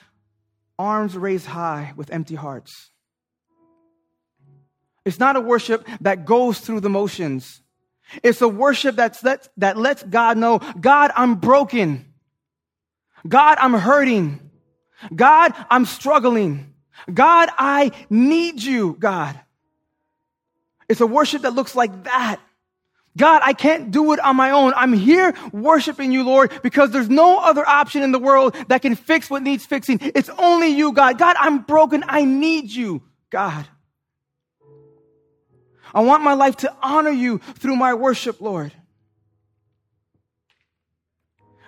arms 0.79 1.17
raised 1.17 1.47
high 1.47 1.93
with 1.97 2.11
empty 2.11 2.35
hearts. 2.35 2.91
It's 5.05 5.19
not 5.19 5.37
a 5.37 5.41
worship 5.41 5.87
that 6.01 6.25
goes 6.25 6.61
through 6.61 6.81
the 6.81 6.91
motions. 6.91 7.63
It's 8.23 8.41
a 8.41 8.49
worship 8.49 8.97
that's, 8.97 9.21
that, 9.21 9.49
that 9.59 9.77
lets 9.77 10.03
God 10.03 10.37
know, 10.37 10.59
God, 10.59 11.13
I'm 11.15 11.37
broken. 11.37 12.13
God, 13.27 13.59
I'm 13.61 13.75
hurting. 13.75 14.51
God, 15.15 15.53
I'm 15.71 15.85
struggling. 15.85 16.75
God, 17.13 17.49
I 17.57 17.93
need 18.11 18.63
you, 18.63 18.97
God. 18.99 19.39
It's 20.89 21.01
a 21.01 21.07
worship 21.07 21.43
that 21.43 21.55
looks 21.55 21.75
like 21.75 22.05
that. 22.05 22.41
God, 23.17 23.43
I 23.45 23.53
can't 23.53 23.91
do 23.91 24.13
it 24.13 24.21
on 24.21 24.37
my 24.37 24.53
own. 24.53 24.73
I'm 24.77 24.93
here 24.93 25.35
worshiping 25.53 26.13
you, 26.13 26.23
Lord, 26.23 26.53
because 26.63 26.93
there's 26.93 27.09
no 27.09 27.39
other 27.39 27.67
option 27.67 28.03
in 28.03 28.13
the 28.13 28.19
world 28.19 28.55
that 28.69 28.83
can 28.83 28.95
fix 28.95 29.29
what 29.29 29.43
needs 29.43 29.67
fixing. 29.67 29.99
It's 30.01 30.31
only 30.39 30.69
you, 30.69 30.93
God. 30.93 31.19
God, 31.19 31.37
I'm 31.39 31.63
broken. 31.63 32.05
I 32.07 32.25
need 32.25 32.71
you, 32.71 33.03
God. 33.31 33.67
I 35.93 36.01
want 36.03 36.23
my 36.23 36.35
life 36.35 36.57
to 36.59 36.75
honor 36.83 37.11
you 37.11 37.39
through 37.39 37.75
my 37.75 37.95
worship, 37.95 38.41
Lord. 38.41 38.73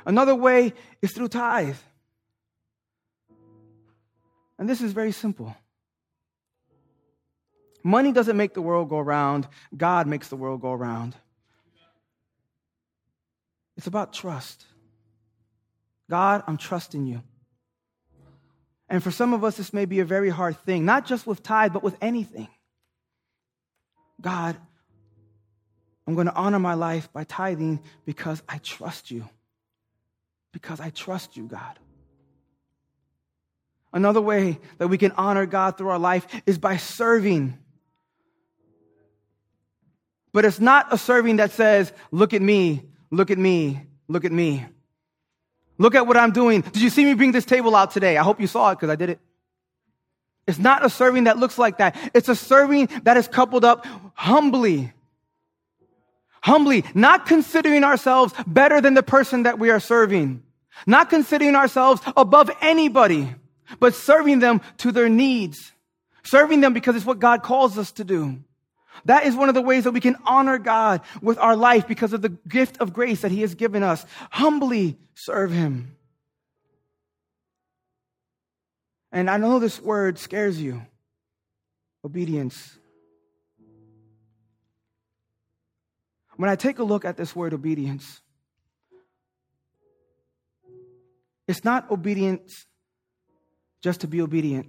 Another 0.07 0.35
way 0.35 0.75
is 1.01 1.13
through 1.13 1.29
tithe. 1.29 1.77
And 4.59 4.69
this 4.69 4.81
is 4.81 4.93
very 4.93 5.13
simple. 5.13 5.57
Money 7.83 8.13
doesn't 8.13 8.37
make 8.37 8.55
the 8.55 8.63
world 8.63 8.89
go 8.89 9.01
round, 9.01 9.49
God 9.77 10.07
makes 10.07 10.29
the 10.29 10.37
world 10.37 10.61
go 10.61 10.73
round. 10.73 11.17
It's 13.83 13.89
about 13.89 14.13
trust. 14.13 14.65
God, 16.09 16.45
I'm 16.47 16.57
trusting 16.57 17.05
you. 17.05 17.21
And 18.89 19.03
for 19.03 19.11
some 19.11 19.35
of 19.35 19.43
us, 19.43 19.57
this 19.57 19.73
may 19.73 19.87
be 19.87 19.99
a 19.99 20.05
very 20.05 20.31
hard 20.31 20.57
thing, 20.59 20.85
not 20.85 21.05
just 21.05 21.27
with 21.27 21.43
tithe, 21.43 21.73
but 21.73 21.83
with 21.83 21.97
anything. 22.01 22.47
God, 24.21 24.57
I'm 26.07 26.15
going 26.15 26.29
to 26.29 26.33
honor 26.33 26.61
my 26.61 26.75
life 26.75 27.13
by 27.13 27.25
tithing 27.25 27.81
because 28.05 28.41
I 28.49 28.59
trust 28.59 29.11
you. 29.11 29.29
because 30.53 30.81
I 30.81 30.91
trust 30.91 31.37
you, 31.37 31.45
God. 31.45 31.79
Another 33.93 34.21
way 34.21 34.59
that 34.79 34.89
we 34.89 34.99
can 34.99 35.13
honor 35.13 35.47
God 35.47 35.77
through 35.77 35.89
our 35.89 35.99
life 35.99 36.27
is 36.47 36.59
by 36.59 36.77
serving. 36.77 37.59
But 40.33 40.45
it's 40.45 40.61
not 40.61 40.93
a 40.93 40.99
serving 40.99 41.37
that 41.37 41.51
says, 41.51 41.93
look 42.11 42.33
at 42.33 42.41
me, 42.41 42.89
look 43.13 43.31
at 43.31 43.39
me, 43.39 43.81
look 44.09 44.25
at 44.25 44.33
me. 44.33 44.67
Look 45.79 45.95
at 45.95 46.07
what 46.07 46.17
I'm 46.17 46.33
doing. 46.33 46.63
Did 46.63 46.83
you 46.83 46.91
see 46.91 47.05
me 47.05 47.15
bring 47.15 47.33
this 47.33 47.45
table 47.45 47.75
out 47.77 47.93
today? 47.93 48.17
I 48.17 48.23
hope 48.23 48.41
you 48.41 48.47
saw 48.47 48.71
it 48.71 48.77
because 48.77 48.91
I 48.91 48.97
did 48.97 49.11
it. 49.11 49.21
It's 50.47 50.59
not 50.59 50.85
a 50.85 50.91
serving 50.91 51.25
that 51.25 51.39
looks 51.39 51.59
like 51.59 51.79
that. 51.79 51.97
It's 52.15 52.29
a 52.29 52.35
serving 52.35 52.89
that 53.05 53.17
is 53.17 53.29
coupled 53.29 53.65
up 53.65 53.87
humbly. 54.15 54.93
Humbly, 56.43 56.85
not 56.95 57.27
considering 57.27 57.85
ourselves 57.85 58.35
better 58.47 58.81
than 58.81 58.95
the 58.95 59.03
person 59.03 59.45
that 59.45 59.59
we 59.59 59.71
are 59.71 59.79
serving. 59.79 60.43
Not 60.87 61.11
considering 61.11 61.55
ourselves 61.55 62.03
above 62.17 62.51
anybody, 62.61 63.33
but 63.79 63.95
serving 63.95 64.41
them 64.41 64.61
to 64.79 64.91
their 64.91 65.09
needs. 65.09 65.73
Serving 66.25 66.61
them 66.61 66.73
because 66.73 66.97
it's 66.97 67.07
what 67.07 67.21
God 67.21 67.43
calls 67.43 67.79
us 67.79 67.93
to 67.93 68.05
do. 68.05 68.41
That 69.05 69.25
is 69.25 69.35
one 69.35 69.49
of 69.49 69.55
the 69.55 69.63
ways 69.63 69.85
that 69.85 69.93
we 69.93 70.01
can 70.01 70.17
honor 70.27 70.59
God 70.59 71.01
with 71.21 71.39
our 71.39 71.57
life 71.57 71.89
because 71.89 72.13
of 72.13 72.23
the 72.23 72.29
gift 72.29 72.79
of 72.81 72.93
grace 72.93 73.23
that 73.23 73.31
He 73.31 73.41
has 73.41 73.55
given 73.55 73.83
us. 73.83 74.05
Humbly 74.31 74.99
serve 75.15 75.51
Him. 75.51 75.97
And 79.11 79.29
I 79.29 79.37
know 79.37 79.59
this 79.59 79.81
word 79.81 80.19
scares 80.19 80.61
you 80.61 80.83
obedience. 82.05 82.79
When 86.37 86.49
I 86.49 86.57
take 86.57 86.79
a 86.79 86.85
look 86.85 87.05
at 87.05 87.17
this 87.17 87.37
word 87.37 87.53
obedience, 87.53 88.21
it's 91.47 91.65
not 91.65 91.91
obedience 91.91 92.67
just 93.83 94.01
to 94.01 94.07
be 94.07 94.23
obedient. 94.23 94.67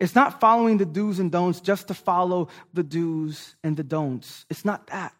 It's 0.00 0.14
not 0.14 0.40
following 0.40 0.78
the 0.78 0.84
do's 0.84 1.18
and 1.18 1.30
don'ts 1.30 1.60
just 1.60 1.88
to 1.88 1.94
follow 1.94 2.48
the 2.72 2.82
do's 2.82 3.54
and 3.62 3.76
the 3.76 3.84
don'ts. 3.84 4.46
It's 4.50 4.64
not 4.64 4.86
that. 4.88 5.14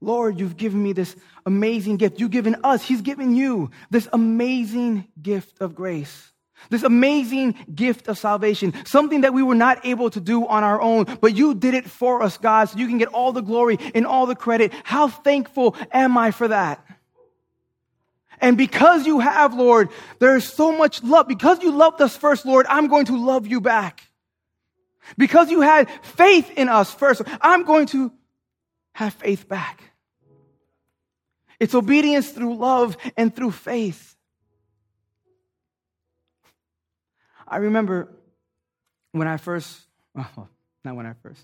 Lord, 0.00 0.40
you've 0.40 0.56
given 0.56 0.82
me 0.82 0.92
this 0.92 1.14
amazing 1.46 1.96
gift. 1.96 2.18
You've 2.18 2.32
given 2.32 2.56
us, 2.64 2.82
He's 2.82 3.00
given 3.00 3.36
you 3.36 3.70
this 3.90 4.08
amazing 4.12 5.06
gift 5.20 5.60
of 5.60 5.74
grace. 5.74 6.32
This 6.70 6.82
amazing 6.82 7.56
gift 7.74 8.08
of 8.08 8.18
salvation, 8.18 8.72
something 8.84 9.22
that 9.22 9.34
we 9.34 9.42
were 9.42 9.54
not 9.54 9.84
able 9.84 10.10
to 10.10 10.20
do 10.20 10.46
on 10.46 10.62
our 10.62 10.80
own, 10.80 11.06
but 11.20 11.34
you 11.36 11.54
did 11.54 11.74
it 11.74 11.90
for 11.90 12.22
us, 12.22 12.38
God, 12.38 12.68
so 12.68 12.78
you 12.78 12.86
can 12.86 12.98
get 12.98 13.08
all 13.08 13.32
the 13.32 13.40
glory 13.40 13.78
and 13.94 14.06
all 14.06 14.26
the 14.26 14.36
credit. 14.36 14.72
How 14.84 15.08
thankful 15.08 15.76
am 15.90 16.16
I 16.16 16.30
for 16.30 16.48
that? 16.48 16.84
And 18.42 18.56
because 18.56 19.06
you 19.06 19.20
have, 19.20 19.54
Lord, 19.54 19.88
there 20.18 20.34
is 20.34 20.46
so 20.46 20.76
much 20.76 21.02
love. 21.04 21.28
Because 21.28 21.62
you 21.62 21.70
loved 21.70 22.02
us 22.02 22.16
first, 22.16 22.44
Lord, 22.44 22.66
I'm 22.68 22.88
going 22.88 23.06
to 23.06 23.16
love 23.16 23.46
you 23.46 23.60
back. 23.60 24.02
Because 25.16 25.50
you 25.50 25.60
had 25.60 25.88
faith 26.02 26.50
in 26.56 26.68
us 26.68 26.92
first, 26.92 27.22
I'm 27.40 27.62
going 27.62 27.86
to 27.86 28.12
have 28.94 29.14
faith 29.14 29.48
back. 29.48 29.82
It's 31.60 31.74
obedience 31.74 32.30
through 32.30 32.56
love 32.56 32.96
and 33.16 33.34
through 33.34 33.52
faith. 33.52 34.16
I 37.46 37.58
remember 37.58 38.08
when 39.12 39.28
I 39.28 39.36
first, 39.36 39.82
well, 40.14 40.48
not 40.84 40.96
when 40.96 41.06
I 41.06 41.12
first, 41.22 41.42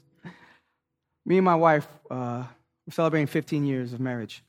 me 1.25 1.37
and 1.37 1.45
my 1.45 1.55
wife 1.55 1.87
uh, 2.11 2.43
were 2.87 2.93
celebrating 2.93 3.29
15 3.29 3.67
years 3.67 3.93
of 3.93 4.01
marriage. 4.01 4.43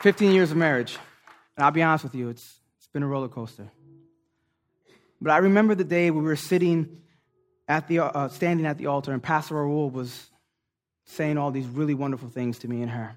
15 0.00 0.32
years 0.32 0.50
of 0.50 0.56
marriage. 0.56 0.98
And 1.56 1.64
I'll 1.64 1.70
be 1.70 1.82
honest 1.82 2.04
with 2.04 2.14
you, 2.14 2.30
it's, 2.30 2.58
it's 2.78 2.88
been 2.88 3.02
a 3.02 3.06
roller 3.06 3.28
coaster. 3.28 3.70
But 5.20 5.32
I 5.32 5.38
remember 5.38 5.74
the 5.74 5.84
day 5.84 6.10
we 6.10 6.22
were 6.22 6.36
sitting 6.36 7.02
at 7.68 7.86
the, 7.86 8.00
uh, 8.00 8.28
standing 8.28 8.66
at 8.66 8.78
the 8.78 8.86
altar, 8.86 9.12
and 9.12 9.22
Pastor 9.22 9.54
Raul 9.56 9.92
was 9.92 10.30
saying 11.04 11.36
all 11.36 11.50
these 11.50 11.66
really 11.66 11.94
wonderful 11.94 12.30
things 12.30 12.58
to 12.60 12.68
me 12.68 12.80
and 12.82 12.90
her. 12.90 13.16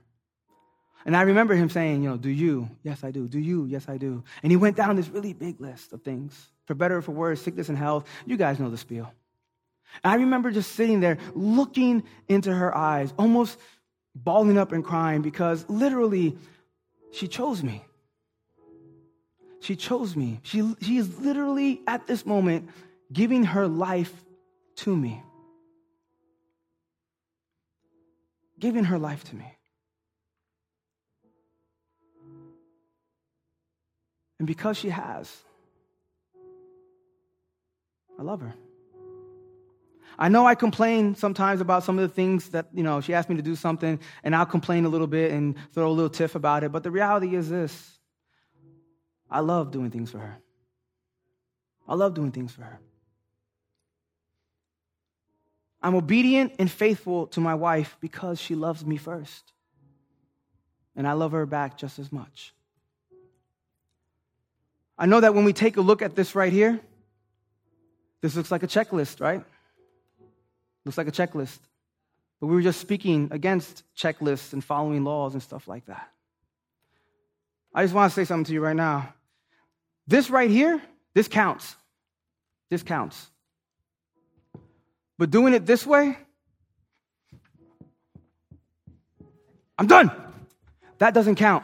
And 1.06 1.16
I 1.16 1.22
remember 1.24 1.54
him 1.54 1.70
saying, 1.70 2.04
you 2.04 2.10
know, 2.10 2.18
do 2.18 2.30
you? 2.30 2.70
Yes, 2.84 3.04
I 3.04 3.12
do. 3.12 3.28
Do 3.28 3.40
you? 3.40 3.66
Yes, 3.66 3.88
I 3.88 3.98
do. 3.98 4.24
And 4.42 4.52
he 4.52 4.56
went 4.56 4.76
down 4.76 4.96
this 4.96 5.10
really 5.10 5.34
big 5.34 5.60
list 5.60 5.94
of 5.94 6.02
things 6.02 6.50
for 6.66 6.76
better 6.76 6.98
or 6.98 7.02
for 7.02 7.12
worse, 7.12 7.42
sickness 7.42 7.70
and 7.70 7.78
health. 7.78 8.08
You 8.26 8.38
guys 8.38 8.60
know 8.60 8.70
the 8.70 8.78
spiel. 8.78 9.12
And 10.04 10.12
I 10.12 10.16
remember 10.16 10.52
just 10.52 10.74
sitting 10.74 11.00
there 11.00 11.18
looking 11.34 12.04
into 12.28 12.54
her 12.54 12.76
eyes, 12.76 13.14
almost 13.18 13.58
bawling 14.16 14.58
up 14.58 14.72
and 14.72 14.84
crying 14.84 15.22
because 15.22 15.66
literally 15.70 16.38
she 17.14 17.28
chose 17.28 17.64
me. 17.64 17.86
She 19.62 19.76
chose 19.76 20.16
me. 20.16 20.40
She, 20.44 20.76
she 20.82 20.98
is 20.98 21.20
literally 21.20 21.82
at 21.88 22.08
this 22.08 22.26
moment 22.26 22.70
giving 23.14 23.44
her 23.46 23.68
life 23.68 24.14
to 24.78 24.96
me. 24.96 25.22
Giving 28.60 28.86
her 28.86 28.98
life 28.98 29.24
to 29.26 29.36
me. 29.36 29.46
And 34.40 34.48
because 34.48 34.78
she 34.78 34.90
has, 34.90 35.32
I 38.20 38.24
love 38.24 38.42
her. 38.42 38.56
I 40.18 40.30
know 40.30 40.46
I 40.46 40.56
complain 40.56 41.16
sometimes 41.16 41.62
about 41.62 41.84
some 41.84 41.98
of 41.98 42.08
the 42.08 42.14
things 42.14 42.50
that, 42.50 42.68
you 42.74 42.84
know, 42.84 43.02
she 43.02 43.14
asked 43.14 43.30
me 43.30 43.36
to 43.36 43.42
do 43.42 43.56
something, 43.56 44.00
and 44.24 44.36
I'll 44.36 44.46
complain 44.46 44.86
a 44.86 44.90
little 44.90 45.08
bit 45.08 45.32
and 45.32 45.56
throw 45.74 45.90
a 45.90 45.92
little 45.92 46.10
tiff 46.10 46.36
about 46.36 46.64
it. 46.64 46.72
But 46.72 46.84
the 46.84 46.92
reality 46.92 47.36
is 47.36 47.50
this 47.50 48.00
I 49.30 49.40
love 49.40 49.72
doing 49.72 49.92
things 49.92 50.12
for 50.12 50.20
her. 50.20 50.38
I 51.88 51.96
love 51.96 52.14
doing 52.14 52.32
things 52.32 52.52
for 52.52 52.62
her. 52.64 52.80
I'm 55.82 55.96
obedient 55.96 56.54
and 56.60 56.72
faithful 56.72 57.28
to 57.28 57.42
my 57.42 57.56
wife 57.56 57.98
because 58.00 58.40
she 58.40 58.56
loves 58.56 58.86
me 58.86 58.96
first. 58.96 59.52
And 60.96 61.08
I 61.08 61.14
love 61.14 61.34
her 61.34 61.46
back 61.46 61.78
just 61.78 62.00
as 62.00 62.12
much. 62.12 62.54
I 64.98 65.08
know 65.08 65.20
that 65.20 65.34
when 65.34 65.44
we 65.44 65.52
take 65.52 65.76
a 65.78 65.82
look 65.82 66.02
at 66.02 66.16
this 66.16 66.36
right 66.36 66.54
here, 66.54 66.80
this 68.22 68.36
looks 68.36 68.52
like 68.52 68.64
a 68.64 68.68
checklist, 68.68 69.20
right? 69.20 69.44
Looks 70.86 70.98
like 70.98 71.08
a 71.08 71.12
checklist. 71.12 71.60
But 72.40 72.48
we 72.48 72.56
were 72.56 72.62
just 72.62 72.82
speaking 72.82 73.30
against 73.32 73.84
checklists 73.96 74.54
and 74.54 74.64
following 74.64 75.04
laws 75.04 75.34
and 75.34 75.42
stuff 75.42 75.68
like 75.68 75.86
that. 75.86 76.10
I 77.74 77.84
just 77.84 77.94
want 77.94 78.12
to 78.12 78.16
say 78.16 78.26
something 78.26 78.46
to 78.46 78.54
you 78.54 78.62
right 78.62 78.76
now. 78.76 79.14
This 80.08 80.30
right 80.30 80.50
here, 80.50 80.82
this 81.14 81.28
counts. 81.28 81.76
This 82.70 82.84
counts. 82.84 83.30
But 85.18 85.32
doing 85.32 85.54
it 85.54 85.66
this 85.66 85.86
way, 85.86 86.18
I'm 89.78 89.88
done. 89.88 90.12
That 90.98 91.14
doesn't 91.14 91.36
count. 91.36 91.64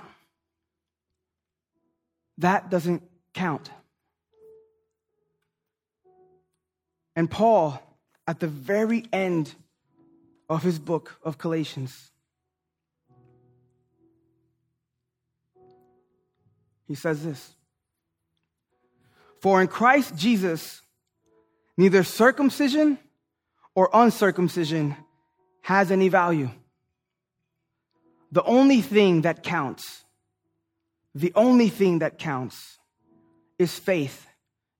That 2.38 2.70
doesn't 2.70 3.03
count. 3.34 3.70
And 7.15 7.30
Paul 7.30 7.82
at 8.30 8.39
the 8.39 8.47
very 8.47 9.05
end 9.11 9.55
of 10.47 10.61
his 10.61 10.77
book 10.77 11.17
of 11.23 11.39
Galatians. 11.39 12.11
He 16.88 16.93
says 16.93 17.23
this 17.23 17.55
For 19.41 19.59
in 19.59 19.67
Christ 19.67 20.15
Jesus, 20.15 20.84
neither 21.75 22.03
circumcision 22.03 22.99
or 23.73 23.89
uncircumcision 23.91 24.95
has 25.61 25.89
any 25.89 26.07
value. 26.07 26.51
The 28.32 28.43
only 28.43 28.82
thing 28.82 29.21
that 29.21 29.41
counts, 29.41 30.05
the 31.15 31.34
only 31.34 31.69
thing 31.69 31.97
that 31.99 32.19
counts 32.19 32.77
is 33.57 33.80
faith 33.80 34.27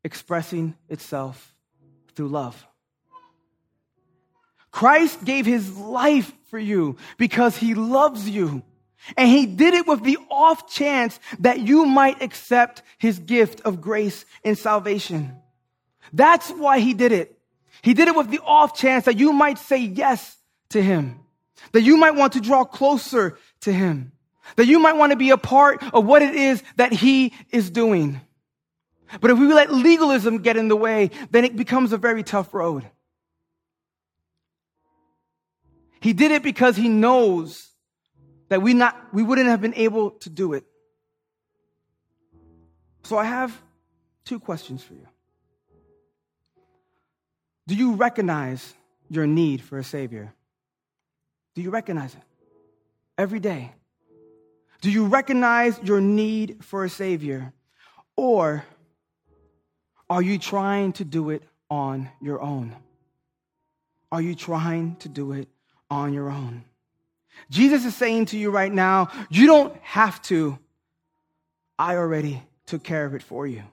expressing 0.03 0.75
itself 0.87 1.55
through 2.13 2.27
love. 2.27 2.68
Christ 4.72 5.24
gave 5.24 5.45
his 5.45 5.78
life 5.78 6.32
for 6.49 6.59
you 6.59 6.97
because 7.17 7.57
he 7.57 7.74
loves 7.74 8.30
you. 8.30 8.63
And 9.17 9.30
he 9.30 9.45
did 9.45 9.74
it 9.74 9.88
with 9.88 10.03
the 10.03 10.17
off 10.30 10.70
chance 10.70 11.20
that 11.39 11.59
you 11.59 11.86
might 11.86 12.22
accept 12.22 12.84
his 12.97 13.20
gift 13.20 13.61
of 13.61 13.82
grace 13.82 14.26
and 14.43 14.57
salvation. 14.57 15.36
That's 16.13 16.49
why 16.49 16.80
he 16.80 16.93
did 16.93 17.11
it. 17.11 17.39
He 17.82 17.93
did 17.93 18.07
it 18.07 18.15
with 18.15 18.30
the 18.30 18.41
off 18.43 18.78
chance 18.78 19.05
that 19.05 19.17
you 19.17 19.32
might 19.32 19.57
say 19.57 19.78
yes 19.78 20.38
to 20.70 20.82
him, 20.82 21.20
that 21.72 21.82
you 21.82 21.97
might 21.97 22.15
want 22.15 22.34
to 22.34 22.41
draw 22.41 22.65
closer 22.65 23.38
to 23.61 23.72
him, 23.72 24.11
that 24.57 24.65
you 24.65 24.80
might 24.80 24.97
want 24.97 25.11
to 25.11 25.17
be 25.17 25.30
a 25.30 25.38
part 25.38 25.82
of 25.93 26.05
what 26.05 26.22
it 26.22 26.36
is 26.36 26.61
that 26.76 26.91
he 26.91 27.34
is 27.51 27.70
doing. 27.70 28.20
But 29.22 29.32
if 29.32 29.39
we 29.39 29.51
let 29.51 29.74
legalism 29.74 30.39
get 30.39 30.57
in 30.57 30.67
the 30.67 30.76
way, 30.76 31.09
then 31.32 31.45
it 31.45 31.55
becomes 31.55 31.93
a 31.93 31.97
very 31.97 32.22
tough 32.22 32.53
road. 32.53 32.86
He 36.01 36.13
did 36.13 36.31
it 36.31 36.43
because 36.43 36.75
he 36.75 36.89
knows 36.89 37.69
that 38.49 38.61
we 38.61 38.73
not 38.73 39.13
we 39.13 39.23
wouldn't 39.23 39.47
have 39.47 39.61
been 39.61 39.75
able 39.75 40.11
to 40.11 40.29
do 40.29 40.53
it. 40.53 40.65
So 43.03 43.17
I 43.17 43.25
have 43.25 43.59
two 44.25 44.39
questions 44.39 44.83
for 44.83 44.93
you. 44.93 45.07
Do 47.67 47.75
you 47.75 47.93
recognize 47.93 48.73
your 49.09 49.27
need 49.27 49.61
for 49.61 49.77
a 49.77 49.83
savior? 49.83 50.33
Do 51.55 51.61
you 51.61 51.69
recognize 51.69 52.13
it 52.13 52.21
every 53.17 53.39
day? 53.39 53.73
Do 54.81 54.89
you 54.89 55.05
recognize 55.05 55.79
your 55.83 55.99
need 55.99 56.63
for 56.63 56.85
a 56.85 56.89
savior? 56.89 57.53
Or 58.15 58.63
are 60.09 60.21
you 60.21 60.39
trying 60.39 60.93
to 60.93 61.05
do 61.05 61.29
it 61.29 61.43
on 61.69 62.09
your 62.21 62.41
own? 62.41 62.75
Are 64.11 64.21
you 64.21 64.35
trying 64.35 64.95
to 64.97 65.09
do 65.09 65.33
it 65.33 65.47
on 65.89 66.13
your 66.13 66.29
own? 66.29 66.63
Jesus 67.49 67.85
is 67.85 67.95
saying 67.95 68.27
to 68.27 68.37
you 68.37 68.51
right 68.51 68.71
now, 68.71 69.09
you 69.29 69.47
don't 69.47 69.75
have 69.81 70.21
to. 70.23 70.57
I 71.77 71.95
already 71.95 72.43
took 72.65 72.83
care 72.83 73.05
of 73.05 73.13
it 73.13 73.23
for 73.23 73.47
you. 73.47 73.63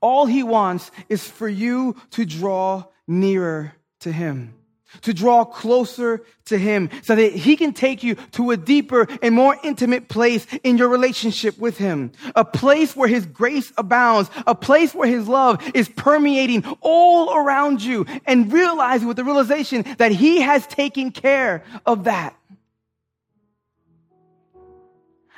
All 0.00 0.26
he 0.26 0.42
wants 0.42 0.90
is 1.08 1.28
for 1.28 1.48
you 1.48 1.96
to 2.12 2.24
draw 2.24 2.84
nearer 3.06 3.74
to 4.00 4.12
him 4.12 4.54
to 5.02 5.12
draw 5.12 5.44
closer 5.44 6.24
to 6.46 6.58
Him 6.58 6.90
so 7.02 7.16
that 7.16 7.32
He 7.32 7.56
can 7.56 7.72
take 7.72 8.02
you 8.02 8.14
to 8.32 8.50
a 8.50 8.56
deeper 8.56 9.06
and 9.22 9.34
more 9.34 9.56
intimate 9.64 10.08
place 10.08 10.46
in 10.62 10.78
your 10.78 10.88
relationship 10.88 11.58
with 11.58 11.78
Him. 11.78 12.12
A 12.36 12.44
place 12.44 12.94
where 12.94 13.08
His 13.08 13.26
grace 13.26 13.72
abounds, 13.76 14.30
a 14.46 14.54
place 14.54 14.94
where 14.94 15.08
His 15.08 15.26
love 15.28 15.62
is 15.74 15.88
permeating 15.88 16.64
all 16.80 17.36
around 17.36 17.82
you 17.82 18.06
and 18.26 18.52
realizing 18.52 19.08
with 19.08 19.16
the 19.16 19.24
realization 19.24 19.84
that 19.98 20.12
He 20.12 20.40
has 20.40 20.66
taken 20.66 21.10
care 21.10 21.64
of 21.86 22.04
that. 22.04 22.36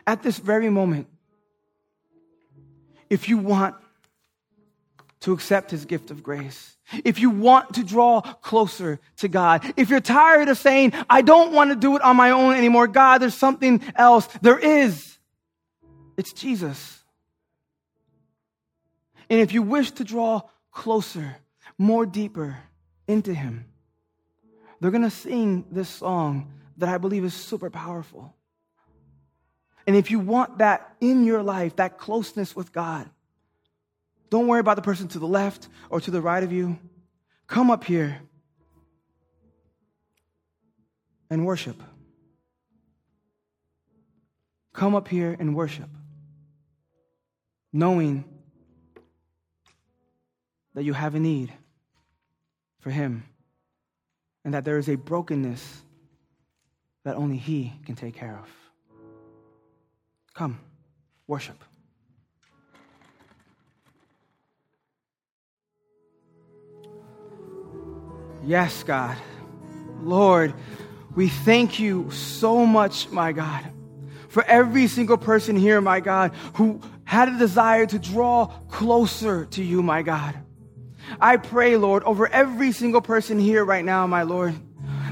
At 0.07 0.22
this 0.22 0.38
very 0.38 0.70
moment, 0.70 1.09
if 3.11 3.28
you 3.28 3.38
want 3.38 3.74
to 5.20 5.32
accept 5.32 5.70
His 5.70 5.84
gift 5.84 6.10
of 6.10 6.22
grace, 6.22 6.76
if 7.04 7.18
you 7.18 7.30
want 7.30 7.74
to 7.74 7.82
draw 7.82 8.20
closer 8.20 9.00
to 9.16 9.28
God, 9.28 9.72
if 9.76 9.90
you're 9.90 10.00
tired 10.00 10.48
of 10.48 10.58
saying, 10.58 10.92
I 11.10 11.22
don't 11.22 11.52
want 11.52 11.70
to 11.70 11.76
do 11.76 11.96
it 11.96 12.02
on 12.02 12.16
my 12.16 12.30
own 12.30 12.54
anymore, 12.54 12.86
God, 12.86 13.18
there's 13.18 13.34
something 13.34 13.82
else. 13.96 14.28
There 14.42 14.58
is. 14.58 15.18
It's 16.16 16.32
Jesus. 16.32 17.02
And 19.28 19.40
if 19.40 19.52
you 19.52 19.62
wish 19.62 19.90
to 19.92 20.04
draw 20.04 20.42
closer, 20.70 21.36
more 21.78 22.06
deeper 22.06 22.58
into 23.08 23.34
Him, 23.34 23.64
they're 24.80 24.90
going 24.90 25.02
to 25.02 25.10
sing 25.10 25.64
this 25.70 25.88
song 25.88 26.52
that 26.76 26.88
I 26.88 26.98
believe 26.98 27.24
is 27.24 27.34
super 27.34 27.70
powerful. 27.70 28.34
And 29.86 29.96
if 29.96 30.10
you 30.10 30.18
want 30.18 30.58
that 30.58 30.94
in 31.00 31.24
your 31.24 31.42
life, 31.42 31.76
that 31.76 31.98
closeness 31.98 32.54
with 32.54 32.72
God, 32.72 33.08
don't 34.30 34.46
worry 34.46 34.60
about 34.60 34.76
the 34.76 34.82
person 34.82 35.08
to 35.08 35.18
the 35.18 35.26
left 35.26 35.68
or 35.90 36.00
to 36.00 36.10
the 36.10 36.20
right 36.20 36.42
of 36.42 36.52
you. 36.52 36.78
Come 37.46 37.70
up 37.70 37.84
here 37.84 38.20
and 41.30 41.46
worship. 41.46 41.80
Come 44.72 44.94
up 44.94 45.08
here 45.08 45.34
and 45.38 45.54
worship, 45.54 45.88
knowing 47.72 48.24
that 50.74 50.84
you 50.84 50.92
have 50.92 51.14
a 51.14 51.20
need 51.20 51.52
for 52.80 52.90
Him 52.90 53.24
and 54.44 54.52
that 54.52 54.64
there 54.64 54.76
is 54.76 54.88
a 54.88 54.96
brokenness 54.96 55.82
that 57.04 57.16
only 57.16 57.38
He 57.38 57.72
can 57.86 57.94
take 57.94 58.14
care 58.14 58.38
of. 58.38 58.48
Come, 60.34 60.60
worship. 61.26 61.56
Yes, 68.47 68.84
God. 68.84 69.16
Lord, 70.01 70.55
we 71.16 71.28
thank 71.28 71.80
you 71.80 72.12
so 72.12 72.64
much, 72.64 73.11
my 73.11 73.32
God, 73.32 73.64
for 74.28 74.44
every 74.44 74.86
single 74.86 75.16
person 75.16 75.57
here, 75.57 75.80
my 75.80 75.99
God, 75.99 76.32
who 76.55 76.80
had 77.03 77.28
a 77.28 77.38
desire 77.38 77.86
to 77.86 77.99
draw 77.99 78.47
closer 78.68 79.47
to 79.47 79.64
you, 79.64 79.82
my 79.82 80.03
God. 80.03 80.38
I 81.20 81.38
pray, 81.38 81.76
Lord, 81.76 82.05
over 82.05 82.28
every 82.28 82.70
single 82.70 83.01
person 83.01 83.40
here 83.40 83.64
right 83.64 83.84
now, 83.84 84.07
my 84.07 84.22
Lord, 84.22 84.55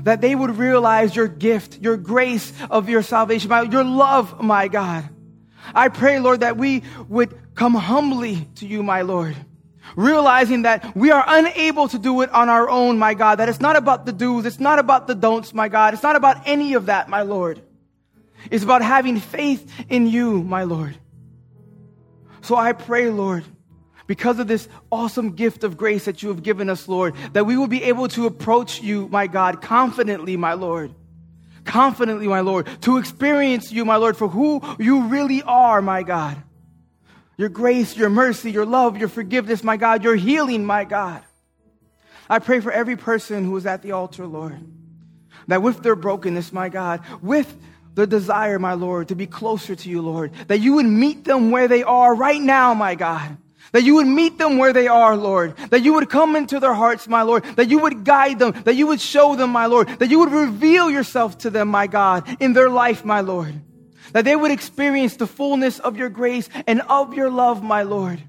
that 0.05 0.21
they 0.21 0.37
would 0.37 0.57
realize 0.57 1.17
your 1.17 1.29
gift, 1.29 1.81
your 1.81 1.97
grace 1.97 2.53
of 2.71 2.89
your 2.89 3.03
salvation, 3.03 3.49
my, 3.49 3.63
your 3.63 3.85
love, 3.85 4.41
my 4.41 4.69
God. 4.69 5.09
I 5.75 5.89
pray, 5.89 6.21
Lord, 6.21 6.41
that 6.41 6.57
we 6.57 6.85
would 7.09 7.37
come 7.57 7.75
humbly 7.75 8.47
to 8.57 8.67
you, 8.67 8.85
my 8.85 9.03
Lord 9.03 9.35
realizing 9.97 10.63
that 10.63 10.97
we 10.97 11.11
are 11.11 11.25
unable 11.27 11.89
to 11.89 11.99
do 11.99 12.21
it 12.23 12.31
on 12.31 12.49
our 12.49 12.69
own, 12.69 12.99
my 12.99 13.15
God, 13.15 13.37
that 13.37 13.49
it's 13.49 13.61
not 13.61 13.77
about 13.77 14.07
the 14.07 14.13
do's, 14.13 14.47
it's 14.47 14.61
not 14.61 14.79
about 14.79 15.07
the 15.07 15.15
don'ts, 15.15 15.55
my 15.55 15.69
God, 15.69 15.95
it's 15.95 16.03
not 16.03 16.17
about 16.17 16.39
any 16.47 16.75
of 16.75 16.87
that, 16.87 17.09
my 17.09 17.23
Lord. 17.23 17.63
It's 18.51 18.65
about 18.65 18.83
having 18.83 19.21
faith 19.21 19.71
in 19.89 20.07
you, 20.07 20.43
my 20.43 20.65
Lord. 20.65 20.97
So 22.43 22.57
I 22.57 22.73
pray, 22.73 23.09
Lord, 23.09 23.45
because 24.07 24.39
of 24.39 24.47
this 24.47 24.69
awesome 24.93 25.33
gift 25.33 25.65
of 25.65 25.79
grace 25.79 26.05
that 26.05 26.23
you 26.23 26.29
have 26.29 26.43
given 26.43 26.69
us, 26.69 26.89
Lord, 26.89 27.15
that 27.33 27.47
we 27.47 27.57
will 27.57 27.69
be 27.69 27.85
able 27.85 28.09
to 28.09 28.27
approach 28.27 28.83
you, 28.83 29.09
my 29.09 29.27
God, 29.27 29.63
confidently, 29.63 30.37
my 30.37 30.53
Lord. 30.53 30.95
Confidently, 31.65 32.29
my 32.29 32.41
Lord, 32.41 32.69
to 32.83 32.99
experience 32.99 33.73
you, 33.73 33.87
my 33.87 33.97
Lord, 33.97 34.19
for 34.19 34.29
who 34.29 34.61
you 34.79 35.05
really 35.05 35.43
are, 35.43 35.81
my 35.81 36.03
God 36.03 36.43
your 37.37 37.49
grace, 37.49 37.97
your 37.97 38.11
mercy, 38.11 38.51
your 38.51 38.67
love, 38.67 38.97
your 38.97 39.09
forgiveness, 39.09 39.65
my 39.65 39.77
God, 39.77 40.05
your 40.05 40.17
healing, 40.17 40.65
my 40.65 40.85
God. 40.85 41.23
I 42.29 42.39
pray 42.39 42.61
for 42.61 42.73
every 42.73 42.97
person 42.97 43.45
who 43.45 43.57
is 43.57 43.67
at 43.67 43.83
the 43.83 43.93
altar, 43.93 44.27
Lord, 44.27 44.59
that 45.49 45.63
with 45.63 45.83
their 45.83 45.97
brokenness, 45.97 46.53
my 46.53 46.69
God, 46.69 47.03
with 47.23 47.55
the 47.95 48.07
desire, 48.07 48.59
my 48.59 48.75
Lord, 48.75 49.09
to 49.09 49.15
be 49.15 49.27
closer 49.27 49.75
to 49.75 49.89
you, 49.89 50.03
Lord, 50.03 50.33
that 50.49 50.59
you 50.59 50.75
would 50.75 50.87
meet 50.87 51.25
them 51.25 51.51
where 51.51 51.69
they 51.69 51.83
are 51.83 52.15
right 52.15 52.41
now, 52.41 52.75
my 52.75 52.95
God. 52.95 53.37
That 53.73 53.83
you 53.83 53.97
would 53.97 54.07
meet 54.07 54.39
them 54.39 54.59
where 54.59 54.73
they 54.73 54.87
are, 54.87 55.17
Lord. 55.17 55.57
That 55.71 55.83
you 55.83 55.95
would 55.95 56.09
come 56.09 56.37
into 56.37 56.61
their 56.61 56.75
hearts, 56.75 57.09
my 57.09 57.23
Lord. 57.23 57.45
That 57.57 57.69
you 57.69 57.81
would 57.81 58.05
guide 58.05 58.39
them. 58.39 58.53
That 58.63 58.77
you 58.77 58.87
would 58.87 59.01
show 59.01 59.35
them, 59.35 59.51
my 59.51 59.67
Lord. 59.67 59.89
That 59.99 60.11
you 60.11 60.21
would 60.21 60.31
reveal 60.31 60.91
yourself 60.91 61.39
to 61.39 61.51
them, 61.51 61.69
my 61.69 61.89
God, 61.89 62.37
in 62.39 62.53
their 62.53 62.71
life, 62.71 63.05
my 63.05 63.21
Lord 63.21 63.61
that 64.13 64.25
they 64.25 64.37
would 64.37 64.51
experience 64.51 65.17
the 65.17 65.27
fullness 65.27 65.79
of 65.79 65.97
your 65.97 66.09
grace 66.09 66.49
and 66.67 66.81
of 66.83 67.15
your 67.15 67.31
love, 67.31 67.63
my 67.63 67.83
Lord. 67.83 68.23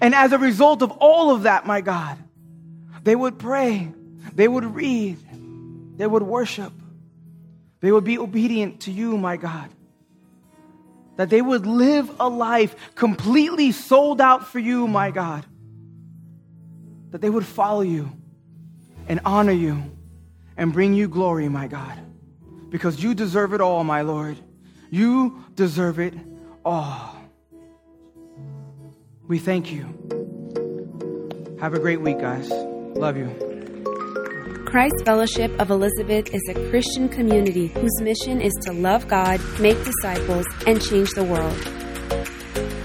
And 0.00 0.14
as 0.14 0.32
a 0.32 0.38
result 0.38 0.82
of 0.82 0.90
all 0.90 1.34
of 1.34 1.44
that, 1.44 1.66
my 1.66 1.80
God, 1.80 2.18
they 3.02 3.14
would 3.14 3.38
pray, 3.38 3.92
they 4.34 4.48
would 4.48 4.74
read, 4.74 5.18
they 5.96 6.06
would 6.06 6.22
worship, 6.22 6.72
they 7.80 7.92
would 7.92 8.04
be 8.04 8.18
obedient 8.18 8.80
to 8.82 8.90
you, 8.90 9.16
my 9.16 9.36
God. 9.36 9.70
That 11.16 11.30
they 11.30 11.40
would 11.40 11.64
live 11.64 12.10
a 12.18 12.28
life 12.28 12.74
completely 12.96 13.70
sold 13.70 14.20
out 14.20 14.48
for 14.48 14.58
you, 14.58 14.88
my 14.88 15.12
God. 15.12 15.46
That 17.10 17.20
they 17.20 17.30
would 17.30 17.46
follow 17.46 17.82
you 17.82 18.10
and 19.06 19.20
honor 19.24 19.52
you 19.52 19.80
and 20.56 20.72
bring 20.72 20.94
you 20.94 21.06
glory, 21.06 21.48
my 21.48 21.68
God. 21.68 21.98
Because 22.68 23.00
you 23.00 23.14
deserve 23.14 23.54
it 23.54 23.60
all, 23.60 23.84
my 23.84 24.02
Lord. 24.02 24.36
You 24.94 25.42
deserve 25.56 25.98
it 25.98 26.14
all. 26.64 27.16
We 29.26 29.40
thank 29.40 29.72
you. 29.72 29.82
Have 31.60 31.74
a 31.74 31.80
great 31.80 32.00
week, 32.00 32.20
guys. 32.20 32.48
Love 32.94 33.16
you. 33.16 33.26
Christ 34.66 34.94
Fellowship 35.04 35.50
of 35.58 35.70
Elizabeth 35.70 36.32
is 36.32 36.42
a 36.48 36.70
Christian 36.70 37.08
community 37.08 37.66
whose 37.66 38.00
mission 38.02 38.40
is 38.40 38.52
to 38.66 38.72
love 38.72 39.08
God, 39.08 39.40
make 39.58 39.76
disciples, 39.82 40.46
and 40.64 40.80
change 40.80 41.10
the 41.10 41.24
world. 41.24 41.58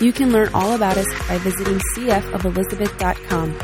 You 0.01 0.11
can 0.11 0.31
learn 0.31 0.49
all 0.55 0.73
about 0.73 0.97
us 0.97 1.05
by 1.27 1.37
visiting 1.37 1.79
cfofelizabeth.com. 1.95 3.59